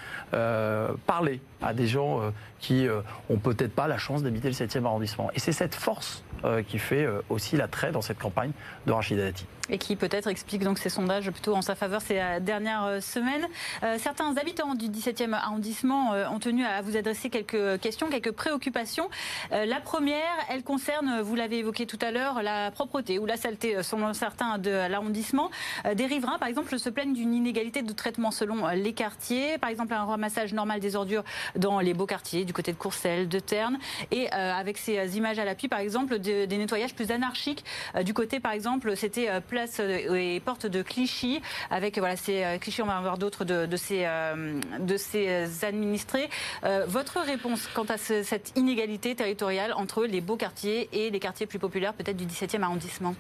parler 1.06 1.40
à 1.62 1.74
des 1.74 1.88
gens 1.88 2.20
qui 2.60 2.88
ont 3.30 3.38
peut-être 3.38 3.74
pas 3.74 3.88
la 3.88 3.98
chance 3.98 4.24
d'habiter 4.24 4.50
le 4.50 4.56
7e 4.56 4.86
arrondissement. 4.86 5.30
Et 5.36 5.40
c'est 5.40 5.52
cette 5.52 5.76
force 5.76 6.24
qui 6.68 6.80
fait 6.80 7.08
aussi 7.30 7.58
l'attrait 7.58 7.92
dans 7.92 8.02
cette 8.02 8.20
campagne 8.20 8.52
de 8.88 8.92
Rachida 8.92 9.24
Dati 9.24 9.46
et 9.72 9.78
qui 9.78 9.96
peut-être 9.96 10.28
explique 10.28 10.64
donc 10.64 10.78
ces 10.78 10.90
sondages 10.90 11.32
plutôt 11.32 11.56
en 11.56 11.62
sa 11.62 11.76
faveur 11.76 12.02
ces 12.02 12.20
euh, 12.20 12.40
dernières 12.40 12.84
euh, 12.84 13.00
semaines. 13.00 13.48
Euh, 13.84 13.98
certains 13.98 14.36
habitants 14.38 14.76
du 14.76 14.88
17e 14.90 15.34
arrondissement 15.34 16.12
ont 16.32 16.40
tenu 16.40 16.66
à 16.66 16.82
vous 16.82 16.98
adresser 16.98 17.30
quelques 17.30 17.80
questions, 17.80 18.10
quelques 18.10 18.32
préoccupations. 18.32 19.10
la 19.52 19.80
première, 19.80 20.20
elle 20.50 20.64
concerne, 20.64 21.22
vous 21.22 21.36
l'avez 21.36 21.60
évoqué 21.60 21.86
tout 21.86 22.00
à 22.02 22.12
l'heure, 22.12 22.44
la 22.44 22.72
propreté 22.72 23.20
ou 23.20 23.26
la 23.26 23.38
saleté, 23.38 23.82
selon 23.84 24.14
certains 24.14 24.58
de 24.58 24.72
l'arrondissement. 24.72 25.50
des 25.96 26.06
riverains, 26.06 26.31
par 26.40 26.48
exemple, 26.48 26.78
se 26.78 26.90
plaignent 26.90 27.14
d'une 27.14 27.34
inégalité 27.34 27.82
de 27.82 27.94
traitement 27.94 28.32
selon 28.32 28.68
les 28.70 28.94
quartiers. 28.94 29.58
Par 29.58 29.70
exemple, 29.70 29.94
un 29.94 30.06
ramassage 30.06 30.54
normal 30.54 30.80
des 30.80 30.96
ordures 30.96 31.24
dans 31.56 31.80
les 31.80 31.94
beaux 31.94 32.06
quartiers, 32.06 32.46
du 32.46 32.54
côté 32.54 32.72
de 32.72 32.78
Courcelles, 32.78 33.28
de 33.28 33.40
Terne, 33.40 33.78
et 34.12 34.30
avec 34.32 34.78
ces 34.78 35.18
images 35.18 35.40
à 35.40 35.46
l'appui, 35.46 35.68
par 35.68 35.80
exemple, 35.80 36.20
des 36.20 36.48
nettoyages 36.48 36.94
plus 36.94 37.12
anarchiques. 37.12 37.64
du 38.04 38.14
côté, 38.14 38.40
par 38.40 38.52
exemple, 38.52 38.96
c'était 38.96 39.30
place 39.42 39.80
et 39.80 40.40
porte 40.40 40.66
de 40.66 40.82
Clichy, 40.82 41.42
avec 41.70 41.98
voilà, 41.98 42.16
ces 42.16 42.44
euh, 42.44 42.58
Clichy, 42.58 42.82
on 42.82 42.86
va 42.86 42.98
avoir 42.98 43.18
d'autres 43.18 43.46
de, 43.46 43.76
ces, 43.76 44.06
euh, 44.06 44.60
de 44.80 44.98
ces 44.98 45.64
administrés. 45.64 46.30
Euh, 46.64 46.86
votre 46.88 47.20
réponse 47.20 47.68
quant 47.74 47.86
à 47.86 47.98
cette 47.98 48.54
inégalité 48.56 49.16
territoriale 49.16 49.74
entre 49.74 50.06
les 50.06 50.22
beaux 50.22 50.38
quartiers 50.38 50.90
et 50.94 51.10
les 51.10 51.20
quartiers 51.20 51.46
plus 51.46 51.60
populaires, 51.60 51.94
peut-être 51.94 52.18
du 52.18 52.26
17e 52.26 52.62
arrondissement? 52.62 53.16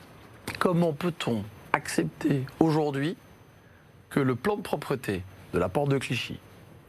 Comment 0.59 0.93
peut-on 0.93 1.43
accepter 1.73 2.45
aujourd'hui 2.59 3.17
que 4.09 4.19
le 4.19 4.35
plan 4.35 4.57
de 4.57 4.61
propreté 4.61 5.23
de 5.53 5.59
la 5.59 5.69
porte 5.69 5.89
de 5.89 5.97
Clichy 5.97 6.39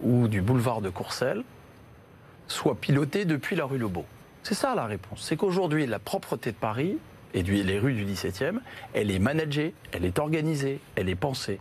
ou 0.01 0.29
du 0.29 0.43
boulevard 0.43 0.81
de 0.81 0.91
Courcelles 0.91 1.43
soit 2.49 2.75
piloté 2.75 3.25
depuis 3.25 3.57
la 3.57 3.65
rue 3.65 3.79
Lebeau 3.79 4.05
C'est 4.43 4.55
ça 4.55 4.75
la 4.75 4.87
réponse. 4.87 5.23
C'est 5.23 5.37
qu'aujourd'hui, 5.37 5.87
la 5.87 5.99
propreté 5.99 6.53
de 6.53 6.57
Paris, 6.57 6.99
et 7.35 7.43
les 7.43 7.79
rues 7.79 7.95
du 7.95 8.05
17e, 8.05 8.59
elle 8.93 9.11
est 9.11 9.19
managée, 9.19 9.75
elle 9.93 10.05
est 10.05 10.19
organisée, 10.19 10.81
elle 10.97 11.09
est 11.09 11.15
pensée 11.15 11.61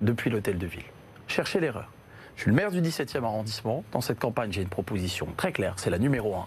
depuis 0.00 0.30
l'hôtel 0.30 0.58
de 0.58 0.66
ville. 0.66 0.82
Cherchez 1.28 1.60
l'erreur. 1.60 1.90
Je 2.36 2.42
suis 2.42 2.50
le 2.50 2.56
maire 2.56 2.72
du 2.72 2.80
17e 2.80 3.22
arrondissement. 3.24 3.84
Dans 3.92 4.00
cette 4.00 4.18
campagne, 4.18 4.52
j'ai 4.52 4.62
une 4.62 4.68
proposition 4.68 5.28
très 5.36 5.52
claire, 5.52 5.74
c'est 5.76 5.90
la 5.90 5.98
numéro 5.98 6.34
un. 6.34 6.46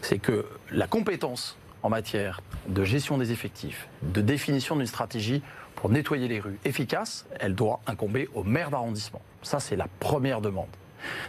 C'est 0.00 0.18
que 0.18 0.46
la 0.70 0.86
compétence 0.86 1.56
en 1.88 1.90
matière 1.90 2.42
de 2.66 2.84
gestion 2.84 3.16
des 3.16 3.32
effectifs, 3.32 3.88
de 4.02 4.20
définition 4.20 4.76
d'une 4.76 4.86
stratégie 4.86 5.42
pour 5.74 5.88
nettoyer 5.88 6.28
les 6.28 6.38
rues 6.38 6.58
efficace, 6.66 7.24
elle 7.40 7.54
doit 7.54 7.80
incomber 7.86 8.28
au 8.34 8.44
maire 8.44 8.68
d'arrondissement. 8.68 9.22
Ça, 9.40 9.58
c'est 9.58 9.74
la 9.74 9.88
première 9.98 10.42
demande. 10.42 10.68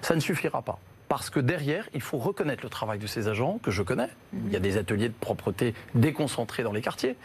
Ça 0.01 0.15
ne 0.15 0.19
suffira 0.19 0.61
pas 0.61 0.77
parce 1.07 1.29
que 1.29 1.39
derrière, 1.39 1.87
il 1.93 2.01
faut 2.01 2.17
reconnaître 2.17 2.61
le 2.61 2.69
travail 2.69 2.99
de 2.99 3.07
ces 3.07 3.29
agents, 3.29 3.57
que 3.63 3.71
je 3.71 3.81
connais. 3.83 4.09
Il 4.33 4.51
y 4.51 4.57
a 4.57 4.59
des 4.59 4.75
ateliers 4.75 5.07
de 5.07 5.13
propreté 5.13 5.73
déconcentrés 5.95 6.63
dans 6.63 6.73
les 6.73 6.81
quartiers. 6.81 7.15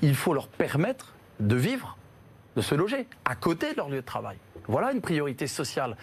Il 0.00 0.14
faut 0.14 0.32
leur 0.32 0.46
permettre 0.46 1.14
de 1.40 1.56
vivre, 1.56 1.98
de 2.54 2.62
se 2.62 2.76
loger, 2.76 3.08
à 3.24 3.34
côté 3.34 3.72
de 3.72 3.76
leur 3.76 3.88
lieu 3.88 3.96
de 3.96 4.06
travail. 4.06 4.36
Voilà 4.68 4.92
une 4.92 5.00
priorité 5.00 5.48
sociale. 5.48 5.96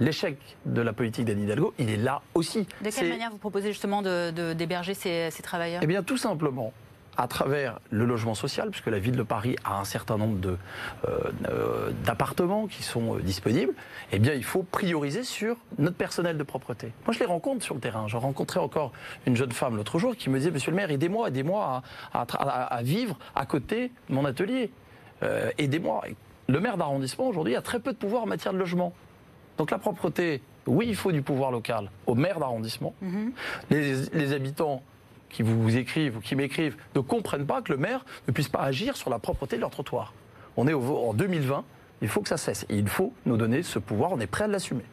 L'échec 0.00 0.36
de 0.66 0.80
la 0.80 0.92
politique 0.92 1.24
d'Anne 1.24 1.42
Hidalgo, 1.42 1.74
il 1.78 1.90
est 1.90 1.96
là 1.96 2.22
aussi. 2.34 2.66
De 2.82 2.90
quelle 2.90 3.08
manière 3.08 3.30
vous 3.30 3.38
proposez 3.38 3.68
justement 3.68 4.02
d'héberger 4.02 4.94
ces, 4.94 5.30
ces 5.30 5.42
travailleurs? 5.42 5.80
Eh 5.82 5.86
bien, 5.86 6.02
tout 6.02 6.16
simplement 6.16 6.72
à 7.16 7.28
travers 7.28 7.78
le 7.90 8.04
logement 8.06 8.34
social, 8.34 8.70
puisque 8.70 8.86
la 8.86 8.98
ville 8.98 9.16
de 9.16 9.22
Paris 9.22 9.56
a 9.64 9.78
un 9.78 9.84
certain 9.84 10.16
nombre 10.16 10.38
euh, 10.48 10.56
euh, 11.48 11.90
d'appartements 12.04 12.66
qui 12.66 12.82
sont 12.82 13.16
euh, 13.16 13.20
disponibles, 13.20 13.74
eh 14.12 14.18
bien, 14.18 14.32
il 14.32 14.44
faut 14.44 14.62
prioriser 14.62 15.22
sur 15.22 15.56
notre 15.78 15.96
personnel 15.96 16.38
de 16.38 16.42
propreté. 16.42 16.92
Moi, 17.06 17.12
je 17.12 17.18
les 17.18 17.26
rencontre 17.26 17.62
sur 17.62 17.74
le 17.74 17.80
terrain. 17.80 18.08
J'ai 18.08 18.16
rencontré 18.16 18.60
encore 18.60 18.92
une 19.26 19.36
jeune 19.36 19.52
femme 19.52 19.76
l'autre 19.76 19.98
jour 19.98 20.16
qui 20.16 20.30
me 20.30 20.38
disait, 20.38 20.50
Monsieur 20.50 20.70
le 20.70 20.76
maire, 20.76 20.90
aidez-moi, 20.90 21.28
aidez-moi 21.28 21.82
à, 22.14 22.22
à, 22.22 22.82
vivre 22.82 23.18
à 23.34 23.46
côté 23.46 23.92
de 24.08 24.14
mon 24.14 24.24
atelier. 24.24 24.70
aidez-moi. 25.58 26.02
Le 26.48 26.60
maire 26.60 26.76
d'arrondissement, 26.76 27.28
aujourd'hui, 27.28 27.56
a 27.56 27.62
très 27.62 27.78
peu 27.78 27.92
de 27.92 27.98
pouvoir 27.98 28.22
en 28.24 28.26
matière 28.26 28.52
de 28.52 28.58
logement. 28.58 28.92
Donc 29.58 29.70
la 29.70 29.78
propreté, 29.78 30.42
oui, 30.66 30.86
il 30.88 30.96
faut 30.96 31.12
du 31.12 31.22
pouvoir 31.22 31.50
local 31.50 31.90
au 32.06 32.14
maire 32.14 32.38
d'arrondissement. 32.38 32.94
Mm-hmm. 33.02 33.32
les, 33.70 33.94
les 34.12 34.32
habitants 34.32 34.82
qui 35.32 35.42
vous 35.42 35.76
écrivent 35.76 36.18
ou 36.18 36.20
qui 36.20 36.36
m'écrivent 36.36 36.76
ne 36.94 37.00
comprennent 37.00 37.46
pas 37.46 37.62
que 37.62 37.72
le 37.72 37.78
maire 37.78 38.04
ne 38.28 38.32
puisse 38.32 38.48
pas 38.48 38.60
agir 38.60 38.96
sur 38.96 39.10
la 39.10 39.18
propreté 39.18 39.56
de 39.56 39.62
leur 39.62 39.70
trottoir. 39.70 40.12
On 40.56 40.68
est 40.68 40.74
en 40.74 41.14
2020, 41.14 41.64
il 42.02 42.08
faut 42.08 42.20
que 42.20 42.28
ça 42.28 42.36
cesse. 42.36 42.66
Et 42.68 42.76
il 42.76 42.88
faut 42.88 43.12
nous 43.26 43.36
donner 43.36 43.62
ce 43.62 43.78
pouvoir, 43.78 44.12
on 44.12 44.20
est 44.20 44.26
prêt 44.26 44.44
à 44.44 44.48
l'assumer. 44.48 44.84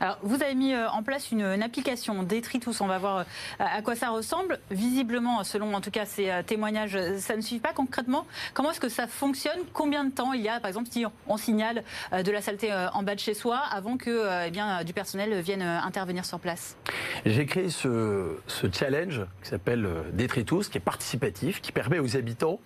Alors, 0.00 0.18
vous 0.22 0.42
avez 0.42 0.54
mis 0.54 0.74
euh, 0.74 0.88
en 0.90 1.02
place 1.02 1.32
une, 1.32 1.42
application 1.42 2.22
Détritus, 2.22 2.80
on 2.80 2.86
va 2.86 2.98
voir 2.98 3.18
euh, 3.18 3.24
à 3.58 3.82
quoi 3.82 3.96
ça 3.96 4.10
ressemble. 4.10 4.60
Visiblement, 4.70 5.42
selon 5.42 5.74
en 5.74 5.80
tout 5.80 5.90
cas 5.90 6.06
ces 6.06 6.30
euh, 6.30 6.42
témoignages, 6.42 6.98
ça 7.18 7.36
ne 7.36 7.40
suffit 7.40 7.58
pas 7.58 7.72
concrètement. 7.72 8.26
Comment 8.54 8.70
est-ce 8.70 8.80
que 8.80 8.88
ça 8.88 9.06
fonctionne? 9.06 9.58
Combien 9.72 10.04
de 10.04 10.10
temps 10.10 10.32
il 10.32 10.42
y 10.42 10.48
a, 10.48 10.60
par 10.60 10.68
exemple, 10.68 10.88
si 10.90 11.04
on 11.26 11.36
signale 11.36 11.82
de 12.12 12.30
la 12.30 12.40
saleté 12.40 12.72
en 12.92 13.02
bas 13.02 13.14
de 13.14 13.20
chez 13.20 13.34
soi 13.34 13.58
avant 13.58 13.96
que 13.96 14.46
eh 14.46 14.50
bien, 14.50 14.84
du 14.84 14.92
personnel 14.92 15.40
vienne 15.40 15.62
intervenir 15.62 16.24
sur 16.24 16.38
place? 16.38 16.76
J'ai 17.24 17.46
créé 17.46 17.70
ce, 17.70 18.36
challenge 18.72 19.22
qui 19.42 19.50
s'appelle 19.50 19.88
Détritus, 20.12 20.68
qui 20.68 20.78
est 20.78 20.82
participatif, 20.82 21.60
qui 21.60 21.72
permet 21.72 21.98
aux 21.98 22.16
habitants 22.16 22.60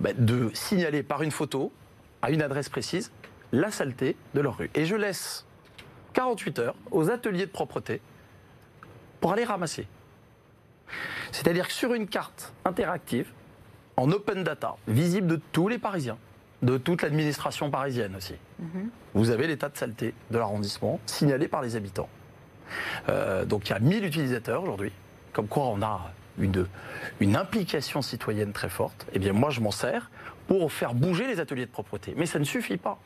bah, 0.00 0.10
de 0.16 0.50
signaler 0.54 1.02
par 1.02 1.22
une 1.22 1.30
photo 1.30 1.72
à 2.22 2.30
une 2.30 2.42
adresse 2.42 2.68
précise 2.68 3.10
la 3.52 3.70
saleté 3.70 4.16
de 4.34 4.40
leur 4.40 4.58
rue. 4.58 4.70
Et 4.74 4.84
je 4.84 4.96
laisse 4.96 5.46
48 6.18 6.58
heures 6.58 6.74
aux 6.90 7.10
ateliers 7.10 7.46
de 7.46 7.50
propreté 7.50 8.00
pour 9.20 9.32
aller 9.32 9.44
ramasser. 9.44 9.86
C'est-à-dire 11.30 11.68
que 11.68 11.72
sur 11.72 11.94
une 11.94 12.08
carte 12.08 12.52
interactive, 12.64 13.30
en 13.96 14.10
open 14.10 14.42
data, 14.42 14.74
visible 14.88 15.28
de 15.28 15.40
tous 15.52 15.68
les 15.68 15.78
Parisiens, 15.78 16.18
de 16.62 16.76
toute 16.76 17.02
l'administration 17.02 17.70
parisienne 17.70 18.16
aussi, 18.16 18.34
mhm. 18.58 18.90
vous 19.14 19.30
avez 19.30 19.46
l'état 19.46 19.68
de 19.68 19.76
saleté 19.76 20.12
de 20.32 20.38
l'arrondissement 20.38 20.98
signalé 21.06 21.46
par 21.46 21.62
les 21.62 21.76
habitants. 21.76 22.08
Euh, 23.08 23.44
donc 23.44 23.68
il 23.68 23.72
y 23.72 23.76
a 23.76 23.78
1000 23.78 24.04
utilisateurs 24.04 24.64
aujourd'hui, 24.64 24.90
comme 25.32 25.46
quoi 25.46 25.66
on 25.66 25.80
a 25.82 26.10
une, 26.40 26.66
une 27.20 27.36
implication 27.36 28.02
citoyenne 28.02 28.52
très 28.52 28.68
forte. 28.68 29.06
Eh 29.12 29.20
bien 29.20 29.32
moi 29.32 29.50
je 29.50 29.60
m'en 29.60 29.70
sers 29.70 30.10
pour 30.48 30.72
faire 30.72 30.94
bouger 30.94 31.28
les 31.28 31.38
ateliers 31.38 31.66
de 31.66 31.70
propreté. 31.70 32.14
Mais 32.16 32.26
ça 32.26 32.40
ne 32.40 32.44
suffit 32.44 32.76
pas 32.76 32.98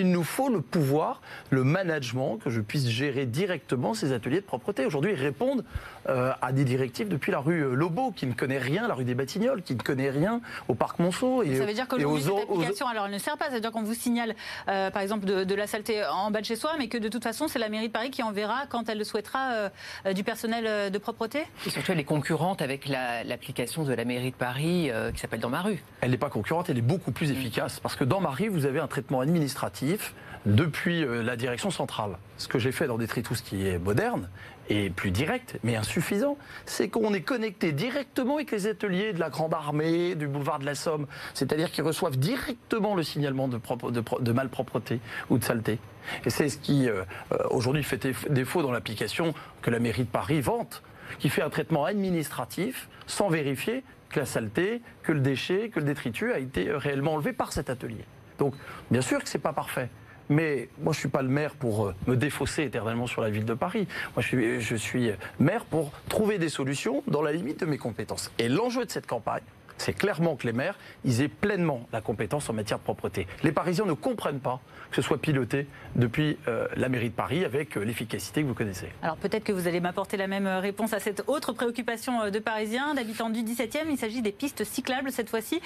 il 0.00 0.10
nous 0.10 0.24
faut 0.24 0.48
le 0.48 0.60
pouvoir, 0.60 1.20
le 1.50 1.64
management, 1.64 2.38
que 2.38 2.50
je 2.50 2.60
puisse 2.60 2.88
gérer 2.88 3.26
directement 3.26 3.94
ces 3.94 4.12
ateliers 4.12 4.40
de 4.40 4.46
propreté. 4.46 4.86
Aujourd'hui, 4.86 5.12
ils 5.12 5.20
répondent 5.20 5.64
euh, 6.08 6.32
à 6.40 6.52
des 6.52 6.64
directives 6.64 7.08
depuis 7.08 7.32
la 7.32 7.38
rue 7.38 7.60
euh, 7.60 7.74
Lobo, 7.74 8.12
qui 8.12 8.26
ne 8.26 8.32
connaît 8.32 8.58
rien, 8.58 8.88
la 8.88 8.94
rue 8.94 9.04
des 9.04 9.14
Batignolles, 9.14 9.62
qui 9.62 9.74
ne 9.74 9.82
connaît 9.82 10.10
rien 10.10 10.40
au 10.68 10.74
parc 10.74 10.98
Monceau. 10.98 11.42
Et, 11.42 11.56
ça 11.56 11.66
veut 11.66 11.74
dire 11.74 11.86
cette 11.88 12.38
application, 12.38 12.86
alors 12.86 13.06
elle 13.06 13.12
ne 13.12 13.18
sert 13.18 13.36
pas, 13.36 13.50
c'est-à-dire 13.50 13.72
qu'on 13.72 13.82
vous 13.82 13.94
signale, 13.94 14.34
euh, 14.68 14.90
par 14.90 15.02
exemple, 15.02 15.26
de, 15.26 15.54
la 15.54 15.66
saleté 15.66 16.04
en 16.04 16.30
bas 16.30 16.40
de 16.40 16.46
chez 16.46 16.56
soi, 16.56 16.72
mais 16.78 16.88
que 16.88 16.98
de 16.98 17.08
toute 17.08 17.22
façon, 17.22 17.48
c'est 17.48 17.58
la 17.58 17.68
mairie 17.68 17.88
de 17.88 17.92
Paris 17.92 18.10
qui 18.10 18.22
enverra, 18.22 18.66
quand 18.68 18.88
elle 18.88 18.98
le 18.98 19.04
souhaitera, 19.04 19.70
du 20.14 20.24
personnel 20.24 20.90
de 20.90 20.98
propreté 20.98 21.44
Et 21.66 21.70
surtout, 21.70 21.92
elle 21.92 22.00
est 22.00 22.04
concurrente 22.04 22.62
avec 22.62 22.88
l'application 22.88 23.84
de 23.84 23.92
la 23.92 24.04
mairie 24.04 24.30
de 24.30 24.36
Paris 24.36 24.90
qui 25.12 25.20
s'appelle 25.20 25.40
Dans 25.40 25.50
ma 25.50 25.62
rue. 25.62 25.82
Elle 26.00 26.12
n'est 26.12 26.16
pas 26.16 26.30
concurrente, 26.30 26.70
elle 26.70 26.78
est 26.78 26.82
beaucoup 26.82 27.12
plus 27.12 27.30
efficace, 27.30 27.80
parce 27.80 27.96
que 27.96 28.04
dans 28.04 28.20
ma 28.20 28.30
rue, 28.30 28.48
vous 28.48 28.66
avez 28.66 28.78
un 28.78 28.86
traitement 28.86 29.20
administratif 29.20 30.14
depuis 30.46 31.04
euh, 31.04 31.22
la 31.22 31.36
direction 31.36 31.70
centrale. 31.70 32.18
Ce 32.38 32.48
que 32.48 32.58
j'ai 32.58 32.72
fait 32.72 32.86
dans 32.86 32.98
des 32.98 33.06
tritous 33.06 33.42
qui 33.42 33.66
est 33.66 33.78
moderne 33.78 34.28
et 34.68 34.90
plus 34.90 35.10
direct, 35.10 35.58
mais 35.62 35.76
insuffisant, 35.76 36.36
c'est 36.66 36.88
qu'on 36.88 37.14
est 37.14 37.22
connecté 37.22 37.72
directement 37.72 38.36
avec 38.36 38.50
les 38.50 38.66
ateliers 38.66 39.12
de 39.12 39.20
la 39.20 39.30
Grande 39.30 39.54
Armée, 39.54 40.14
du 40.14 40.28
boulevard 40.28 40.58
de 40.58 40.66
la 40.66 40.74
Somme, 40.74 41.06
c'est-à-dire 41.34 41.70
qu'ils 41.70 41.84
reçoivent 41.84 42.18
directement 42.18 42.94
le 42.94 43.02
signalement 43.02 43.48
de, 43.48 44.32
malpropreté 44.32 45.00
ou 45.30 45.38
de 45.38 45.44
saleté. 45.44 45.78
Et 46.24 46.30
c'est 46.30 46.48
ce 46.48 46.58
qui, 46.58 46.88
euh, 46.88 47.02
euh, 47.32 47.38
aujourd'hui, 47.50 47.82
fait 47.82 48.08
défaut 48.30 48.62
dans 48.62 48.72
l'application 48.72 49.34
que 49.62 49.70
la 49.70 49.78
mairie 49.78 50.04
de 50.04 50.10
Paris 50.10 50.40
vante, 50.40 50.82
qui 51.18 51.28
fait 51.28 51.42
un 51.42 51.50
traitement 51.50 51.84
administratif 51.84 52.88
sans 53.06 53.28
vérifier 53.28 53.82
que 54.10 54.20
la 54.20 54.26
saleté, 54.26 54.82
que 55.02 55.12
le 55.12 55.20
déchet, 55.20 55.70
que 55.70 55.80
le 55.80 55.86
détritus 55.86 56.32
a 56.32 56.38
été 56.38 56.70
réellement 56.70 57.14
enlevé 57.14 57.32
par 57.32 57.52
cet 57.52 57.70
atelier. 57.70 58.04
Donc, 58.38 58.54
bien 58.90 59.02
sûr 59.02 59.22
que 59.22 59.28
ce 59.28 59.36
n'est 59.36 59.42
pas 59.42 59.52
parfait. 59.52 59.88
Mais 60.28 60.68
moi, 60.80 60.92
je 60.92 60.98
ne 60.98 61.00
suis 61.00 61.08
pas 61.08 61.22
le 61.22 61.28
maire 61.28 61.54
pour 61.54 61.86
euh, 61.86 61.94
me 62.06 62.16
défausser 62.16 62.64
éternellement 62.64 63.06
sur 63.06 63.22
la 63.22 63.30
ville 63.30 63.44
de 63.44 63.54
Paris. 63.54 63.86
Moi, 64.16 64.22
je 64.22 64.76
suis, 64.76 65.10
maire 65.38 65.64
pour 65.64 65.92
trouver 66.08 66.38
des 66.38 66.48
solutions 66.48 67.02
dans 67.06 67.22
la 67.22 67.32
limite 67.32 67.60
de 67.60 67.66
mes 67.66 67.78
compétences. 67.78 68.30
Et 68.38 68.48
l'enjeu 68.48 68.84
de 68.84 68.90
cette 68.90 69.06
campagne, 69.06 69.42
c'est 69.78 69.92
clairement 69.92 70.36
que 70.36 70.46
les 70.46 70.52
maires, 70.52 70.76
ils 71.04 71.22
aient 71.22 71.28
pleinement 71.28 71.86
la 71.92 72.00
compétence 72.00 72.50
en 72.50 72.52
matière 72.52 72.78
de 72.78 72.84
propreté. 72.84 73.26
Les 73.44 73.52
Parisiens 73.52 73.86
ne 73.86 73.92
comprennent 73.92 74.40
pas 74.40 74.60
que 74.90 74.96
ce 74.96 75.02
soit 75.02 75.18
piloté 75.18 75.66
depuis 75.96 76.38
euh, 76.46 76.66
la 76.76 76.88
mairie 76.88 77.10
de 77.10 77.14
Paris 77.14 77.44
avec 77.44 77.76
euh, 77.76 77.84
l'efficacité 77.84 78.42
que 78.42 78.46
vous 78.46 78.54
connaissez. 78.54 78.88
Alors 79.02 79.16
peut-être 79.16 79.44
que 79.44 79.52
vous 79.52 79.66
allez 79.66 79.80
m'apporter 79.80 80.16
la 80.16 80.26
même 80.26 80.46
euh, 80.46 80.60
réponse 80.60 80.92
à 80.92 81.00
cette 81.00 81.24
autre 81.26 81.52
préoccupation 81.52 82.30
de 82.30 82.38
Parisiens, 82.38 82.94
d'habitants 82.94 83.30
du 83.30 83.40
17e. 83.40 83.86
Il 83.90 83.98
s'agit 83.98 84.22
des 84.22 84.32
pistes 84.32 84.64
cyclables 84.64 85.10
cette 85.10 85.30
fois-ci. 85.30 85.60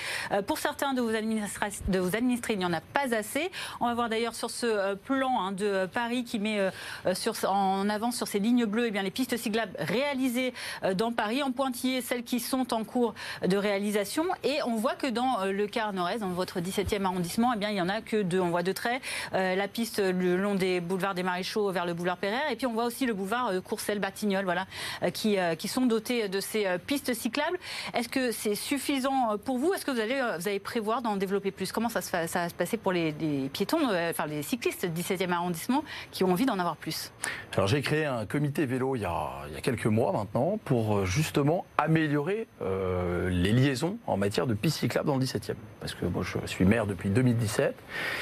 Pour 0.47 0.59
certains 0.59 0.95
de 0.95 1.01
vos, 1.01 1.11
de 1.11 1.99
vos 1.99 2.17
administrés, 2.17 2.55
il 2.55 2.59
n'y 2.59 2.65
en 2.65 2.73
a 2.73 2.81
pas 2.81 3.15
assez. 3.15 3.51
On 3.81 3.87
va 3.87 3.95
voir 3.95 4.09
d'ailleurs 4.09 4.35
sur 4.35 4.51
ce 4.51 4.95
plan 4.95 5.41
hein, 5.41 5.53
de 5.53 5.87
Paris 5.87 6.25
qui 6.25 6.39
met 6.39 6.71
en 7.47 7.89
avant 7.89 8.11
sur 8.11 8.29
ces 8.29 8.39
lignes 8.39 8.65
bleues 8.65 8.87
eh 8.87 8.91
bien, 8.91 9.03
les 9.03 9.11
pistes 9.11 9.37
cyclables 9.37 9.73
réalisées 9.79 10.53
dans 10.95 11.13
Paris, 11.13 11.43
en 11.43 11.53
pointillé 11.53 12.01
celles 12.01 12.25
qui 12.25 12.41
sont 12.41 12.73
en 12.73 12.85
cours 12.85 13.15
de 13.47 13.57
réalisation. 13.57 14.25
Et 14.45 14.59
on 14.67 14.77
voit 14.77 14.95
que 14.95 15.07
dans 15.07 15.45
le 15.45 15.67
quart 15.67 15.93
nord-est, 15.93 16.21
dans 16.21 16.29
votre 16.29 16.61
17e 16.61 17.05
arrondissement, 17.05 17.53
eh 17.55 17.59
bien, 17.59 17.71
il 17.71 17.75
n'y 17.75 17.81
en 17.81 17.89
a 17.89 18.01
que 18.01 18.23
deux. 18.23 18.41
On 18.41 18.51
voit 18.51 18.63
deux 18.63 18.75
traits. 18.75 19.03
Euh, 19.35 19.55
la 19.55 19.69
piste 19.69 20.01
le 20.01 20.37
long 20.37 20.55
des 20.55 20.81
boulevards 20.81 21.15
des 21.15 21.23
Maréchaux 21.23 21.71
vers 21.71 21.87
le 21.87 21.95
boulevard 21.95 22.17
Pereire. 22.17 22.51
Et 22.51 22.57
puis 22.57 22.67
on 22.67 22.73
voit 22.73 22.85
aussi 22.85 23.07
le 23.07 23.15
boulevard 23.15 23.49
euh, 23.49 23.61
Courcelles-Batignolles, 23.61 24.45
voilà, 24.45 24.67
euh, 25.03 25.11
qui, 25.11 25.37
qui 25.59 25.69
sont 25.69 25.87
dotés 25.87 26.29
de 26.29 26.41
ces 26.41 26.67
pistes 26.87 27.15
cyclables. 27.15 27.59
Est-ce 27.95 28.09
que 28.09 28.33
c'est 28.33 28.55
suffisant 28.55 29.39
pour 29.45 29.59
vous? 29.59 29.73
Est-ce 29.75 29.85
que 29.85 29.91
vous 29.91 30.01
allez, 30.01 30.21
vous 30.39 30.49
allez 30.49 30.59
prévoir 30.59 31.03
d'en 31.03 31.17
développer 31.17 31.51
plus? 31.51 31.73
Comment 31.73 31.89
ça, 31.89 32.01
se, 32.01 32.11
ça 32.11 32.27
va 32.27 32.49
se 32.49 32.55
passer 32.55 32.77
pour 32.77 32.93
les, 32.93 33.13
piétons, 33.53 33.89
enfin 34.11 34.27
les 34.27 34.43
cyclistes 34.43 34.87
du 34.87 35.03
17e 35.03 35.31
arrondissement 35.31 35.85
qui 36.11 36.25
ont 36.25 36.33
envie 36.33 36.47
d'en 36.47 36.59
avoir 36.59 36.77
plus? 36.77 37.13
Alors 37.55 37.67
j'ai 37.67 37.83
créé 37.83 38.05
un 38.05 38.27
comité 38.27 38.67
vélo 38.67 38.97
il 38.97 39.03
y, 39.03 39.05
a, 39.05 39.31
il 39.49 39.55
y 39.55 39.57
a, 39.57 39.61
quelques 39.61 39.87
mois 39.87 40.13
maintenant 40.13 40.59
pour 40.65 41.05
justement 41.07 41.65
améliorer 41.79 42.47
les 42.61 43.53
liaisons 43.53 43.99
en 44.07 44.17
matière 44.17 44.47
de 44.47 44.55
pistes 44.55 44.79
cyclables 44.79 45.07
dans 45.07 45.17
le 45.17 45.25
17e. 45.25 45.55
Parce 45.81 45.95
que 45.95 46.07
moi 46.07 46.23
je 46.23 46.47
suis 46.47 46.65
maire 46.65 46.87
depuis 46.87 47.11
2017. 47.11 47.75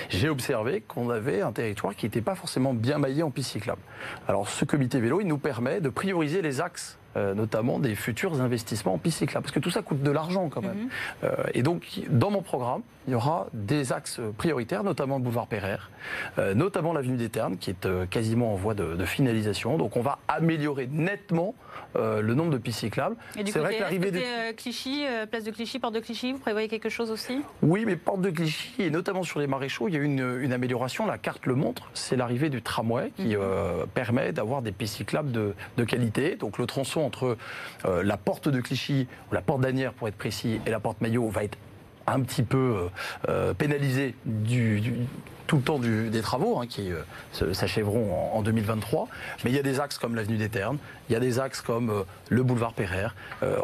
J'ai 0.09 0.28
observé 0.28 0.80
qu'on 0.87 1.11
avait 1.11 1.43
un 1.43 1.53
territoire 1.53 1.95
qui 1.95 2.07
n'était 2.07 2.20
pas 2.20 2.35
forcément 2.35 2.74
bien 2.74 2.99
maillé 2.99 3.22
en 3.22 3.31
piste 3.31 3.51
cyclable. 3.51 3.83
Alors 4.28 4.49
ce 4.49 4.64
comité 4.64 5.01
vélo, 5.01 5.20
il 5.20 5.26
nous 5.26 5.39
permet 5.39 5.81
de 5.81 5.89
prioriser 5.89 6.43
les 6.43 6.61
axes 6.61 6.99
euh, 7.16 7.34
notamment 7.34 7.80
des 7.80 7.96
futurs 7.96 8.40
investissements 8.40 8.94
en 8.94 8.98
piste 8.98 9.18
cyclable. 9.18 9.42
Parce 9.42 9.52
que 9.52 9.58
tout 9.58 9.70
ça 9.70 9.82
coûte 9.82 10.00
de 10.00 10.11
l'argent 10.12 10.48
quand 10.48 10.62
même. 10.62 10.76
Mhm. 10.76 10.88
Euh, 11.24 11.34
et 11.54 11.62
donc, 11.62 12.02
dans 12.08 12.30
mon 12.30 12.40
programme, 12.40 12.82
il 13.08 13.12
y 13.12 13.16
aura 13.16 13.48
des 13.52 13.92
axes 13.92 14.20
prioritaires, 14.36 14.84
notamment 14.84 15.16
le 15.16 15.24
boulevard 15.24 15.48
Pereire, 15.48 15.90
euh, 16.38 16.54
notamment 16.54 16.92
l'avenue 16.92 17.16
des 17.16 17.28
Ternes, 17.28 17.56
qui 17.56 17.70
est 17.70 18.08
quasiment 18.11 18.52
en 18.52 18.56
voie 18.56 18.74
de, 18.74 19.04
finalisation. 19.04 19.76
Donc, 19.76 19.96
on 19.96 20.02
va 20.02 20.18
améliorer 20.28 20.88
nettement 20.92 21.54
le 21.96 22.34
nombre 22.34 22.50
de 22.52 22.58
pistes 22.58 22.80
cyclables. 22.80 23.16
C'est 23.34 23.58
vrai 23.58 23.74
que 23.74 23.80
l'arrivée 23.80 24.12
de 24.12 24.52
Clichy, 24.52 25.04
place 25.28 25.42
de 25.42 25.50
Clichy, 25.50 25.80
porte 25.80 25.94
de 25.94 26.00
Clichy, 26.00 26.32
vous 26.32 26.38
prévoyez 26.38 26.68
quelque 26.68 26.88
chose 26.88 27.11
aussi? 27.11 27.40
Oui, 27.62 27.84
mais 27.84 27.96
porte 27.96 28.20
de 28.20 28.30
Clichy, 28.30 28.82
et 28.82 28.90
notamment 28.90 29.24
sur 29.24 29.40
les 29.40 29.48
maréchaux, 29.48 29.88
il 29.88 29.94
y 29.94 29.96
a 29.96 30.00
eu 30.00 30.04
une, 30.04 30.52
amélioration. 30.52 31.06
La 31.06 31.18
carte 31.18 31.46
le 31.46 31.56
montre. 31.56 31.90
C'est 31.94 32.16
l'arrivée 32.16 32.50
du 32.50 32.62
tramway 32.62 33.11
qui 33.16 33.34
mhm. 33.34 33.86
permet 33.94 34.32
d'avoir 34.32 34.62
des 34.62 34.72
pistes 34.72 34.96
cyclables 34.96 35.32
de, 35.32 35.54
de 35.76 35.84
qualité. 35.84 36.36
Donc, 36.36 36.58
le 36.58 36.66
tronçon 36.66 36.99
entre 37.05 37.36
euh, 37.84 38.03
la 38.03 38.16
porte 38.16 38.48
de 38.48 38.61
Clichy, 38.61 39.07
ou 39.30 39.34
la 39.34 39.42
porte 39.42 39.61
d'Anières 39.61 39.92
pour 39.92 40.09
être 40.09 40.16
précis, 40.16 40.61
et 40.66 40.70
la 40.70 40.80
porte 40.80 41.01
Maillot 41.01 41.28
va 41.28 41.44
être 41.44 41.59
un 42.07 42.20
petit 42.20 42.42
peu 42.42 42.59
euh, 42.59 42.88
euh, 43.28 43.55
pénalisé 43.55 44.14
du, 44.24 45.07
tout 45.46 45.57
le 45.57 45.62
temps 45.62 45.78
des 45.78 46.20
travaux 46.20 46.61
hein, 46.61 46.66
qui 46.68 46.90
s'achèveront 47.32 48.32
en, 48.32 48.40
2023. 48.42 49.09
Mais 49.44 49.51
il 49.51 49.57
y 49.57 49.59
a 49.59 49.62
des 49.62 49.80
axes 49.80 49.98
comme 49.98 50.14
l'avenue 50.14 50.36
des 50.36 50.48
Ternes, 50.48 50.78
il 51.11 51.14
y 51.14 51.16
a 51.16 51.20
des 51.20 51.40
axes 51.40 51.61
comme 51.61 52.04
le 52.28 52.42
boulevard 52.42 52.72
Pereire. 52.72 53.16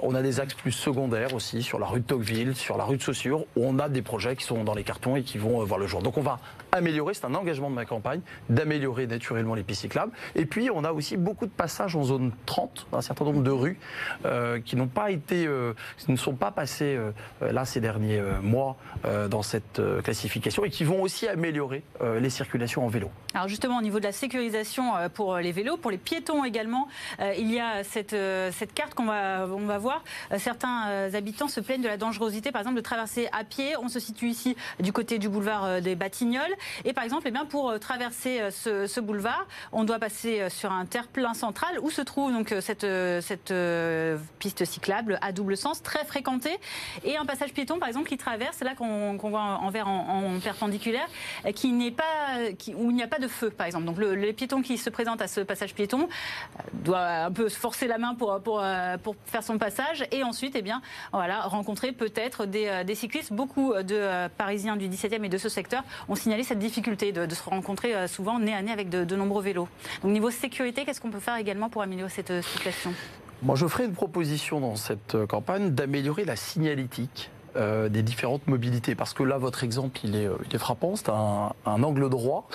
on 0.03 0.15
a 0.15 0.23
des 0.23 0.41
axes 0.41 0.55
plus 0.55 0.73
secondaires 0.73 1.33
aussi 1.33 1.63
sur 1.63 1.79
la 1.79 1.87
rue 1.87 2.01
de 2.01 2.05
Tocqueville, 2.05 2.57
sur 2.57 2.77
la 2.77 2.85
rue 2.85 2.97
de 2.97 3.03
Saussure, 3.03 3.45
où 3.57 3.65
on 3.65 3.79
a 3.79 3.89
des 3.89 4.03
projets 4.03 4.35
qui 4.35 4.45
sont 4.45 4.65
dans 4.65 4.75
les 4.75 4.83
cartons 4.83 5.17
et 5.17 5.23
qui 5.23 5.39
vont 5.39 5.63
voir 5.65 5.79
le 5.79 5.87
jour. 5.87 6.03
Donc 6.03 6.19
on 6.19 6.23
va 6.23 6.41
améliorer, 6.73 7.15
c'est 7.15 7.25
un 7.25 7.35
engagement 7.35 7.71
de 7.71 7.75
ma 7.75 7.85
campagne, 7.85 8.21
d'améliorer 8.49 9.07
naturellement 9.07 9.55
les 9.55 9.63
pistes 9.63 9.83
cyclables. 9.83 10.13
Et 10.35 10.47
puis, 10.47 10.71
on 10.71 10.85
a 10.85 10.93
aussi 10.93 11.17
beaucoup 11.17 11.47
de 11.47 11.51
passages 11.51 11.97
en 11.97 12.05
zone 12.05 12.33
30, 12.47 12.87
un 12.93 13.01
certain 13.01 13.25
nombre 13.25 13.43
de 13.43 13.51
rues 13.51 13.79
euh, 14.25 14.61
qui 14.61 14.77
n'ont 14.77 14.87
pas 14.89 15.11
été, 15.11 15.47
euh, 15.47 15.75
ne 16.09 16.17
sont 16.17 16.35
pas 16.35 16.51
passées 16.51 16.97
euh, 16.97 17.13
là 17.53 17.65
ces 17.65 17.81
derniers 17.81 18.23
mois 18.43 18.77
dans 19.31 19.43
cette 19.43 19.81
classification 20.03 20.65
et 20.65 20.71
qui 20.71 20.85
vont 20.85 21.03
aussi 21.03 21.29
améliorer 21.29 21.83
les 22.21 22.31
circulations 22.31 22.85
en 22.85 22.89
vélo. 22.89 23.11
Alors 23.35 23.49
justement, 23.49 23.79
au 23.79 23.83
niveau 23.83 23.99
de 23.99 24.05
la 24.05 24.13
sécurisation 24.13 24.93
pour 25.15 25.37
les 25.37 25.53
vélos, 25.53 25.77
pour 25.77 25.91
les 25.91 25.99
piétons 25.99 26.45
également, 26.45 26.89
il 27.39 27.53
y 27.53 27.61
a 27.61 27.85
cette, 27.85 28.17
cette 28.53 28.75
carte 28.75 28.95
qu'on 28.95 29.07
va, 29.07 29.79
voir. 29.79 30.03
Certains 30.39 31.11
habitants 31.15 31.49
se 31.49 31.61
plaignent 31.61 31.83
de 31.83 31.89
la 31.89 31.97
dangerosité, 31.97 32.53
par 32.53 32.61
exemple, 32.63 32.77
de 32.77 32.83
traverser 32.83 33.29
à 33.33 33.45
pied. 33.45 33.77
On 33.77 33.89
se 33.89 34.01
situe 34.01 34.29
ici 34.29 34.57
du 34.81 34.93
côté 34.93 35.19
du 35.19 35.29
boulevard 35.29 35.81
des 35.81 35.95
Batignolles. 35.95 36.55
Et 36.85 36.93
par 36.93 37.05
exemple, 37.05 37.29
eh 37.29 37.47
pour 37.49 37.71
euh, 37.71 37.79
traverser 37.79 38.41
euh, 38.41 38.87
ce, 38.87 39.01
boulevard, 39.01 39.47
on 39.73 39.85
doit 39.85 39.99
passer 39.99 40.41
euh, 40.41 40.49
sur 40.49 40.73
un 40.73 40.87
terre-plein 40.87 41.35
central 41.35 41.79
où 41.81 41.91
se 41.91 42.01
trouve 42.01 42.33
cette, 42.61 43.55
piste 44.39 44.65
cyclable 44.65 45.19
à 45.23 45.33
double 45.33 45.57
sens, 45.57 45.83
très 45.83 46.05
fréquentée, 46.05 46.57
et 47.05 47.17
un 47.17 47.25
passage 47.25 47.53
piéton, 47.53 47.79
par 47.79 47.89
exemple, 47.89 48.09
qui 48.09 48.17
traverse, 48.17 48.61
là 48.61 48.75
qu'on 48.75 49.17
voit 49.17 49.41
en 49.41 49.71
vert 49.71 49.89
en, 49.89 50.39
perpendiculaire, 50.43 51.07
qui 51.55 51.73
pas, 51.91 52.05
où 52.75 52.91
il 52.91 52.97
n'y 52.97 53.03
a 53.03 53.07
pas 53.07 53.19
de 53.19 53.29
feu, 53.29 53.51
par 53.51 53.67
exemple. 53.67 53.85
Donc 53.85 53.99
le, 53.99 54.15
les 54.15 54.33
piétons 54.33 54.63
qui 54.63 54.79
se 54.79 54.91
présentent 54.91 55.23
à 55.23 55.29
ce 55.29 55.41
passage 55.41 55.75
piéton 55.75 56.09
doit 56.73 57.26
un 57.27 57.33
peu 57.33 57.49
se 57.49 57.59
forcer 57.59 57.87
la 57.87 57.99
main 57.99 58.15
pour, 58.15 58.41
pour, 58.41 58.63
pour 59.03 59.17
faire 59.25 59.43
son 59.43 59.59
passage, 59.59 60.05
et 60.13 60.23
ensuite, 60.23 60.55
eh 60.57 60.63
bien, 60.63 60.81
voilà, 61.13 61.43
rencontrer 61.43 61.93
peut-être 61.93 62.47
des, 62.47 62.85
des 62.85 62.95
cyclistes. 62.95 63.33
Beaucoup 63.33 63.75
de 63.75 64.29
Parisiens 64.29 64.77
du 64.77 64.89
17e 64.89 65.25
et 65.25 65.29
de 65.29 65.39
ce 65.39 65.49
secteur 65.49 65.83
ont 66.09 66.15
signalé 66.15 66.43
cette 66.43 66.59
difficulté 66.59 67.13
de, 67.13 67.35
se 67.35 67.43
rencontrer 67.43 67.95
euh, 67.95 68.07
souvent 68.07 68.39
nez 68.39 68.55
à 68.55 68.63
nez 68.63 68.73
avec 68.73 68.89
de, 68.89 69.17
nombreux 69.17 69.43
vélos. 69.43 69.69
Donc 70.03 70.13
niveau 70.13 70.31
sécurité, 70.31 70.85
qu'est-ce 70.85 71.01
qu'on 71.01 71.11
peut 71.11 71.21
faire 71.21 71.37
également 71.37 71.69
pour 71.69 71.83
améliorer 71.83 72.11
cette 72.11 72.31
euh, 72.31 72.43
situation? 72.43 72.93
Moi, 73.43 73.57
je 73.57 73.67
ferai 73.67 73.85
une 73.85 73.93
proposition 73.93 74.61
dans 74.61 74.77
cette 74.77 75.15
euh, 75.15 75.27
campagne 75.27 75.71
d'améliorer 75.71 76.25
la 76.25 76.37
signalétique 76.37 77.31
des 77.57 78.03
différentes 78.03 78.47
mobilités. 78.47 78.95
Parce 78.95 79.15
que 79.15 79.23
là, 79.23 79.39
votre 79.39 79.65
exemple, 79.65 79.99
il 80.05 80.17
est, 80.17 80.29
il 80.49 80.55
est 80.55 80.59
frappant, 80.59 80.97
c'est 80.97 81.09
un, 81.09 81.83
angle 81.83 82.09
droit. 82.09 82.49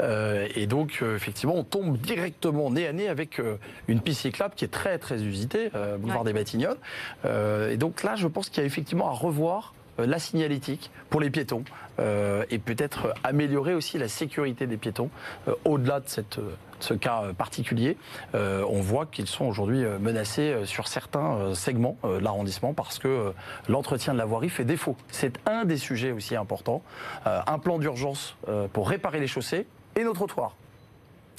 et 0.00 0.66
donc, 0.66 1.02
effectivement, 1.02 1.56
on 1.56 1.64
tombe 1.64 1.96
directement 1.98 2.70
nez 2.70 2.86
à 2.86 2.92
nez 2.92 3.08
avec 3.08 3.40
une 3.88 4.00
piste 4.00 4.22
cyclable 4.22 4.54
qui 4.54 4.64
est 4.64 4.68
très, 4.68 4.98
très 4.98 5.22
usitée, 5.22 5.70
boulevard 5.98 6.24
des 6.24 6.32
Batignolles. 6.32 6.78
et 7.24 7.76
donc 7.76 8.02
là, 8.02 8.14
je 8.16 8.28
pense 8.28 8.48
qu'il 8.48 8.62
y 8.62 8.64
a 8.64 8.66
effectivement 8.66 9.08
à 9.08 9.12
revoir 9.12 9.74
euh, 9.98 10.06
la 10.06 10.18
signalétique 10.18 10.90
pour 11.10 11.20
les 11.20 11.30
piétons 11.30 11.64
euh, 11.98 12.44
et 12.50 12.58
peut-être 12.58 13.14
améliorer 13.24 13.74
aussi 13.74 13.98
la 13.98 14.08
sécurité 14.08 14.66
des 14.66 14.76
piétons 14.76 15.10
euh, 15.48 15.54
au-delà 15.64 16.00
de 16.00 16.08
cette 16.08 16.38
ce 16.80 16.94
cas 16.94 17.32
particulier, 17.36 17.96
on 18.34 18.80
voit 18.80 19.06
qu'ils 19.06 19.26
sont 19.26 19.46
aujourd'hui 19.46 19.84
menacés 20.00 20.54
sur 20.64 20.88
certains 20.88 21.54
segments 21.54 21.96
de 22.04 22.18
l'arrondissement 22.18 22.74
parce 22.74 22.98
que 22.98 23.32
l'entretien 23.68 24.12
de 24.12 24.18
la 24.18 24.24
voirie 24.24 24.48
fait 24.48 24.64
défaut. 24.64 24.96
C'est 25.10 25.38
un 25.46 25.64
des 25.64 25.76
sujets 25.76 26.12
aussi 26.12 26.36
importants. 26.36 26.82
un 27.24 27.58
plan 27.58 27.78
d'urgence 27.78 28.36
pour 28.72 28.88
réparer 28.88 29.20
les 29.20 29.26
chaussées 29.26 29.66
et 29.96 30.04
nos 30.04 30.12
trottoirs. 30.12 30.54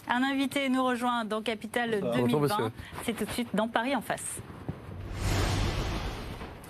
Un 0.10 0.24
invité 0.24 0.70
nous 0.70 0.84
rejoint 0.86 1.26
dans 1.26 1.42
Capital 1.42 2.02
2020. 2.16 2.72
C'est 3.04 3.14
tout 3.14 3.26
de 3.26 3.32
suite 3.32 3.50
dans 3.54 3.68
Paris 3.68 3.96
en 3.96 4.02
face. 4.02 4.42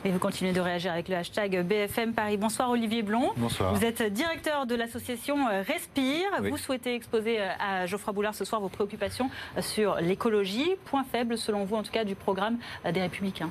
Et 0.08 0.10
vous 0.10 0.20
continuez 0.20 0.54
de 0.54 0.62
réagir 0.62 0.94
avec 0.94 1.10
le 1.10 1.18
hashtag 1.18 1.66
BFM 1.66 2.14
Paris. 2.14 2.38
Bonsoir 2.38 2.70
Olivier 2.70 3.02
Blond. 3.02 3.34
Bonsoir. 3.36 3.74
Vous 3.74 3.84
êtes 3.84 4.02
directeur 4.02 4.66
de 4.66 4.74
l'association 4.74 5.50
euh, 5.50 5.62
Respire. 5.68 6.30
Vous 6.50 6.56
souhaitez 6.56 6.96
exposer 6.96 7.42
euh, 7.42 7.50
à 7.60 7.86
Geoffroy 7.88 8.14
Boulard 8.14 8.34
ce 8.34 8.46
soir 8.46 8.62
vos 8.62 8.70
préoccupations 8.70 9.30
euh, 9.58 9.62
sur 9.62 9.98
l'écologie. 9.98 10.78
Point 10.86 11.04
faible 11.04 11.38
selon 11.38 11.66
vous 11.66 11.76
en 11.76 11.84
tout 11.84 11.92
cas 11.92 12.06
du 12.06 12.16
programme 12.16 12.58
des 12.90 13.02
Républicains. 13.02 13.50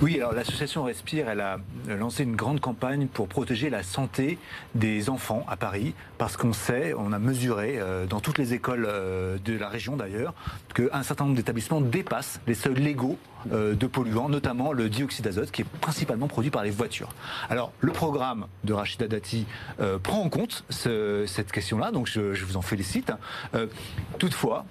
Oui, 0.00 0.16
alors 0.16 0.32
l'association 0.32 0.82
Respire, 0.84 1.28
elle 1.28 1.40
a 1.40 1.58
lancé 1.88 2.24
une 2.24 2.34
grande 2.34 2.60
campagne 2.60 3.06
pour 3.06 3.28
protéger 3.28 3.70
la 3.70 3.82
santé 3.82 4.38
des 4.74 5.10
enfants 5.10 5.44
à 5.48 5.56
Paris, 5.56 5.94
parce 6.18 6.36
qu'on 6.36 6.52
sait, 6.52 6.92
on 6.96 7.12
a 7.12 7.18
mesuré 7.18 7.78
dans 8.08 8.20
toutes 8.20 8.38
les 8.38 8.52
écoles 8.52 8.88
de 9.44 9.56
la 9.56 9.68
région 9.68 9.96
d'ailleurs, 9.96 10.34
qu'un 10.74 11.02
certain 11.02 11.24
nombre 11.24 11.36
d'établissements 11.36 11.80
dépassent 11.80 12.40
les 12.46 12.54
seuils 12.54 12.74
légaux 12.74 13.18
euh, 13.50 13.74
de 13.74 13.86
polluants, 13.86 14.28
notamment 14.28 14.72
le 14.72 14.88
dioxyde 14.88 15.24
d'azote, 15.24 15.50
qui 15.50 15.62
est 15.62 15.66
principalement 15.80 16.28
produit 16.28 16.50
par 16.50 16.62
les 16.62 16.70
voitures. 16.70 17.08
Alors, 17.48 17.72
le 17.80 17.92
programme 17.92 18.46
de 18.64 18.72
Rachida 18.72 19.08
Dati 19.08 19.46
euh, 19.80 19.98
prend 19.98 20.22
en 20.22 20.28
compte 20.28 20.64
cette 20.68 21.50
question-là, 21.50 21.90
donc 21.90 22.06
je, 22.06 22.44
vous 22.44 22.56
en 22.56 22.62
félicite. 22.62 23.12
Euh, 23.54 23.66
toutefois, 24.18 24.64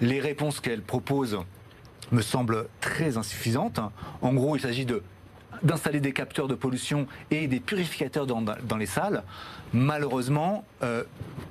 les 0.00 0.20
réponses 0.20 0.60
qu'elle 0.60 0.82
propose 0.82 1.38
me 2.12 2.22
semblent 2.22 2.66
très 2.80 3.16
insuffisantes. 3.16 3.80
En 4.20 4.32
gros, 4.32 4.56
il 4.56 4.60
s'agit 4.60 4.86
de 4.86 5.02
d'installer 5.62 6.00
des 6.00 6.12
capteurs 6.12 6.48
de 6.48 6.54
pollution 6.54 7.06
et 7.30 7.46
des 7.46 7.60
purificateurs 7.60 8.26
dans, 8.26 8.76
les 8.76 8.86
salles. 8.86 9.22
Malheureusement, 9.72 10.64
euh, 10.82 11.04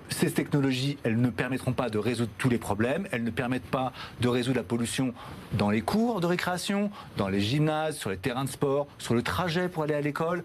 ces 0.09 0.31
technologies, 0.31 0.97
elles 1.03 1.19
ne 1.19 1.29
permettront 1.29 1.71
pas 1.71 1.89
de 1.89 1.97
résoudre 1.97 2.31
tous 2.37 2.49
les 2.49 2.57
problèmes, 2.57 3.07
elles 3.11 3.23
ne 3.23 3.29
permettent 3.29 3.69
pas 3.69 3.93
de 4.19 4.27
résoudre 4.27 4.57
la 4.57 4.63
pollution 4.63 5.13
dans 5.53 5.69
les 5.69 5.81
cours 5.81 6.19
de 6.19 6.27
récréation, 6.27 6.91
dans 7.17 7.29
les 7.29 7.39
gymnases, 7.39 7.97
sur 7.97 8.09
les 8.09 8.17
terrains 8.17 8.43
de 8.43 8.49
sport, 8.49 8.87
sur 8.97 9.13
le 9.13 9.21
trajet 9.21 9.69
pour 9.69 9.83
aller 9.83 9.93
à 9.93 10.01
l'école. 10.01 10.43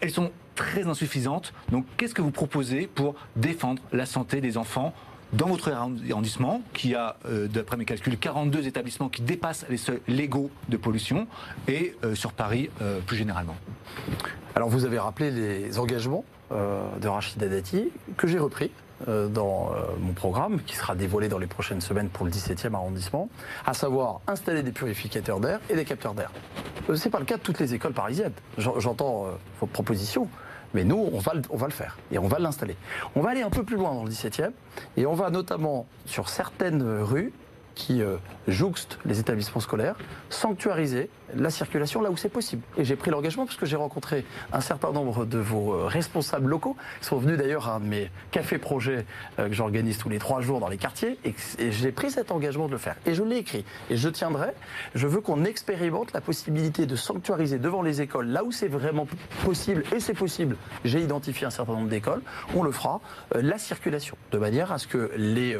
Elles 0.00 0.10
sont 0.10 0.30
très 0.54 0.86
insuffisantes. 0.86 1.52
Donc 1.70 1.86
qu'est-ce 1.96 2.14
que 2.14 2.22
vous 2.22 2.30
proposez 2.30 2.86
pour 2.86 3.14
défendre 3.36 3.82
la 3.92 4.06
santé 4.06 4.40
des 4.40 4.56
enfants 4.56 4.94
dans 5.36 5.46
votre 5.46 5.70
arrondissement, 5.70 6.62
qui 6.72 6.94
a, 6.94 7.16
euh, 7.26 7.46
d'après 7.46 7.76
mes 7.76 7.84
calculs, 7.84 8.16
42 8.18 8.66
établissements 8.66 9.08
qui 9.08 9.22
dépassent 9.22 9.66
les 9.68 9.76
seuils 9.76 10.00
légaux 10.08 10.50
de 10.68 10.76
pollution, 10.76 11.26
et 11.68 11.94
euh, 12.04 12.14
sur 12.14 12.32
Paris 12.32 12.70
euh, 12.80 13.00
plus 13.00 13.16
généralement 13.16 13.56
Alors 14.54 14.68
vous 14.68 14.84
avez 14.84 14.98
rappelé 14.98 15.30
les 15.30 15.78
engagements 15.78 16.24
de 16.50 17.08
Rachida 17.08 17.48
Dati, 17.48 17.90
que 18.16 18.28
j'ai 18.28 18.38
repris 18.38 18.70
dans 19.04 19.72
mon 19.98 20.12
programme, 20.12 20.60
qui 20.64 20.76
sera 20.76 20.94
dévoilé 20.94 21.28
dans 21.28 21.38
les 21.38 21.48
prochaines 21.48 21.80
semaines 21.80 22.08
pour 22.08 22.24
le 22.24 22.30
17e 22.30 22.72
arrondissement, 22.72 23.28
à 23.66 23.74
savoir 23.74 24.20
installer 24.28 24.62
des 24.62 24.70
purificateurs 24.70 25.40
d'air 25.40 25.58
et 25.68 25.74
des 25.74 25.84
capteurs 25.84 26.14
d'air. 26.14 26.30
Ce 26.86 27.04
n'est 27.04 27.10
pas 27.10 27.18
le 27.18 27.24
cas 27.24 27.36
de 27.36 27.42
toutes 27.42 27.58
les 27.58 27.74
écoles 27.74 27.94
parisiennes. 27.94 28.32
J'entends 28.58 29.26
vos 29.60 29.66
propositions. 29.66 30.28
Mais 30.76 30.84
nous, 30.84 31.08
on 31.10 31.18
va, 31.20 31.32
le, 31.32 31.70
faire 31.70 31.96
et 32.12 32.18
on 32.18 32.28
va 32.28 32.38
l'installer. 32.38 32.76
On 33.14 33.22
va 33.22 33.30
aller 33.30 33.40
un 33.40 33.48
peu 33.48 33.62
plus 33.62 33.76
loin 33.76 33.94
dans 33.94 34.04
le 34.04 34.10
17e 34.10 34.50
et 34.98 35.06
on 35.06 35.14
va 35.14 35.30
notamment 35.30 35.86
sur 36.04 36.28
certaines 36.28 36.82
rues 36.82 37.32
qui 37.76 38.02
euh, 38.02 38.16
jouxtent 38.48 38.98
les 39.04 39.20
établissements 39.20 39.60
scolaires, 39.60 39.94
sanctuariser 40.30 41.08
la 41.34 41.50
circulation 41.50 42.00
là 42.00 42.10
où 42.10 42.16
c'est 42.16 42.28
possible. 42.28 42.62
Et 42.76 42.84
j'ai 42.84 42.96
pris 42.96 43.10
l'engagement 43.10 43.44
parce 43.46 43.56
que 43.56 43.66
j'ai 43.66 43.76
rencontré 43.76 44.24
un 44.52 44.60
certain 44.60 44.92
nombre 44.92 45.24
de 45.24 45.38
vos 45.38 45.74
euh, 45.74 45.86
responsables 45.86 46.48
locaux, 46.48 46.76
qui 47.00 47.06
sont 47.06 47.18
venus 47.18 47.38
d'ailleurs 47.38 47.68
à 47.68 47.76
un 47.76 47.80
de 47.80 47.86
mes 47.86 48.10
cafés 48.30 48.58
projets 48.58 49.04
euh, 49.38 49.48
que 49.48 49.54
j'organise 49.54 49.98
tous 49.98 50.08
les 50.08 50.18
trois 50.18 50.40
jours 50.40 50.60
dans 50.60 50.68
les 50.68 50.78
quartiers, 50.78 51.18
et, 51.24 51.34
j'ai 51.70 51.92
pris 51.92 52.10
cet 52.10 52.30
engagement 52.30 52.66
de 52.66 52.72
le 52.72 52.78
faire. 52.78 52.96
Et 53.06 53.14
je 53.14 53.22
l'ai 53.22 53.36
écrit. 53.36 53.64
Et 53.90 53.96
je 53.96 54.08
tiendrai, 54.08 54.52
je 54.94 55.06
veux 55.06 55.20
qu'on 55.20 55.44
expérimente 55.44 56.12
la 56.12 56.20
possibilité 56.20 56.86
de 56.86 56.96
sanctuariser 56.96 57.58
devant 57.58 57.82
les 57.82 58.00
écoles, 58.00 58.28
là 58.28 58.44
où 58.44 58.52
c'est 58.52 58.68
vraiment 58.68 59.06
possible, 59.44 59.84
et 59.94 60.00
c'est 60.00 60.14
possible, 60.14 60.56
j'ai 60.84 61.00
identifié 61.00 61.46
un 61.46 61.50
certain 61.50 61.72
nombre 61.72 61.88
d'écoles, 61.88 62.22
on 62.54 62.62
le 62.62 62.72
fera, 62.72 63.00
euh, 63.34 63.42
la 63.42 63.58
circulation, 63.58 64.16
de 64.32 64.38
manière 64.38 64.72
à 64.72 64.78
ce 64.78 64.86
que 64.86 65.10
les 65.16 65.56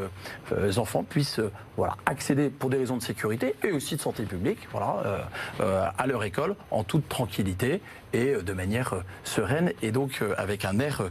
enfants 0.79 1.03
puissent 1.03 1.41
voilà, 1.77 1.97
accéder 2.07 2.49
pour 2.49 2.71
des 2.71 2.79
raisons 2.79 2.97
de 2.97 3.03
sécurité 3.03 3.55
et 3.63 3.73
aussi 3.73 3.97
de 3.97 4.01
santé 4.01 4.23
publique, 4.23 4.59
voilà, 4.71 5.27
euh, 5.61 5.87
à 5.99 6.07
leur 6.07 6.25
école 6.25 6.55
en 6.71 6.85
toute 6.85 7.09
tranquillité 7.09 7.81
et 8.13 8.35
euh, 8.35 8.43
de 8.43 8.53
manière 8.53 8.95
euh, 8.95 9.01
sereine 9.25 9.73
et 9.83 9.91
donc 9.91 10.23
avec 10.39 10.65
un 10.65 10.79
air 10.79 11.03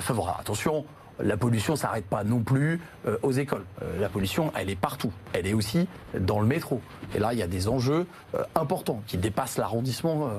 favorable. 0.00 0.38
Attention, 0.40 0.84
la 1.22 1.36
pollution 1.36 1.76
s'arrête 1.76 2.04
pas 2.04 2.24
non 2.24 2.40
plus 2.40 2.80
euh, 3.06 3.16
aux 3.22 3.32
écoles. 3.32 3.64
Euh, 3.82 4.00
la 4.00 4.08
pollution, 4.08 4.52
elle 4.56 4.70
est 4.70 4.76
partout. 4.76 5.12
Elle 5.32 5.46
est 5.46 5.54
aussi 5.54 5.88
dans 6.18 6.40
le 6.40 6.46
métro. 6.46 6.80
Et 7.14 7.18
là, 7.18 7.32
il 7.32 7.38
y 7.38 7.42
a 7.42 7.46
des 7.46 7.68
enjeux 7.68 8.06
euh, 8.34 8.44
importants 8.54 9.02
qui 9.06 9.18
dépassent 9.18 9.58
l'arrondissement 9.58 10.30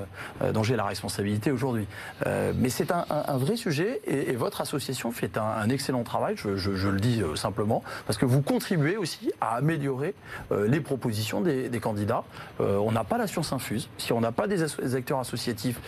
dont 0.53 0.63
j'ai 0.63 0.75
la 0.75 0.85
responsabilité 0.85 1.51
aujourd'hui. 1.51 1.87
mais 2.25 2.69
c'est 2.69 2.91
un, 2.91 3.05
vrai 3.37 3.55
sujet 3.55 4.01
et, 4.05 4.35
votre 4.35 4.61
association 4.61 5.11
fait 5.11 5.37
un, 5.37 5.69
excellent 5.69 6.03
travail, 6.03 6.35
je, 6.35 6.89
le 6.89 6.99
dis 6.99 7.21
simplement, 7.35 7.83
parce 8.05 8.17
que 8.17 8.25
vous 8.25 8.41
contribuez 8.41 8.97
aussi 8.97 9.31
à 9.41 9.55
améliorer 9.55 10.13
les 10.51 10.79
propositions 10.79 11.41
des, 11.41 11.79
candidats. 11.79 12.23
on 12.59 12.91
n'a 12.91 13.03
pas 13.03 13.17
la 13.17 13.27
science 13.27 13.53
infuse. 13.53 13.89
Si 13.97 14.13
on 14.13 14.21
n'a 14.21 14.31
pas 14.31 14.47
des, 14.47 14.63
acteurs 14.95 15.19
associatifs 15.19 15.79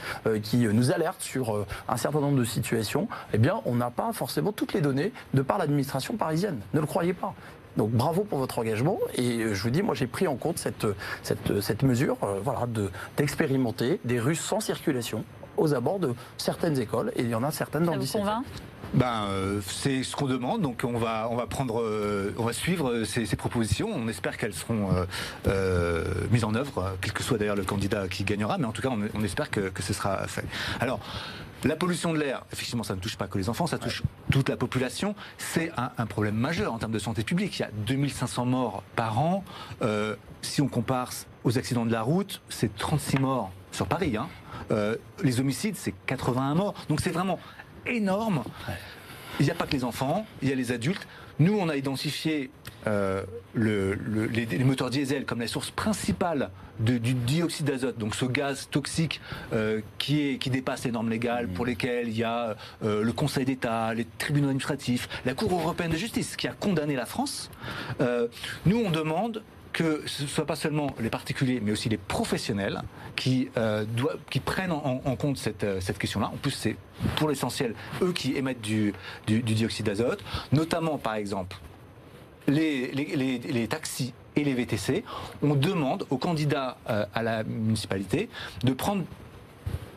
qui 0.41 0.57
nous 0.57 0.91
alertent 0.91 1.21
sur 1.21 1.65
un 1.87 1.97
certain 1.97 2.19
nombre 2.19 2.37
de 2.37 2.45
situations, 2.45 3.07
eh 3.33 3.37
bien, 3.37 3.61
on 3.65 3.75
n'a 3.75 3.89
pas 3.91 4.11
forcément 4.13 4.51
toutes 4.51 4.73
les 4.73 4.81
données 4.83 5.11
de 5.33 5.41
par 5.41 5.57
l'administration 5.57 6.15
parisienne. 6.15 6.59
Ne 6.75 6.79
le 6.79 6.85
croyez 6.85 7.13
pas. 7.13 7.33
Donc 7.77 7.91
bravo 7.91 8.23
pour 8.23 8.39
votre 8.39 8.59
engagement 8.59 8.99
et 9.15 9.39
euh, 9.39 9.53
je 9.53 9.63
vous 9.63 9.69
dis, 9.69 9.81
moi 9.81 9.95
j'ai 9.95 10.07
pris 10.07 10.27
en 10.27 10.35
compte 10.35 10.59
cette, 10.59 10.85
cette, 11.23 11.59
cette 11.61 11.83
mesure 11.83 12.17
euh, 12.23 12.39
voilà, 12.43 12.67
d'expérimenter 13.17 13.99
des 14.03 14.19
Russes 14.19 14.41
sans 14.41 14.59
circulation 14.59 15.23
aux 15.57 15.73
abords 15.73 15.99
de 15.99 16.13
certaines 16.37 16.79
écoles 16.79 17.11
et 17.15 17.21
il 17.23 17.29
y 17.29 17.35
en 17.35 17.43
a 17.43 17.51
certaines 17.51 17.83
dans 17.83 17.93
le 17.93 17.99
17 17.99 18.21
ben, 18.93 19.25
euh, 19.27 19.59
c'est 19.65 20.03
ce 20.03 20.15
qu'on 20.15 20.27
demande, 20.27 20.61
donc 20.61 20.83
on 20.83 20.99
va, 20.99 21.27
on 21.31 21.35
va 21.35 21.47
prendre, 21.47 21.83
on 22.37 22.43
va 22.43 22.53
suivre 22.53 23.05
ces, 23.05 23.25
propositions. 23.35 23.89
On 23.91 24.07
espère 24.07 24.37
qu'elles 24.37 24.53
seront 24.53 24.89
mises 26.29 26.43
en 26.43 26.53
œuvre, 26.53 26.95
quel 27.01 27.11
que 27.11 27.23
soit 27.23 27.39
d'ailleurs 27.39 27.55
le 27.55 27.63
candidat 27.63 28.07
qui 28.07 28.23
gagnera, 28.23 28.59
mais 28.59 28.65
en 28.65 28.71
tout 28.71 28.83
cas, 28.83 28.89
on, 28.91 28.99
on 29.15 29.23
espère 29.23 29.49
que, 29.49 29.61
que 29.61 29.81
ce 29.81 29.93
sera 29.93 30.27
fait. 30.27 30.45
Alors, 30.79 30.99
la 31.63 31.75
pollution 31.75 32.13
de 32.13 32.19
l'air, 32.19 32.45
effectivement, 32.51 32.83
ça 32.83 32.95
ne 32.95 32.99
touche 32.99 33.15
pas 33.15 33.27
que 33.27 33.37
les 33.37 33.49
enfants, 33.49 33.67
ça 33.67 33.77
touche 33.77 34.03
toute 34.31 34.49
la 34.49 34.57
population. 34.57 35.15
C'est 35.37 35.71
un, 35.77 36.05
problème 36.05 36.35
majeur 36.35 36.73
en 36.73 36.77
termes 36.77 36.91
de 36.91 36.99
santé 36.99 37.23
publique. 37.23 37.57
Il 37.59 37.61
y 37.61 37.65
a 37.65 37.71
2500 37.85 38.45
morts 38.45 38.83
par 38.95 39.19
an. 39.19 39.43
Euh, 39.81 40.15
si 40.41 40.61
on 40.61 40.67
compare 40.67 41.11
aux 41.43 41.57
accidents 41.57 41.85
de 41.85 41.91
la 41.91 42.01
route, 42.01 42.41
c'est 42.49 42.75
36 42.75 43.19
morts 43.19 43.51
sur 43.71 43.87
Paris. 43.87 44.17
Hein. 44.17 44.27
Euh, 44.71 44.97
les 45.23 45.39
homicides, 45.39 45.75
c'est 45.75 45.93
81 46.05 46.55
morts. 46.55 46.73
Donc 46.89 47.01
c'est 47.01 47.11
vraiment 47.11 47.39
énorme. 47.85 48.43
Il 49.39 49.45
n'y 49.45 49.51
a 49.51 49.55
pas 49.55 49.65
que 49.65 49.73
les 49.73 49.83
enfants, 49.83 50.25
il 50.41 50.49
y 50.49 50.51
a 50.51 50.55
les 50.55 50.71
adultes. 50.71 51.07
Nous, 51.43 51.57
on 51.59 51.67
a 51.67 51.75
identifié 51.75 52.49
euh, 52.87 53.23
les, 53.53 54.63
moteurs 54.63 54.89
diesel 54.89 55.25
comme 55.25 55.41
la 55.41 55.47
source 55.47 55.71
principale 55.71 56.51
du 56.79 57.13
dioxyde 57.13 57.65
d'azote, 57.65 57.97
donc 57.97 58.15
ce 58.15 58.23
gaz 58.23 58.69
toxique 58.71 59.19
euh, 59.51 59.81
qui, 59.97 60.37
dépasse 60.37 60.85
les 60.85 60.91
normes 60.91 61.09
légales, 61.09 61.49
pour 61.49 61.65
lesquelles 61.65 62.07
il 62.07 62.17
y 62.17 62.23
a 62.23 62.55
euh, 62.83 63.03
le 63.03 63.11
Conseil 63.11 63.43
d'État, 63.43 63.93
les 63.93 64.07
tribunaux 64.17 64.47
administratifs, 64.47 65.09
la 65.25 65.33
Cour 65.33 65.51
européenne 65.51 65.91
de 65.91 65.97
justice 65.97 66.37
qui 66.37 66.47
a 66.47 66.53
condamné 66.53 66.95
la 66.95 67.05
France. 67.05 67.51
nous, 68.65 68.77
on 68.77 68.89
demande 68.89 69.43
que 69.73 70.03
ce 70.05 70.23
ne 70.23 70.27
soit 70.27 70.45
pas 70.45 70.55
seulement 70.55 70.87
les 70.99 71.09
particuliers, 71.09 71.59
mais 71.61 71.71
aussi 71.71 71.89
les 71.89 71.97
professionnels 71.97 72.81
qui, 73.15 73.49
prennent 74.45 74.71
en, 74.71 75.15
compte 75.15 75.37
cette, 75.37 75.97
question-là. 75.97 76.27
En 76.27 76.37
plus, 76.37 76.51
c'est 76.51 76.77
pour 77.15 77.27
l'essentiel 77.27 77.73
eux 78.01 78.13
qui 78.13 78.37
émettent 78.37 78.61
du 78.61 78.93
dioxyde 79.27 79.87
d'azote, 79.87 80.23
notamment 80.51 80.97
par 80.97 81.15
exemple 81.15 81.57
les, 82.47 83.67
taxis 83.69 84.13
et 84.35 84.43
les 84.43 84.53
VTC, 84.53 85.03
on 85.41 85.55
demande 85.55 86.05
aux 86.09 86.17
candidats 86.17 86.77
euh, 86.89 87.05
à 87.13 87.23
la 87.23 87.43
municipalité 87.43 88.29
de 88.63 88.73
prendre 88.73 89.03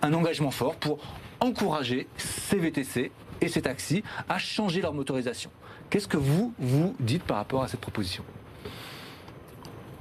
un 0.03 0.13
engagement 0.13 0.51
fort 0.51 0.77
pour 0.77 0.99
encourager 1.41 2.07
ces 2.17 2.57
VTC 2.57 3.11
et 3.41 3.49
ces 3.49 3.63
taxis 3.63 4.03
à 4.29 4.39
changer 4.39 4.81
leur 4.81 4.95
motorisation. 4.95 5.51
Qu'est-ce 5.91 6.09
que 6.09 6.17
vous, 6.17 6.53
vous 6.59 6.95
dites 7.01 7.23
par 7.23 7.39
rapport 7.39 7.63
à 7.63 7.69
cette 7.69 7.81
proposition? 7.81 8.25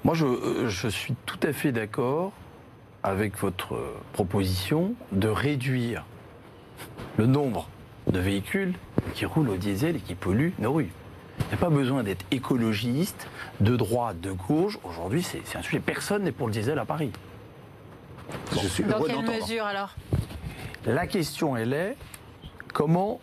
Moi, 0.05 0.13
je, 0.13 0.67
je, 0.67 0.87
suis 0.87 1.15
tout 1.25 1.39
à 1.41 1.51
fait 1.51 1.71
d'accord 1.71 2.31
avec 3.01 3.39
votre 3.39 3.75
proposition 4.13 4.93
de 5.11 5.27
réduire 5.27 6.05
le 7.17 7.25
nombre 7.25 7.67
de 8.05 8.19
véhicules 8.19 8.75
qui 9.15 9.25
roulent 9.25 9.49
au 9.49 9.57
diesel 9.57 9.95
et 9.95 9.99
qui 9.99 10.13
polluent 10.13 10.53
nos 10.59 10.73
rues. 10.73 10.91
Il 11.39 11.47
n'y 11.47 11.53
a 11.55 11.57
pas 11.57 11.71
besoin 11.71 12.03
d'être 12.03 12.23
écologiste, 12.29 13.27
de 13.61 13.75
droite, 13.75 14.21
de 14.21 14.31
gauche. 14.31 14.77
Aujourd'hui, 14.83 15.23
c'est 15.23 15.57
un 15.57 15.63
sujet. 15.63 15.79
Personne 15.79 16.21
n'est 16.21 16.31
pour 16.31 16.45
le 16.45 16.53
diesel 16.53 16.77
à 16.77 16.85
Paris. 16.85 17.11
Je 18.51 18.67
suis 18.67 18.83
Dans 18.83 19.01
quelle 19.01 19.25
mesure 19.25 19.65
alors? 19.65 19.95
La 20.85 21.07
question, 21.07 21.57
elle 21.57 21.73
est 21.73 21.97
comment 22.75 23.19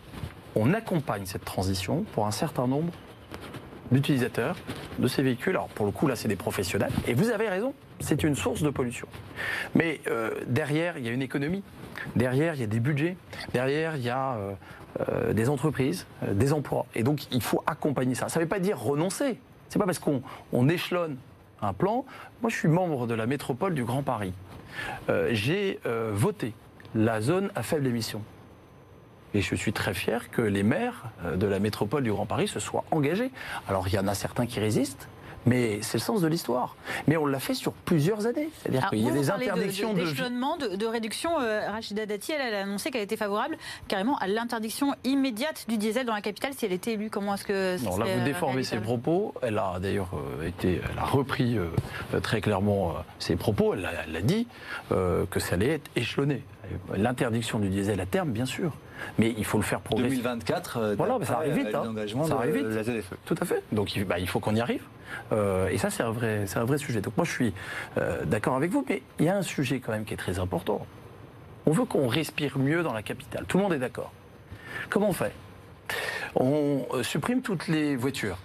on 0.53 0.73
accompagne 0.73 1.25
cette 1.27 1.45
transition 1.45 2.03
pour 2.13 2.27
un 2.27 2.31
certain 2.31 2.67
nombre 2.67 2.91
d'utilisateurs 3.93 4.57
de 4.99 5.07
ces 5.07 5.23
véhicules. 5.23 5.55
Alors 5.55 5.69
pour 5.69 5.85
le 5.85 5.91
coup, 5.91 6.07
là, 6.07 6.15
c'est 6.15 6.27
des 6.27 6.35
professionnels. 6.35 6.91
Et 7.07 7.13
vous 7.13 7.29
avez 7.29 7.47
raison, 7.47 7.73
c'est 7.99 8.23
une 8.23 8.35
source 8.35 8.61
de 8.61 8.69
pollution. 8.69 9.07
Mais 9.75 10.01
euh, 10.07 10.31
derrière, 10.47 10.97
il 10.97 11.05
y 11.05 11.07
a 11.07 11.11
une 11.11 11.21
économie. 11.21 11.63
Derrière, 12.15 12.55
il 12.55 12.61
y 12.61 12.63
a 12.63 12.67
des 12.67 12.79
budgets. 12.79 13.15
Derrière, 13.53 13.95
il 13.95 14.03
y 14.03 14.09
a 14.09 14.33
euh, 14.33 14.53
euh, 15.09 15.33
des 15.33 15.49
entreprises, 15.49 16.05
des 16.27 16.51
emplois. 16.51 16.85
Et 16.95 17.03
donc, 17.03 17.31
il 17.31 17.41
faut 17.41 17.63
accompagner 17.65 18.15
ça. 18.15 18.27
Ça 18.27 18.39
ne 18.39 18.43
veut 18.45 18.49
pas 18.49 18.59
dire 18.59 18.79
renoncer. 18.79 19.39
C'est 19.69 19.79
pas 19.79 19.85
parce 19.85 19.99
qu'on 19.99 20.69
échelonne 20.69 21.17
un 21.61 21.73
plan. 21.73 22.05
Moi, 22.41 22.49
je 22.49 22.55
suis 22.57 22.67
membre 22.67 23.07
de 23.07 23.13
la 23.13 23.25
métropole 23.25 23.73
du 23.73 23.85
Grand 23.85 24.03
Paris. 24.03 24.33
J'ai 25.31 25.79
voté 26.11 26.53
la 26.93 27.21
zone 27.21 27.49
à 27.55 27.63
faible 27.63 27.87
émission. 27.87 28.21
Et 29.33 29.41
je 29.41 29.55
suis 29.55 29.73
très 29.73 29.93
fier 29.93 30.29
que 30.29 30.41
les 30.41 30.63
maires 30.63 31.05
de 31.35 31.47
la 31.47 31.59
métropole 31.59 32.03
du 32.03 32.11
Grand 32.11 32.25
Paris 32.25 32.47
se 32.47 32.59
soient 32.59 32.83
engagés. 32.91 33.31
Alors, 33.67 33.87
il 33.87 33.93
y 33.93 33.99
en 33.99 34.07
a 34.07 34.13
certains 34.13 34.45
qui 34.45 34.59
résistent, 34.59 35.07
Mais 35.45 35.79
c'est 35.81 35.97
le 35.97 36.03
sens 36.03 36.21
de 36.21 36.27
l'histoire. 36.27 36.75
Mais 37.07 37.17
on 37.17 37.25
l'a 37.25 37.39
fait 37.39 37.53
sur 37.53 37.73
plusieurs 37.73 38.25
années. 38.25 38.49
C'est-à-dire 38.61 38.89
qu'il 38.89 38.99
y 38.99 39.09
a 39.09 39.11
des 39.11 39.29
interdictions 39.29 39.93
de, 39.93 40.01
de, 40.01 40.75
de, 40.75 40.85
réduction. 40.85 41.39
Euh, 41.39 41.69
Rachida 41.69 42.05
Dati, 42.05 42.31
elle, 42.31 42.53
a 42.53 42.61
annoncé 42.61 42.91
qu'elle 42.91 43.01
était 43.01 43.17
favorable 43.17 43.57
carrément 43.87 44.17
à 44.17 44.27
l'interdiction 44.27 44.95
immédiate 45.03 45.65
du 45.67 45.77
diesel 45.77 46.05
dans 46.05 46.13
la 46.13 46.21
capitale 46.21 46.53
si 46.53 46.65
elle 46.65 46.73
était 46.73 46.93
élue. 46.93 47.09
Comment 47.09 47.35
est-ce 47.35 47.45
que 47.45 47.83
Non, 47.83 47.97
là 47.97 48.05
vous 48.17 48.23
déformez 48.23 48.63
ses 48.63 48.77
propos. 48.77 49.33
Elle 49.41 49.57
a 49.57 49.79
d'ailleurs 49.79 50.11
euh, 50.13 50.47
été, 50.47 50.81
elle 50.91 50.99
a 50.99 51.05
repris 51.05 51.57
euh, 51.57 51.69
très 52.21 52.41
clairement 52.41 52.93
ses 53.19 53.35
propos. 53.35 53.73
Elle 53.73 53.85
a, 53.85 54.21
dit 54.21 54.47
que 54.89 55.39
ça 55.39 55.55
allait 55.55 55.69
être 55.69 55.89
échelonné. 55.95 56.43
L'interdiction 56.95 57.59
du 57.59 57.69
diesel 57.69 57.99
à 57.99 58.05
terme, 58.05 58.31
bien 58.31 58.45
sûr. 58.45 58.71
Mais 59.17 59.33
il 59.37 59.43
faut 59.43 59.57
le 59.57 59.63
faire 59.63 59.81
progresser. 59.81 60.15
2024, 60.15 60.95
voilà, 60.95 61.17
mais 61.19 61.25
ça 61.25 61.37
arrive 61.37 61.53
vite. 61.53 61.75
Hein. 61.75 61.93
Ça 62.25 62.35
arrive 62.35 62.55
vite. 62.55 62.83
ZFE. 62.83 63.15
Tout 63.25 63.35
à 63.41 63.45
fait. 63.45 63.61
Donc 63.71 63.95
il, 63.95 64.05
bah, 64.05 64.19
il 64.19 64.27
faut 64.27 64.39
qu'on 64.39 64.55
y 64.55 64.61
arrive. 64.61 64.83
Euh, 65.31 65.69
et 65.69 65.77
ça, 65.77 65.89
c'est 65.89 66.03
un, 66.03 66.11
vrai, 66.11 66.45
un 66.55 66.63
vrai 66.65 66.77
sujet. 66.77 67.01
Donc 67.01 67.17
moi, 67.17 67.25
je 67.25 67.31
suis 67.31 67.53
euh, 67.97 68.23
d'accord 68.25 68.55
avec 68.55 68.71
vous, 68.71 68.85
mais 68.87 69.01
il 69.19 69.25
y 69.25 69.29
a 69.29 69.35
un 69.35 69.41
sujet 69.41 69.79
quand 69.79 69.91
même 69.91 70.05
qui 70.05 70.13
est 70.13 70.17
très 70.17 70.39
important. 70.39 70.85
On 71.65 71.71
veut 71.71 71.85
qu'on 71.85 72.07
respire 72.07 72.57
mieux 72.57 72.83
dans 72.83 72.93
la 72.93 73.03
capitale. 73.03 73.45
Tout 73.47 73.57
le 73.57 73.63
monde 73.63 73.73
est 73.73 73.79
d'accord. 73.79 74.11
Comment 74.89 75.09
on 75.09 75.13
fait? 75.13 75.33
On 76.35 76.85
euh, 76.93 77.03
supprime 77.03 77.41
toutes 77.41 77.67
les 77.67 77.95
voitures. 77.95 78.37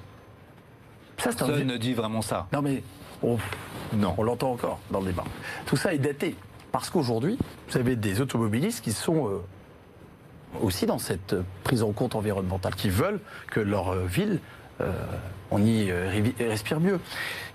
Ça, 1.18 1.30
Personne 1.30 1.66
ne 1.66 1.76
dit 1.76 1.94
vraiment 1.94 2.22
ça. 2.22 2.46
Non, 2.52 2.62
mais 2.62 2.82
on, 3.22 3.38
non. 3.92 4.14
on 4.18 4.22
l'entend 4.22 4.52
encore 4.52 4.78
dans 4.90 5.00
le 5.00 5.06
débat. 5.06 5.24
Tout 5.66 5.76
ça 5.76 5.92
est 5.92 5.98
daté. 5.98 6.36
Parce 6.70 6.90
qu'aujourd'hui, 6.90 7.38
vous 7.68 7.78
avez 7.78 7.96
des 7.96 8.20
automobilistes 8.20 8.84
qui 8.84 8.92
sont 8.92 9.40
aussi 10.60 10.86
dans 10.86 10.98
cette 10.98 11.34
prise 11.64 11.82
en 11.82 11.92
compte 11.92 12.14
environnementale, 12.14 12.74
qui 12.74 12.90
veulent 12.90 13.20
que 13.50 13.58
leur 13.58 13.94
ville 13.94 14.38
on 15.50 15.62
y 15.62 15.90
euh, 15.90 16.10
respire 16.38 16.80
mieux. 16.80 17.00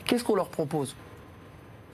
Qu'est-ce 0.05 0.23
qu'on 0.23 0.35
leur 0.35 0.49
propose? 0.49 0.95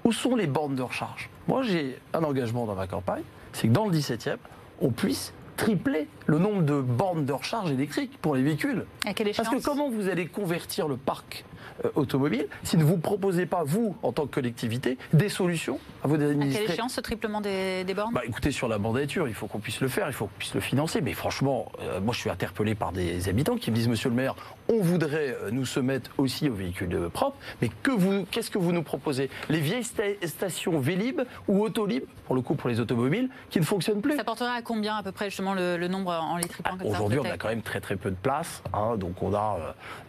Où 0.03 0.11
sont 0.11 0.35
les 0.35 0.47
bornes 0.47 0.75
de 0.75 0.81
recharge? 0.81 1.29
Moi, 1.47 1.63
j'ai 1.63 1.99
un 2.13 2.23
engagement 2.23 2.65
dans 2.65 2.75
ma 2.75 2.87
campagne, 2.87 3.23
c'est 3.53 3.67
que 3.67 3.73
dans 3.73 3.85
le 3.85 3.95
17e, 3.95 4.37
on 4.81 4.91
puisse 4.91 5.33
tripler 5.57 6.07
le 6.25 6.39
nombre 6.39 6.61
de 6.61 6.79
bornes 6.79 7.25
de 7.25 7.33
recharge 7.33 7.69
électriques 7.71 8.17
pour 8.21 8.33
les 8.35 8.43
véhicules. 8.43 8.85
Parce 9.03 9.49
que 9.49 9.61
comment 9.61 9.89
vous 9.89 10.07
allez 10.07 10.27
convertir 10.27 10.87
le 10.87 10.95
parc 10.95 11.43
euh, 11.83 11.89
automobile 11.95 12.47
si 12.63 12.77
ne 12.77 12.83
vous 12.85 12.97
proposez 12.97 13.45
pas, 13.45 13.63
vous, 13.65 13.95
en 14.01 14.13
tant 14.13 14.25
que 14.25 14.33
collectivité, 14.33 14.97
des 15.11 15.27
solutions 15.27 15.77
à 16.01 16.07
vos 16.07 16.15
administrés. 16.15 16.63
À 16.63 16.65
quelle 16.65 16.73
échéance 16.73 16.93
ce 16.93 17.01
triplement 17.01 17.41
des, 17.41 17.83
bornes? 17.93 18.13
Bah, 18.13 18.21
Écoutez, 18.25 18.51
sur 18.51 18.69
la 18.69 18.77
mandature, 18.77 19.27
il 19.27 19.33
faut 19.33 19.47
qu'on 19.47 19.59
puisse 19.59 19.81
le 19.81 19.89
faire, 19.89 20.07
il 20.07 20.13
faut 20.13 20.27
qu'on 20.27 20.37
puisse 20.37 20.53
le 20.53 20.61
financer. 20.61 21.01
Mais 21.01 21.13
franchement, 21.13 21.71
euh, 21.81 21.99
moi 21.99 22.13
je 22.13 22.19
suis 22.19 22.29
interpellé 22.29 22.73
par 22.73 22.93
des 22.93 23.27
habitants 23.27 23.57
qui 23.57 23.69
me 23.69 23.75
disent, 23.75 23.89
monsieur 23.89 24.09
le 24.09 24.15
maire, 24.15 24.35
on 24.69 24.81
voudrait 24.81 25.35
euh, 25.41 25.51
nous 25.51 25.65
soumettre 25.65 26.11
aussi 26.17 26.49
aux 26.49 26.53
véhicules 26.53 27.09
propres, 27.11 27.37
mais 27.61 27.69
que 27.83 27.91
vous, 27.91 28.25
qu'est-ce 28.31 28.51
que 28.51 28.57
vous 28.57 28.71
nous 28.71 28.83
proposez? 28.83 29.29
Les 29.49 29.59
vieilles 29.59 29.83
stations 29.83 30.79
Vélib 30.79 31.21
ou 31.47 31.61
Autolib, 31.61 32.03
pour 32.25 32.35
le 32.35 32.41
coup 32.41 32.55
pour 32.55 32.69
les 32.69 32.79
automobiles, 32.79 33.29
qui 33.49 33.59
ne 33.59 33.65
fonctionnent 33.65 34.01
plus? 34.01 34.15
Ça 34.15 34.23
portera 34.23 34.53
à 34.53 34.61
combien 34.61 34.95
à 34.95 35.03
peu 35.03 35.11
près 35.11 35.25
justement 35.25 35.53
le, 35.53 35.87
nombre 35.87 36.11
en 36.11 36.37
les 36.37 36.47
triplant 36.47 36.77
ah, 36.79 36.85
Aujourd'hui, 36.85 37.19
on 37.19 37.25
a 37.25 37.37
quand 37.37 37.47
même 37.47 37.61
très 37.61 37.81
très 37.81 37.95
peu 37.95 38.11
de 38.11 38.15
places, 38.15 38.61
hein, 38.73 38.95
donc 38.97 39.21
on 39.23 39.33
a 39.33 39.57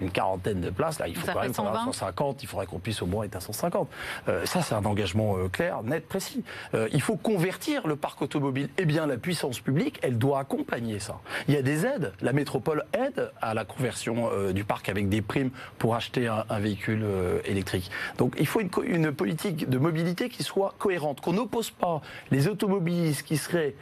une 0.00 0.11
quarantaine 0.11 0.61
de 0.61 0.70
places. 0.70 0.98
Là, 0.98 1.08
il 1.08 1.16
faut 1.16 1.26
quand 1.32 1.40
même 1.40 1.54
150, 1.54 2.42
il 2.42 2.46
faudrait 2.46 2.66
qu'on 2.66 2.78
puisse 2.78 3.02
au 3.02 3.06
moins 3.06 3.24
être 3.24 3.36
à 3.36 3.40
150. 3.40 3.88
Euh, 4.28 4.44
ça, 4.46 4.62
c'est 4.62 4.74
un 4.74 4.84
engagement 4.84 5.36
euh, 5.36 5.48
clair, 5.48 5.82
net, 5.82 6.06
précis. 6.06 6.44
Euh, 6.74 6.88
il 6.92 7.00
faut 7.00 7.16
convertir 7.16 7.86
le 7.86 7.96
parc 7.96 8.20
automobile. 8.22 8.68
Eh 8.78 8.84
bien, 8.84 9.06
la 9.06 9.16
puissance 9.16 9.61
publique, 9.61 9.98
elle 10.02 10.18
doit 10.18 10.40
accompagner 10.40 10.98
ça. 10.98 11.20
Il 11.48 11.54
y 11.54 11.56
a 11.56 11.62
des 11.62 11.86
aides. 11.86 12.12
La 12.20 12.32
métropole 12.32 12.84
aide 12.92 13.30
à 13.40 13.54
la 13.54 13.64
conversion 13.64 14.30
du 14.53 14.64
parc 14.64 14.88
avec 14.88 15.09
des 15.09 15.22
primes 15.22 15.51
pour 15.78 15.94
acheter 15.94 16.28
un, 16.28 16.59
véhicule 16.59 17.05
électrique. 17.44 17.90
Donc, 18.18 18.34
il 18.38 18.46
faut 18.46 18.61
une, 18.61 19.12
politique 19.12 19.68
de 19.68 19.78
mobilité 19.78 20.28
qui 20.28 20.42
soit 20.42 20.74
cohérente, 20.78 21.20
qu'on 21.20 21.32
n'oppose 21.32 21.70
pas 21.70 22.01
les 22.30 22.48
automobilistes 22.48 23.22
qui 23.22 23.36
seraient 23.36 23.74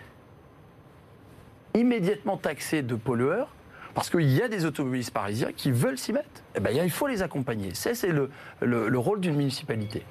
immédiatement 1.74 2.36
taxés 2.36 2.82
de 2.82 2.94
pollueurs 2.94 3.48
parce 3.94 4.10
qu'il 4.10 4.30
y 4.30 4.42
a 4.42 4.48
des 4.48 4.64
automobilistes 4.64 5.10
parisiens 5.10 5.50
qui 5.52 5.72
veulent 5.72 5.98
s'y 5.98 6.12
mettre. 6.12 6.28
Eh 6.54 6.60
ben, 6.60 6.70
il 6.70 6.90
faut 6.90 7.08
les 7.08 7.22
accompagner. 7.22 7.70
C'est 7.74 8.00
le, 8.06 8.30
le, 8.60 8.98
rôle 8.98 9.20
d'une 9.20 9.34
municipalité. 9.34 10.02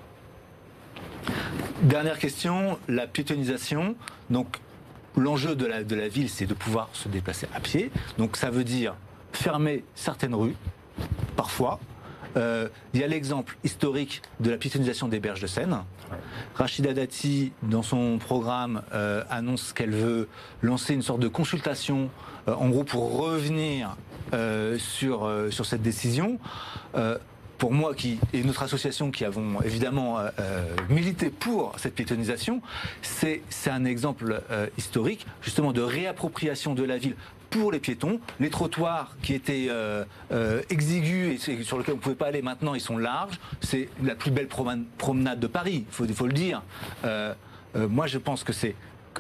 Dernière 1.84 2.20
question, 2.20 2.80
la 2.90 3.08
piétonisation. 3.08 3.96
Donc, 4.30 4.58
l'enjeu 5.16 5.56
de 5.56 5.66
la, 5.66 5.84
de 5.84 5.96
la 5.96 6.10
ville, 6.10 6.30
c'est 6.30 6.46
de 6.46 6.54
pouvoir 6.54 6.90
se 6.92 7.08
déplacer 7.08 7.48
à 7.54 7.62
pied. 7.62 7.92
Donc, 8.18 8.36
ça 8.36 8.50
veut 8.50 8.66
dire 8.66 8.96
fermer 9.38 9.84
certaines 9.96 10.36
rues, 10.36 10.56
parfois. 11.36 11.80
Euh, 12.36 12.68
il 12.94 13.00
y 13.00 13.04
a 13.04 13.08
l'exemple 13.08 13.56
historique 13.64 14.22
de 14.40 14.50
la 14.52 14.58
piétonisation 14.58 15.08
des 15.08 15.20
berges 15.20 15.42
de 15.42 15.48
Seine. 15.48 15.78
Rachida 16.56 16.94
Dati, 16.94 17.52
dans 17.64 17.84
son 17.84 18.18
programme, 18.18 18.82
euh, 18.94 19.24
annonce 19.30 19.74
qu'elle 19.74 19.92
veut 19.92 20.28
lancer 20.62 20.94
une 20.94 21.02
sorte 21.02 21.20
de 21.20 21.28
consultation 21.28 22.10
euh, 22.48 22.54
en 22.56 22.70
gros, 22.70 22.84
pour 22.84 23.18
revenir 23.18 23.96
sur, 24.78 25.32
sur 25.52 25.66
cette 25.66 25.82
décision, 25.82 26.38
pour 27.58 27.72
moi 27.72 27.94
qui 27.96 28.20
et 28.34 28.44
notre 28.44 28.62
association 28.64 29.10
qui 29.10 29.24
avons 29.24 29.62
évidemment 29.62 30.18
milité 30.90 31.30
pour 31.30 31.74
cette 31.78 31.96
piétonisation, 31.96 32.62
c'est 33.02 33.42
un 33.68 33.86
exemple 33.86 34.42
historique 34.78 35.26
justement 35.42 35.72
de 35.72 35.82
réappropriation 35.82 36.76
de 36.76 36.84
la 36.84 36.98
ville 36.98 37.16
pour 37.50 37.72
les 37.72 37.80
piétons. 37.80 38.20
Les 38.40 38.50
trottoirs 38.50 39.16
qui 39.22 39.34
étaient 39.34 39.70
exigus 40.70 41.48
et 41.48 41.64
sur 41.64 41.78
lesquels 41.78 41.94
on 41.94 41.98
ne 41.98 42.02
pouvait 42.02 42.16
pas 42.16 42.28
aller 42.28 42.42
maintenant, 42.42 42.74
ils 42.74 42.82
sont 42.82 42.98
larges. 42.98 43.40
C'est 43.62 43.90
la 44.04 44.16
plus 44.16 44.32
belle 44.32 44.48
promenade 44.48 45.40
de 45.40 45.48
Paris, 45.48 45.86
il 45.88 45.94
faut, 45.94 46.06
faut, 46.14 46.28
le 46.28 46.34
dire. 46.34 46.62
moi, 47.76 48.08
je 48.08 48.18
pense 48.18 48.44
que 48.44 48.54
c'est 48.54 48.76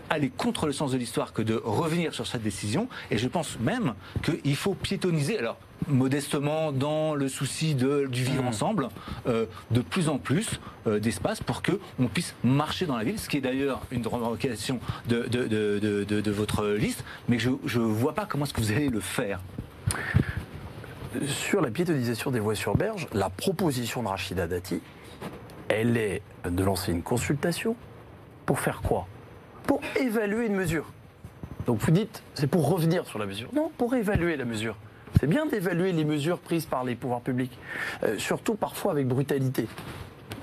aller 0.09 0.29
contre 0.29 0.65
le 0.65 0.73
sens 0.73 0.91
de 0.91 0.97
l'histoire 0.97 1.33
que 1.33 1.41
de 1.41 1.61
revenir 1.63 2.13
sur 2.13 2.27
cette 2.27 2.43
décision. 2.43 2.87
Et 3.11 3.17
je 3.17 3.27
pense 3.27 3.59
même 3.59 3.93
qu'il 4.23 4.55
faut 4.55 4.73
piétoniser. 4.73 5.37
Alors, 5.37 5.57
modestement 5.87 6.71
dans 6.71 7.15
le 7.15 7.27
souci 7.29 7.75
de, 7.75 8.07
du 8.07 8.23
vivre 8.23 8.43
mmh. 8.43 8.47
ensemble, 8.47 8.89
euh, 9.27 9.45
de 9.71 9.81
plus 9.81 10.09
en 10.09 10.17
plus 10.17 10.59
euh, 10.87 10.99
d'espace 10.99 11.41
pour 11.41 11.61
que 11.61 11.79
on 11.99 12.07
puisse 12.07 12.35
marcher 12.43 12.85
dans 12.85 12.97
la 12.97 13.03
ville, 13.03 13.19
ce 13.19 13.29
qui 13.29 13.37
est 13.37 13.41
d'ailleurs 13.41 13.81
une 13.91 14.05
revendication 14.05 14.79
de, 15.07 15.27
de, 15.27 16.31
votre 16.31 16.67
liste, 16.67 17.03
mais 17.29 17.39
je 17.39 17.49
ne 17.49 17.85
vois 17.85 18.13
pas 18.13 18.25
comment 18.25 18.45
est-ce 18.45 18.53
que 18.53 18.61
vous 18.61 18.71
allez 18.71 18.89
le 18.89 18.99
faire. 18.99 19.39
Sur 21.25 21.61
la 21.61 21.71
piétonisation 21.71 22.31
des 22.31 22.39
voies 22.39 22.55
sur 22.55 22.75
berge, 22.75 23.07
la 23.13 23.29
proposition 23.29 24.03
de 24.03 24.07
Rachida 24.07 24.47
Dati, 24.47 24.81
elle 25.69 25.97
est 25.97 26.21
de 26.45 26.63
lancer 26.63 26.91
une 26.91 27.01
consultation 27.01 27.75
pour 28.45 28.59
faire 28.59 28.81
quoi? 28.81 29.07
Pour 29.67 29.81
évaluer 29.99 30.47
une 30.47 30.55
mesure. 30.55 30.85
Donc 31.67 31.79
vous 31.79 31.91
dites, 31.91 32.23
c'est 32.33 32.47
pour 32.47 32.69
revenir 32.69 33.05
sur 33.05 33.19
la 33.19 33.25
mesure. 33.25 33.49
Non, 33.53 33.69
pour 33.77 33.93
évaluer 33.93 34.37
la 34.37 34.45
mesure. 34.45 34.75
C'est 35.19 35.27
bien 35.27 35.45
d'évaluer 35.45 35.91
les 35.91 36.05
mesures 36.05 36.39
prises 36.39 36.65
par 36.65 36.83
les 36.83 36.95
pouvoirs 36.95 37.21
publics, 37.21 37.57
euh, 38.03 38.17
surtout 38.17 38.55
parfois 38.55 38.93
avec 38.93 39.07
brutalité. 39.07 39.67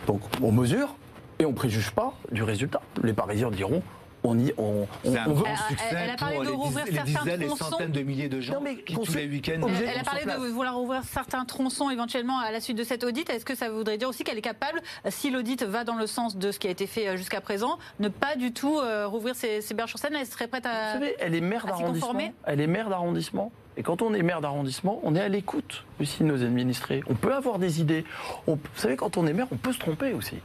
Donc 0.07 0.21
on 0.43 0.53
mesure 0.53 0.95
et 1.39 1.47
on 1.47 1.51
ne 1.51 1.55
préjuge 1.55 1.91
pas 1.91 2.15
du 2.31 2.43
résultat. 2.43 2.83
Les 3.03 3.13
Parisiens 3.13 3.51
diront 3.51 3.83
on, 4.25 4.39
y, 4.39 4.53
on, 4.57 4.87
on, 5.05 5.11
veut 5.11 5.47
un 5.47 5.69
succès 5.69 5.85
elle, 5.91 6.11
a 6.11 6.17
parlé 6.17 6.39
de 6.39 6.51
rouvrir 6.51 6.87
les, 6.87 6.93
certains 6.93 7.37
les 7.37 7.49
centaines 7.49 7.93
de 7.93 8.01
milliers 8.01 8.29
de 8.29 8.41
gens 8.41 8.61
qui 8.85 8.95
tous 8.95 9.15
les 9.15 9.27
week-ends. 9.27 9.67
Elle, 9.69 9.99
a 9.99 10.03
parlé 10.03 10.25
de 10.25 10.49
vouloir 10.49 10.81
ouvrir 10.81 11.03
certains 11.05 11.45
tronçons 11.45 11.91
éventuellement 11.91 12.39
à 12.39 12.51
la 12.51 12.61
suite 12.61 12.79
de 12.79 12.85
cet 12.85 13.05
audit. 13.05 13.29
Est-ce 13.29 13.45
que 13.45 13.55
ça 13.55 13.71
voudrait 13.71 13.99
dire 13.99 14.09
aussi 14.09 14.25
qu'elle 14.25 14.39
est 14.39 14.43
capable, 14.43 14.81
si 15.09 15.31
l'audit 15.31 15.63
va 15.63 15.85
dans 15.85 15.97
le 15.97 16.07
sens 16.07 16.37
de 16.37 16.51
ce 16.51 16.59
qui 16.59 16.67
a 16.67 16.71
été 16.71 16.87
fait 16.87 17.09
euh, 17.09 17.17
jusqu'à 17.17 17.41
présent, 17.41 17.79
ne 18.01 18.09
pas 18.09 18.37
du 18.37 18.53
tout 18.53 18.79
euh, 18.79 19.07
rouvrir 19.07 19.37
ces, 19.37 19.61
ces 19.61 19.75
berges 19.75 19.91
sur 19.91 19.99
scène? 19.99 20.15
Elle 20.19 20.27
serait 20.27 20.49
prête 20.49 20.67
à. 20.67 20.95
Vous 20.95 21.01
savez, 21.01 21.17
elle 21.21 21.35
est 21.35 21.41
maire 21.41 21.67
d'arrondissement. 21.67 22.33
Elle 22.45 22.61
est 22.61 22.67
maire 22.67 22.89
d'arrondissement. 22.89 23.53
Et 23.77 23.83
quand 23.83 24.03
on 24.03 24.15
est 24.15 24.23
maire 24.23 24.41
d'arrondissement, 24.41 25.01
on 25.03 25.17
est 25.17 25.21
à 25.21 25.29
l'écoute 25.29 25.85
aussi 26.01 26.23
de 26.23 26.29
nos 26.29 26.43
administrés. 26.43 27.03
On 27.09 27.15
peut 27.15 27.35
avoir 27.35 27.59
des 27.59 27.81
idées. 27.81 28.05
vous 28.47 28.59
savez, 28.77 28.97
quand 28.97 29.17
on 29.17 29.27
est 29.27 29.33
maire, 29.33 29.49
on 29.51 29.57
peut 29.57 29.73
se 29.73 29.81
tromper 29.81 30.13
aussi. 30.13 30.37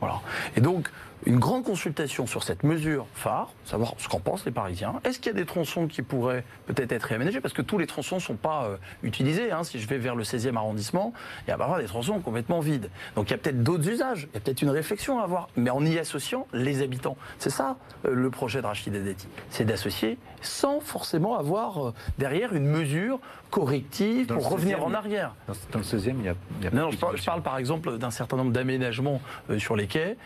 Voilà. 0.00 0.20
Et 0.56 0.60
donc, 0.60 0.90
une 1.26 1.38
grande 1.38 1.64
consultation 1.64 2.26
sur 2.26 2.42
cette 2.42 2.64
mesure 2.64 3.06
phare, 3.14 3.52
savoir 3.64 3.94
ce 3.98 4.08
qu'en 4.08 4.20
pensent 4.20 4.44
les 4.44 4.52
Parisiens. 4.52 5.00
Est-ce 5.04 5.18
qu'il 5.18 5.32
y 5.32 5.34
a 5.34 5.38
des 5.38 5.46
tronçons 5.46 5.86
qui 5.86 6.02
pourraient 6.02 6.44
peut-être 6.66 6.92
être 6.92 7.04
réaménagés? 7.04 7.40
Parce 7.40 7.54
que 7.54 7.62
tous 7.62 7.78
les 7.78 7.86
tronçons 7.86 8.16
ne 8.16 8.20
sont 8.20 8.36
pas 8.36 8.64
euh, 8.64 8.76
utilisés. 9.02 9.50
Hein. 9.50 9.64
Si 9.64 9.78
je 9.78 9.88
vais 9.88 9.98
vers 9.98 10.14
le 10.16 10.24
16e 10.24 10.56
arrondissement, 10.56 11.12
il 11.46 11.50
y 11.50 11.52
a 11.52 11.56
parfois 11.56 11.80
des 11.80 11.86
tronçons 11.86 12.20
complètement 12.20 12.60
vides. 12.60 12.90
Donc 13.16 13.28
il 13.28 13.30
y 13.30 13.34
a 13.34 13.38
peut-être 13.38 13.62
d'autres 13.62 13.88
usages, 13.88 14.28
il 14.30 14.34
y 14.34 14.36
a 14.36 14.40
peut-être 14.40 14.62
une 14.62 14.70
réflexion 14.70 15.18
à 15.18 15.24
avoir, 15.24 15.48
mais 15.56 15.70
en 15.70 15.84
y 15.84 15.98
associant 15.98 16.46
les 16.52 16.82
habitants. 16.82 17.16
C'est 17.38 17.50
ça 17.50 17.76
euh, 18.04 18.14
le 18.14 18.30
projet 18.30 18.60
de 18.60 18.66
Rachid 18.66 18.92
Dati. 18.92 19.28
C'est 19.50 19.64
d'associer 19.64 20.18
sans 20.46 20.80
forcément 20.80 21.38
avoir 21.38 21.88
euh, 21.88 21.94
derrière 22.18 22.54
une 22.54 22.66
mesure 22.66 23.18
corrective 23.50 24.26
pour 24.26 24.50
revenir 24.50 24.84
en 24.84 24.94
arrière. 24.94 25.34
Dans, 25.72 25.78
le 25.78 25.84
16e, 25.84 26.14
il 26.18 26.24
y 26.24 26.28
a. 26.28 26.34
Il 26.60 26.64
y 26.64 26.68
a 26.68 26.70
non, 26.70 26.90
je, 26.90 26.98
parle, 26.98 27.16
je, 27.16 27.24
parle, 27.24 27.42
par 27.42 27.58
exemple 27.58 27.98
d'un 27.98 28.10
certain 28.10 28.36
nombre 28.36 28.52
d'aménagements 28.52 29.20
sur 29.58 29.76
les 29.76 29.86
quais 29.86 30.16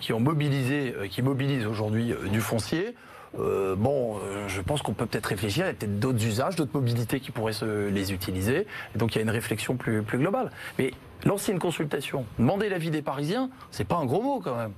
qui 0.00 0.12
ont 0.12 0.20
mobilisé, 0.20 0.94
euh, 0.96 1.08
qui 1.08 1.22
mobilise 1.22 1.66
aujourd'hui 1.66 2.12
euh, 2.12 2.28
du 2.28 2.40
foncier. 2.40 2.94
Euh, 3.38 3.74
bon, 3.76 4.20
je 4.46 4.60
pense 4.60 4.82
qu'on 4.82 4.92
peut 4.92 5.06
peut-être 5.06 5.26
réfléchir, 5.26 5.64
il 5.64 5.68
y 5.68 5.70
a 5.70 5.74
peut-être 5.74 5.98
d'autres 5.98 6.22
usages, 6.22 6.54
d'autres 6.54 6.74
mobilités 6.74 7.18
qui 7.18 7.30
pourraient 7.30 7.54
se 7.54 7.88
les 7.88 8.12
utiliser. 8.12 8.66
Et 8.94 8.98
donc 8.98 9.14
il 9.14 9.16
y 9.16 9.18
a 9.20 9.22
une 9.22 9.30
réflexion 9.30 9.76
plus, 9.76 10.02
plus 10.02 10.18
globale. 10.18 10.50
Mais 10.78 10.90
lancer 11.24 11.52
une 11.52 11.58
consultation, 11.58 12.26
demander 12.38 12.68
l'avis 12.68 12.90
des 12.90 13.00
Parisiens, 13.00 13.48
c'est 13.70 13.86
pas 13.86 13.96
un 13.96 14.04
gros 14.04 14.20
mot 14.20 14.40
quand 14.44 14.54
même. 14.54 14.72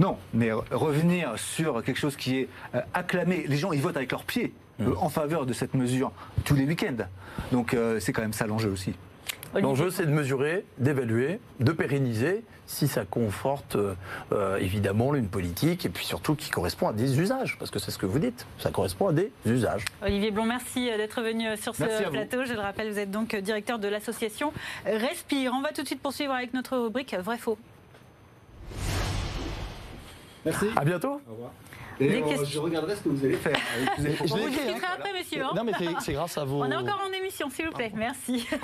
Non, 0.00 0.16
mais 0.34 0.50
revenir 0.52 1.38
sur 1.38 1.82
quelque 1.82 1.98
chose 1.98 2.16
qui 2.16 2.38
est 2.38 2.48
euh, 2.74 2.80
acclamé, 2.94 3.44
les 3.46 3.56
gens 3.56 3.72
ils 3.72 3.80
votent 3.80 3.96
avec 3.96 4.10
leurs 4.10 4.24
pieds 4.24 4.52
mmh. 4.78 4.88
euh, 4.88 4.94
en 4.98 5.08
faveur 5.08 5.46
de 5.46 5.52
cette 5.52 5.74
mesure 5.74 6.12
tous 6.44 6.54
les 6.54 6.64
week-ends. 6.64 7.04
Donc 7.50 7.74
euh, 7.74 8.00
c'est 8.00 8.12
quand 8.12 8.22
même 8.22 8.32
ça 8.32 8.46
l'enjeu 8.46 8.70
aussi. 8.70 8.94
L'enjeu, 9.54 9.90
c'est 9.90 10.06
de 10.06 10.10
mesurer, 10.10 10.64
d'évaluer, 10.78 11.38
de 11.60 11.72
pérenniser 11.72 12.42
si 12.66 12.88
ça 12.88 13.04
conforte 13.04 13.76
évidemment 14.58 15.14
une 15.14 15.28
politique 15.28 15.84
et 15.84 15.90
puis 15.90 16.06
surtout 16.06 16.34
qui 16.34 16.48
correspond 16.48 16.88
à 16.88 16.94
des 16.94 17.20
usages, 17.20 17.58
parce 17.58 17.70
que 17.70 17.78
c'est 17.78 17.90
ce 17.90 17.98
que 17.98 18.06
vous 18.06 18.18
dites, 18.18 18.46
ça 18.58 18.70
correspond 18.70 19.08
à 19.08 19.12
des 19.12 19.30
usages. 19.44 19.84
Olivier 20.02 20.30
Blond, 20.30 20.46
merci 20.46 20.86
d'être 20.86 21.20
venu 21.20 21.54
sur 21.58 21.74
ce 21.74 22.08
plateau. 22.08 22.46
Je 22.46 22.54
le 22.54 22.60
rappelle, 22.60 22.90
vous 22.90 22.98
êtes 22.98 23.10
donc 23.10 23.36
directeur 23.36 23.78
de 23.78 23.88
l'association 23.88 24.54
Respire. 24.86 25.52
On 25.54 25.60
va 25.60 25.72
tout 25.72 25.82
de 25.82 25.86
suite 25.86 26.00
poursuivre 26.00 26.32
avec 26.32 26.54
notre 26.54 26.78
rubrique 26.78 27.14
Vrai-Faux. 27.14 27.58
Merci. 30.44 30.66
À 30.76 30.84
bientôt. 30.84 31.20
Au 31.28 31.32
revoir. 31.32 31.50
Et 32.00 32.22
je 32.44 32.58
regarderai 32.58 32.96
ce 32.96 33.02
que 33.02 33.08
vous 33.10 33.24
allez 33.24 33.36
faire. 33.36 33.56
je 33.98 34.02
vous 34.02 34.48
discuterai 34.48 34.74
hein. 34.74 34.94
après, 34.96 35.12
monsieur. 35.12 35.44
Hein. 35.44 35.52
Non, 35.54 35.64
mais 35.64 35.72
c'est 36.00 36.12
grâce 36.12 36.38
à 36.38 36.44
vous. 36.44 36.56
On 36.56 36.70
est 36.70 36.76
encore 36.76 37.02
en 37.08 37.12
émission, 37.12 37.48
s'il 37.50 37.66
vous 37.66 37.72
plaît. 37.72 37.92
Merci. 37.94 38.48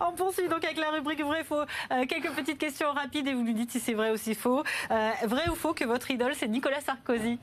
On 0.00 0.12
poursuit 0.12 0.48
donc 0.48 0.64
avec 0.64 0.78
la 0.78 0.90
rubrique 0.90 1.22
vrai 1.22 1.44
faux. 1.44 1.60
Euh, 1.92 2.06
quelques 2.06 2.30
petites 2.32 2.58
questions 2.58 2.92
rapides 2.92 3.26
et 3.26 3.34
vous 3.34 3.42
nous 3.42 3.52
dites 3.52 3.70
si 3.70 3.80
c'est 3.80 3.94
vrai 3.94 4.10
ou 4.10 4.16
si 4.16 4.34
faux. 4.34 4.62
Euh, 4.90 5.10
vrai 5.26 5.48
ou 5.50 5.54
faux 5.54 5.74
que 5.74 5.84
votre 5.84 6.10
idole, 6.10 6.32
c'est 6.34 6.48
Nicolas 6.48 6.80
Sarkozy? 6.80 7.38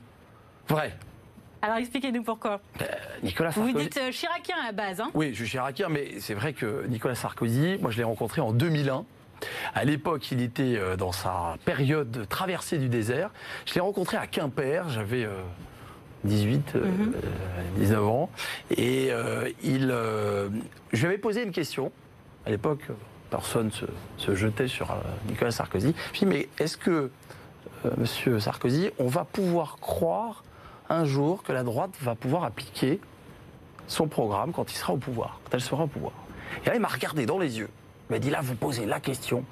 Vrai. 0.68 0.94
Alors 1.62 1.76
expliquez-nous 1.78 2.22
pourquoi. 2.22 2.60
Euh, 2.80 2.84
Nicolas 3.22 3.52
Sarkozy. 3.52 3.72
Vous 3.72 3.80
dites 3.80 4.12
chiracien 4.12 4.56
à 4.62 4.66
la 4.66 4.72
base. 4.72 5.00
Hein 5.00 5.10
oui, 5.14 5.30
je 5.30 5.36
suis 5.36 5.46
chiracien, 5.46 5.88
mais 5.88 6.20
c'est 6.20 6.34
vrai 6.34 6.52
que 6.52 6.86
Nicolas 6.86 7.14
Sarkozy, 7.14 7.78
moi 7.80 7.90
je 7.90 7.98
l'ai 7.98 8.04
rencontré 8.04 8.40
en 8.40 8.52
2001. 8.52 9.04
À 9.74 9.84
l'époque, 9.84 10.30
il 10.32 10.40
était 10.40 10.76
euh, 10.76 10.96
dans 10.96 11.12
sa 11.12 11.56
période 11.64 12.10
de 12.10 12.24
traversée 12.24 12.78
du 12.78 12.88
désert. 12.88 13.30
Je 13.66 13.74
l'ai 13.74 13.80
rencontré 13.80 14.16
à 14.16 14.26
Quimper, 14.26 14.88
j'avais 14.88 15.28
18, 16.24 16.76
euh, 16.76 16.84
19 17.76 17.98
mhm. 17.98 18.04
euh, 18.04 18.08
ans. 18.08 18.30
Et 18.70 19.10
il, 19.62 19.94
je 20.92 20.98
lui 20.98 21.06
avais 21.06 21.18
posé 21.18 21.42
une 21.42 21.52
question. 21.52 21.92
À 22.46 22.50
l'époque, 22.50 22.88
personne 23.30 23.70
se, 23.72 23.86
se, 24.18 24.34
jetait 24.34 24.68
sur 24.68 24.94
Nicolas 25.28 25.50
Sarkozy. 25.50 25.94
Je 26.12 26.20
lui 26.20 26.26
ai 26.26 26.30
dit, 26.30 26.48
mais 26.58 26.64
est-ce 26.64 26.76
que, 26.76 27.10
monsieur 27.96 28.38
Sarkozy, 28.38 28.90
on 28.98 29.08
va 29.08 29.24
pouvoir 29.24 29.78
croire 29.80 30.44
un 30.88 31.04
jour 31.04 31.42
que 31.42 31.52
la 31.52 31.64
droite 31.64 31.90
va 32.00 32.14
pouvoir 32.14 32.44
appliquer 32.44 33.00
son 33.88 34.06
programme 34.06 34.52
quand 34.52 34.70
il 34.70 34.76
sera 34.76 34.92
au 34.92 34.96
pouvoir, 34.96 35.40
quand 35.44 35.54
elle 35.54 35.60
sera 35.60 35.84
au 35.84 35.88
pouvoir? 35.88 36.12
Et 36.64 36.68
là, 36.68 36.76
il 36.76 36.80
m'a 36.80 36.88
regardé 36.88 37.26
dans 37.26 37.38
les 37.38 37.58
yeux 37.58 37.68
m'a 38.10 38.18
dit 38.18 38.30
là, 38.30 38.40
vous 38.42 38.54
posez 38.54 38.86
la 38.86 39.00
question 39.00 39.44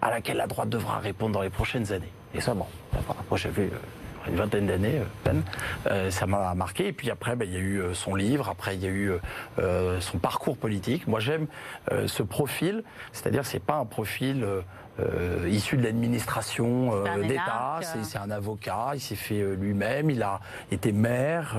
à 0.00 0.10
laquelle 0.10 0.36
la 0.36 0.46
droite 0.46 0.68
devra 0.68 0.98
répondre 0.98 1.34
dans 1.34 1.42
les 1.42 1.50
prochaines 1.50 1.92
années. 1.92 2.12
Et 2.34 2.40
ça, 2.40 2.54
bon, 2.54 2.66
moi 3.30 3.38
j'avais 3.38 3.64
euh, 3.64 4.28
une 4.28 4.36
vingtaine 4.36 4.66
d'années, 4.66 4.98
euh, 4.98 5.04
peine, 5.24 5.42
euh, 5.86 6.10
ça 6.10 6.26
m'a 6.26 6.54
marqué. 6.54 6.88
Et 6.88 6.92
puis 6.92 7.10
après, 7.10 7.36
ben, 7.36 7.48
il 7.48 7.54
y 7.54 7.56
a 7.56 7.60
eu 7.60 7.82
son 7.94 8.14
livre, 8.14 8.48
après 8.48 8.76
il 8.76 8.82
y 8.82 8.86
a 8.86 8.90
eu 8.90 9.12
son 10.00 10.18
parcours 10.18 10.56
politique. 10.56 11.06
Moi 11.06 11.20
j'aime 11.20 11.46
ce 12.06 12.22
profil, 12.22 12.84
c'est-à-dire 13.12 13.46
c'est 13.46 13.62
pas 13.62 13.76
un 13.76 13.86
profil 13.86 14.46
euh, 15.00 15.48
issu 15.48 15.76
de 15.76 15.84
l'administration 15.84 16.90
euh, 16.92 17.22
d'État. 17.22 17.80
C'est 17.82 18.18
un 18.18 18.30
avocat, 18.30 18.90
il 18.94 19.00
s'est 19.00 19.14
fait 19.14 19.40
euh, 19.40 19.54
lui-même, 19.54 20.10
il 20.10 20.22
a 20.22 20.40
été 20.72 20.92
maire, 20.92 21.56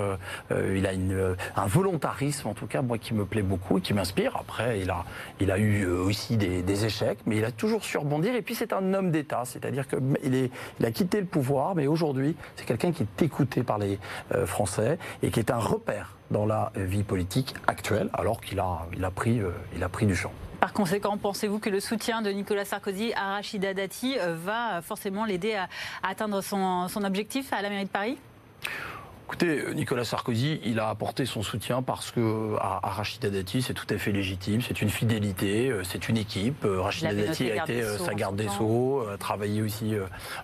il 0.52 0.86
a 0.86 0.94
une, 0.94 1.36
un 1.56 1.66
volontarisme 1.66 2.48
en 2.48 2.54
tout 2.54 2.68
cas, 2.68 2.82
moi 2.82 2.98
qui 2.98 3.14
me 3.14 3.26
plaît 3.26 3.42
beaucoup 3.42 3.78
et 3.78 3.82
qui 3.82 3.94
m'inspire. 3.94 4.36
Après, 4.38 4.80
il 4.82 4.90
a, 4.90 5.06
il 5.40 5.52
a 5.52 5.58
eu 5.58 5.86
aussi 5.86 6.38
des, 6.38 6.62
des, 6.62 6.86
échecs, 6.86 7.20
mais 7.26 7.38
il 7.38 7.46
a 7.46 7.52
toujours 7.52 7.84
su 7.84 7.98
rebondir. 7.98 8.36
Et 8.36 8.42
puis 8.42 8.56
c'est 8.56 8.74
un 8.74 8.94
homme 8.94 9.12
d'État, 9.12 9.44
c'est-à-dire 9.46 9.88
qu'il 9.88 10.50
il 10.80 10.86
a 10.86 10.92
quitté 10.92 11.20
le 11.20 11.26
pouvoir, 11.26 11.76
mais 11.76 11.88
aujourd'hui 11.88 12.36
c'est 12.56 12.66
quelqu'un 12.66 12.92
qui 12.92 13.04
est 13.04 13.22
écouté 13.22 13.64
par 13.64 13.78
les 13.78 14.00
Français 14.46 14.98
et 15.24 15.32
qui 15.32 15.40
est 15.40 15.52
un 15.52 15.60
repère 15.60 16.16
dans 16.32 16.46
la 16.46 16.72
vie 16.76 17.04
politique 17.04 17.56
actuelle, 17.68 18.10
alors 18.14 18.42
qu'il 18.42 18.60
a, 18.60 18.88
il 18.96 19.04
a, 19.04 19.12
pris, 19.12 19.42
il 19.76 19.84
a 19.84 19.90
pris 19.90 20.06
du 20.06 20.16
champ. 20.16 20.32
Par 20.60 20.74
conséquent, 20.74 21.18
pensez-vous 21.18 21.60
que 21.60 21.70
le 21.70 21.80
soutien 21.80 22.22
de 22.22 22.30
Nicolas 22.32 22.66
Sarkozy 22.66 23.14
à 23.14 23.36
Rachida 23.36 23.74
Dati 23.74 24.18
euh, 24.20 24.36
va 24.36 24.82
forcément 24.82 25.24
l'aider 25.24 25.54
à, 25.56 25.70
atteindre 26.04 26.42
son, 26.42 26.90
son 26.90 27.06
objectif 27.06 27.54
à 27.54 27.62
la 27.62 27.70
mairie 27.70 27.86
de 27.86 27.90
Paris? 27.90 28.18
Écoutez, 29.30 29.64
Nicolas 29.76 30.06
Sarkozy, 30.06 30.60
il 30.66 30.80
a 30.80 30.90
apporté 30.90 31.28
son 31.28 31.44
soutien 31.44 31.84
parce 31.84 32.10
que 32.10 32.56
à, 32.60 32.80
Rachida 32.82 33.30
Dati, 33.30 33.62
c'est 33.62 33.76
tout 33.76 33.86
à 33.92 34.00
fait 34.00 34.12
légitime, 34.12 34.60
c'est 34.64 34.82
une 34.82 34.90
fidélité, 34.90 35.70
euh, 35.70 35.84
c'est 35.84 36.10
une 36.10 36.18
équipe. 36.18 36.66
Euh, 36.66 36.82
Rachida 36.82 37.14
Dati 37.14 37.52
a 37.52 37.64
été 37.64 37.84
euh, 37.84 38.00
sa 38.00 38.16
garde 38.16 38.36
des 38.38 38.48
Sceaux, 38.48 39.06
a 39.08 39.18
travaillé 39.18 39.62
aussi 39.62 39.94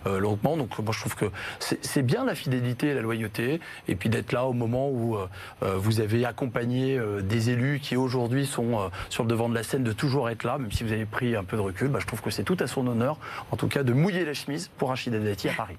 longuement. 0.06 0.56
Donc 0.56 0.78
moi 0.78 0.92
je 0.92 1.00
trouve 1.00 1.16
que 1.16 1.24
c'est 1.58 2.02
bien 2.02 2.24
la 2.24 2.36
fidélité 2.36 2.90
et 2.90 2.94
la 2.94 3.00
loyauté, 3.00 3.60
et 3.88 3.96
puis 3.96 4.08
d'être 4.08 4.30
là 4.30 4.44
au 4.44 4.52
moment 4.52 4.88
où 4.88 5.18
vous 5.62 6.00
avez 6.00 6.24
accompagné 6.24 6.96
des 7.24 7.50
élus 7.50 7.80
qui 7.80 7.96
aujourd'hui 7.96 8.46
sont 8.46 8.88
sur 9.10 9.24
le 9.24 9.28
devant 9.28 9.48
de 9.48 9.54
la 9.56 9.64
scène, 9.64 9.82
de 9.82 9.92
toujours 9.92 10.30
être 10.30 10.44
là, 10.44 10.58
même 10.58 10.70
si 10.70 10.84
vous 10.84 10.92
avez 10.92 11.06
pris 11.06 11.34
un 11.34 11.42
peu 11.42 11.56
de 11.56 11.62
recul. 11.62 11.88
Bah, 11.88 11.98
je 12.00 12.06
trouve 12.06 12.22
que 12.22 12.30
c'est 12.30 12.44
tout 12.44 12.56
à 12.60 12.68
son 12.68 12.86
honneur, 12.86 13.18
en 13.50 13.56
tout 13.56 13.66
cas, 13.66 13.82
de 13.82 13.92
mouiller 13.92 14.24
la 14.24 14.34
chemise 14.34 14.70
pour 14.78 14.90
Rachida 14.90 15.18
Dati 15.18 15.48
à 15.48 15.54
Paris. 15.54 15.76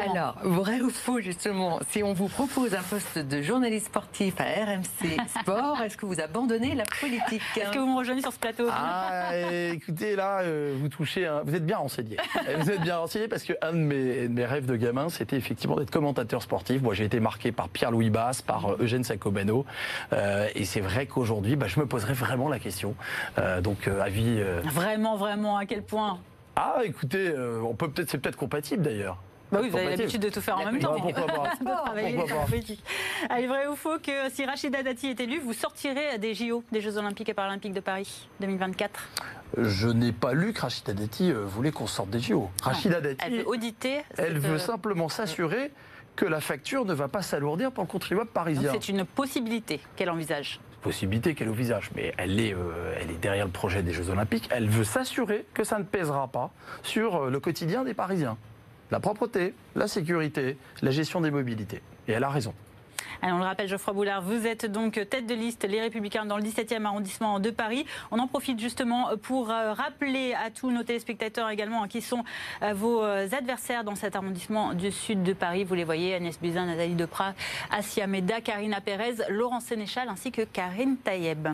Alors, 0.00 0.36
vrai 0.42 0.80
ou 0.80 0.90
faux, 0.90 1.20
justement, 1.20 1.80
si 1.90 2.02
on 2.02 2.12
vous 2.12 2.28
propose 2.28 2.74
un 2.74 2.82
poste 2.82 3.18
de 3.18 3.42
journaliste 3.42 3.86
sportif 3.86 4.34
à 4.38 4.44
RMC 4.44 5.16
Sport, 5.40 5.80
est-ce 5.82 5.96
que 5.96 6.06
vous 6.06 6.20
abandonnez 6.20 6.74
la 6.74 6.84
politique 7.00 7.42
Est-ce 7.56 7.70
que 7.72 7.78
vous 7.78 7.86
me 7.86 7.96
rejoignez 7.96 8.20
sur 8.20 8.32
ce 8.32 8.38
plateau? 8.38 8.68
Ah, 8.70 9.32
écoutez, 9.72 10.16
là, 10.16 10.40
euh, 10.42 10.76
vous 10.78 10.88
touchez, 10.88 11.28
vous 11.44 11.54
êtes 11.54 11.66
bien 11.66 11.78
renseigné. 11.78 12.16
vous 12.58 12.70
êtes 12.70 12.82
bien 12.82 12.98
renseigné 12.98 13.26
parce 13.26 13.42
qu'un 13.42 13.72
de 13.72 13.78
mes, 13.78 14.28
de 14.28 14.32
mes 14.32 14.44
rêves 14.44 14.66
de 14.66 14.76
gamin, 14.76 15.08
c'était 15.08 15.36
effectivement 15.36 15.76
d'être 15.76 15.90
commentateur 15.90 16.42
sportif. 16.42 16.80
Moi, 16.82 16.94
j'ai 16.94 17.04
été 17.04 17.18
marqué 17.18 17.50
par 17.50 17.68
Pierre-Louis 17.68 18.10
Basse, 18.10 18.42
par 18.42 18.66
euh, 18.66 18.76
Eugène 18.80 19.04
Sacomano. 19.04 19.64
Euh, 20.12 20.48
et 20.54 20.64
c'est 20.64 20.80
vrai 20.80 21.06
qu'aujourd'hui, 21.06 21.56
bah, 21.56 21.66
je 21.66 21.80
me 21.80 21.86
poserais 21.86 22.14
vraiment 22.14 22.48
la 22.48 22.58
question. 22.58 22.94
donc, 23.62 23.88
avis. 23.88 24.40
Vraiment, 24.64 25.16
vraiment, 25.16 25.56
à 25.56 25.66
quel 25.66 25.82
point? 25.82 26.18
Ah, 26.56 26.78
écoutez, 26.84 27.34
on 27.62 27.74
peut 27.74 27.90
peut-être, 27.90 28.10
c'est 28.10 28.18
peut-être 28.18 28.36
compatible 28.36 28.82
d'ailleurs. 28.82 29.18
Bah 29.54 29.60
oui, 29.62 29.68
vous 29.68 29.76
avez 29.76 29.96
l'habitude 29.96 30.20
de 30.20 30.30
tout 30.30 30.40
faire 30.40 30.58
en 30.58 30.64
même 30.64 30.80
temps. 30.80 30.96
pourquoi 31.00 31.26
pas, 31.26 31.94
Allez, 33.30 33.46
vrai 33.46 33.66
ou 33.68 33.76
faux 33.76 33.98
que 34.02 34.28
si 34.30 34.44
Rachida 34.44 34.82
Dati 34.82 35.08
est 35.08 35.20
élue, 35.20 35.38
vous 35.38 35.52
sortirez 35.52 36.18
des 36.18 36.34
JO, 36.34 36.64
des 36.72 36.80
Jeux 36.80 36.98
Olympiques 36.98 37.28
et 37.28 37.34
Paralympiques 37.34 37.72
de 37.72 37.80
Paris 37.80 38.28
2024 38.40 39.08
je 39.56 39.86
n'ai 39.86 40.10
pas 40.10 40.32
lu 40.32 40.52
que 40.52 40.62
Rachida 40.62 40.92
Dati 40.94 41.30
euh, 41.30 41.44
voulait 41.44 41.70
qu'on 41.70 41.86
sorte 41.86 42.10
des 42.10 42.18
JO. 42.18 42.50
Rachida 42.60 43.00
Dati. 43.00 43.24
Elle 43.24 43.36
veut 43.36 43.48
auditer. 43.48 44.00
Elle 44.18 44.40
veut 44.40 44.58
simplement 44.58 45.08
s'assurer 45.08 45.70
que 46.16 46.24
la 46.24 46.40
facture 46.40 46.84
ne 46.84 46.92
va 46.92 47.06
pas 47.06 47.22
s'alourdir 47.22 47.70
pour 47.70 47.84
le 47.84 47.88
contribuable 47.88 48.30
parisien. 48.30 48.72
C'est 48.72 48.88
une 48.88 49.04
possibilité 49.04 49.80
qu'elle 49.94 50.10
envisage 50.10 50.58
possibilité 50.82 51.34
qu'elle 51.34 51.48
envisage, 51.48 51.90
mais 51.96 52.12
elle 52.18 52.38
est, 52.38 52.52
euh, 52.52 52.94
elle 53.00 53.10
est 53.10 53.18
derrière 53.18 53.46
le 53.46 53.50
projet 53.50 53.82
des 53.82 53.94
Jeux 53.94 54.10
Olympiques. 54.10 54.46
Elle 54.50 54.68
veut 54.68 54.84
s'assurer 54.84 55.46
que 55.54 55.64
ça 55.64 55.78
ne 55.78 55.84
pèsera 55.84 56.28
pas 56.28 56.50
sur 56.82 57.16
euh, 57.16 57.30
le 57.30 57.40
quotidien 57.40 57.84
des 57.84 57.94
Parisiens 57.94 58.36
la 58.90 59.00
propreté, 59.00 59.54
la 59.74 59.88
sécurité, 59.88 60.56
la 60.82 60.90
gestion 60.90 61.20
des 61.20 61.30
mobilités. 61.30 61.82
Et 62.08 62.12
elle 62.12 62.24
a 62.24 62.28
raison. 62.28 62.54
on 63.22 63.38
le 63.38 63.44
rappelle, 63.44 63.68
Geoffroy 63.68 63.94
Boulard, 63.94 64.22
vous 64.22 64.46
êtes 64.46 64.66
donc 64.66 65.00
tête 65.08 65.26
de 65.26 65.34
liste 65.34 65.64
Les 65.64 65.80
Républicains 65.80 66.26
dans 66.26 66.36
le 66.36 66.42
17e 66.42 66.84
arrondissement 66.84 67.40
de 67.40 67.50
Paris. 67.50 67.86
On 68.10 68.18
en 68.18 68.26
profite 68.26 68.60
justement 68.60 69.16
pour 69.22 69.50
euh, 69.50 69.72
rappeler 69.72 70.34
à 70.34 70.50
tous 70.50 70.70
nos 70.70 70.82
téléspectateurs 70.82 71.48
également 71.48 71.84
hein, 71.84 71.88
qui 71.88 72.02
sont 72.02 72.24
euh, 72.62 72.74
vos 72.74 73.02
euh, 73.02 73.26
adversaires 73.32 73.84
dans 73.84 73.94
cet 73.94 74.16
arrondissement 74.16 74.74
du 74.74 74.92
sud 74.92 75.22
de 75.22 75.32
Paris. 75.32 75.64
Vous 75.64 75.74
les 75.74 75.84
voyez, 75.84 76.14
Agnès 76.14 76.38
Buzyn, 76.38 76.66
Nathalie 76.66 76.94
Deprat, 76.94 77.34
Assia 77.70 78.06
Meda, 78.06 78.40
Karina 78.40 78.80
Pérez, 78.80 79.16
Laurent 79.30 79.60
Sénéchal 79.60 80.08
ainsi 80.08 80.30
que 80.30 80.42
Karine 80.42 80.96
Taïeb. 80.98 81.48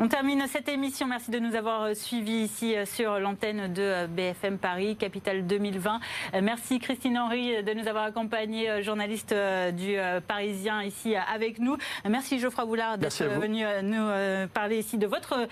On 0.00 0.08
termine 0.08 0.44
cette 0.48 0.68
émission. 0.68 1.06
Merci 1.06 1.30
de 1.30 1.38
nous 1.38 1.54
avoir 1.54 1.82
euh, 1.82 1.94
suivis 1.94 2.42
ici 2.42 2.74
euh, 2.74 2.84
sur 2.84 3.20
l'antenne 3.20 3.72
de 3.72 3.80
euh, 3.80 4.06
BFM 4.08 4.58
Paris, 4.58 4.96
Capitale 4.96 5.46
2020. 5.46 6.00
Merci 6.42 6.80
Christine 6.80 7.16
Henry 7.16 7.62
de 7.62 7.74
nous 7.74 7.86
avoir 7.86 8.02
accompagnés, 8.02 8.82
journaliste 8.82 9.32
du 9.72 9.96
Parisien 10.26 10.82
ici 10.82 11.14
avec 11.14 11.60
nous. 11.60 11.76
Merci 12.08 12.40
Geoffroy 12.40 12.64
Boulard 12.64 12.98
d'être 12.98 13.24
venu 13.24 13.64
nous 13.82 14.48
parler 14.48 14.78
ici 14.78 14.98
de 14.98 15.06
votre 15.06 15.46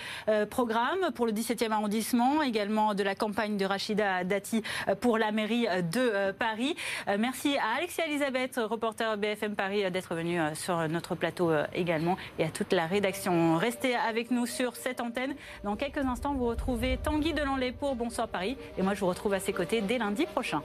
programme 0.46 1.12
pour 1.14 1.26
le 1.26 1.32
17e 1.32 1.70
arrondissement, 1.70 2.42
également 2.42 2.94
de 2.94 3.02
la 3.02 3.14
campagne 3.14 3.56
de 3.56 3.64
Rachida 3.64 4.24
Dati 4.24 4.62
pour 5.00 5.18
la 5.18 5.30
mairie 5.30 5.66
de 5.92 6.32
Paris. 6.32 6.74
Merci 7.18 7.56
à 7.58 7.78
Alexia 7.78 8.06
Elisabeth, 8.06 8.58
reporter 8.62 9.16
BFM 9.16 9.54
Paris, 9.54 9.88
d'être 9.90 10.14
venu 10.14 10.40
sur 10.54 10.88
notre 10.88 11.14
plateau 11.14 11.52
également 11.74 12.16
et 12.38 12.44
à 12.44 12.48
toute 12.48 12.72
la 12.72 12.86
rédaction. 12.86 13.56
Restez 13.56 13.94
avec 13.94 14.30
nous 14.30 14.31
nous 14.32 14.46
sur 14.46 14.76
cette 14.76 15.00
antenne. 15.00 15.34
Dans 15.62 15.76
quelques 15.76 15.98
instants, 15.98 16.34
vous 16.34 16.46
retrouvez 16.46 16.96
Tanguy 16.96 17.32
Delanlay 17.32 17.72
pour 17.72 17.94
Bonsoir 17.94 18.28
Paris. 18.28 18.56
Et 18.78 18.82
moi, 18.82 18.94
je 18.94 19.00
vous 19.00 19.06
retrouve 19.06 19.34
à 19.34 19.40
ses 19.40 19.52
côtés 19.52 19.80
dès 19.80 19.98
lundi 19.98 20.26
prochain. 20.26 20.62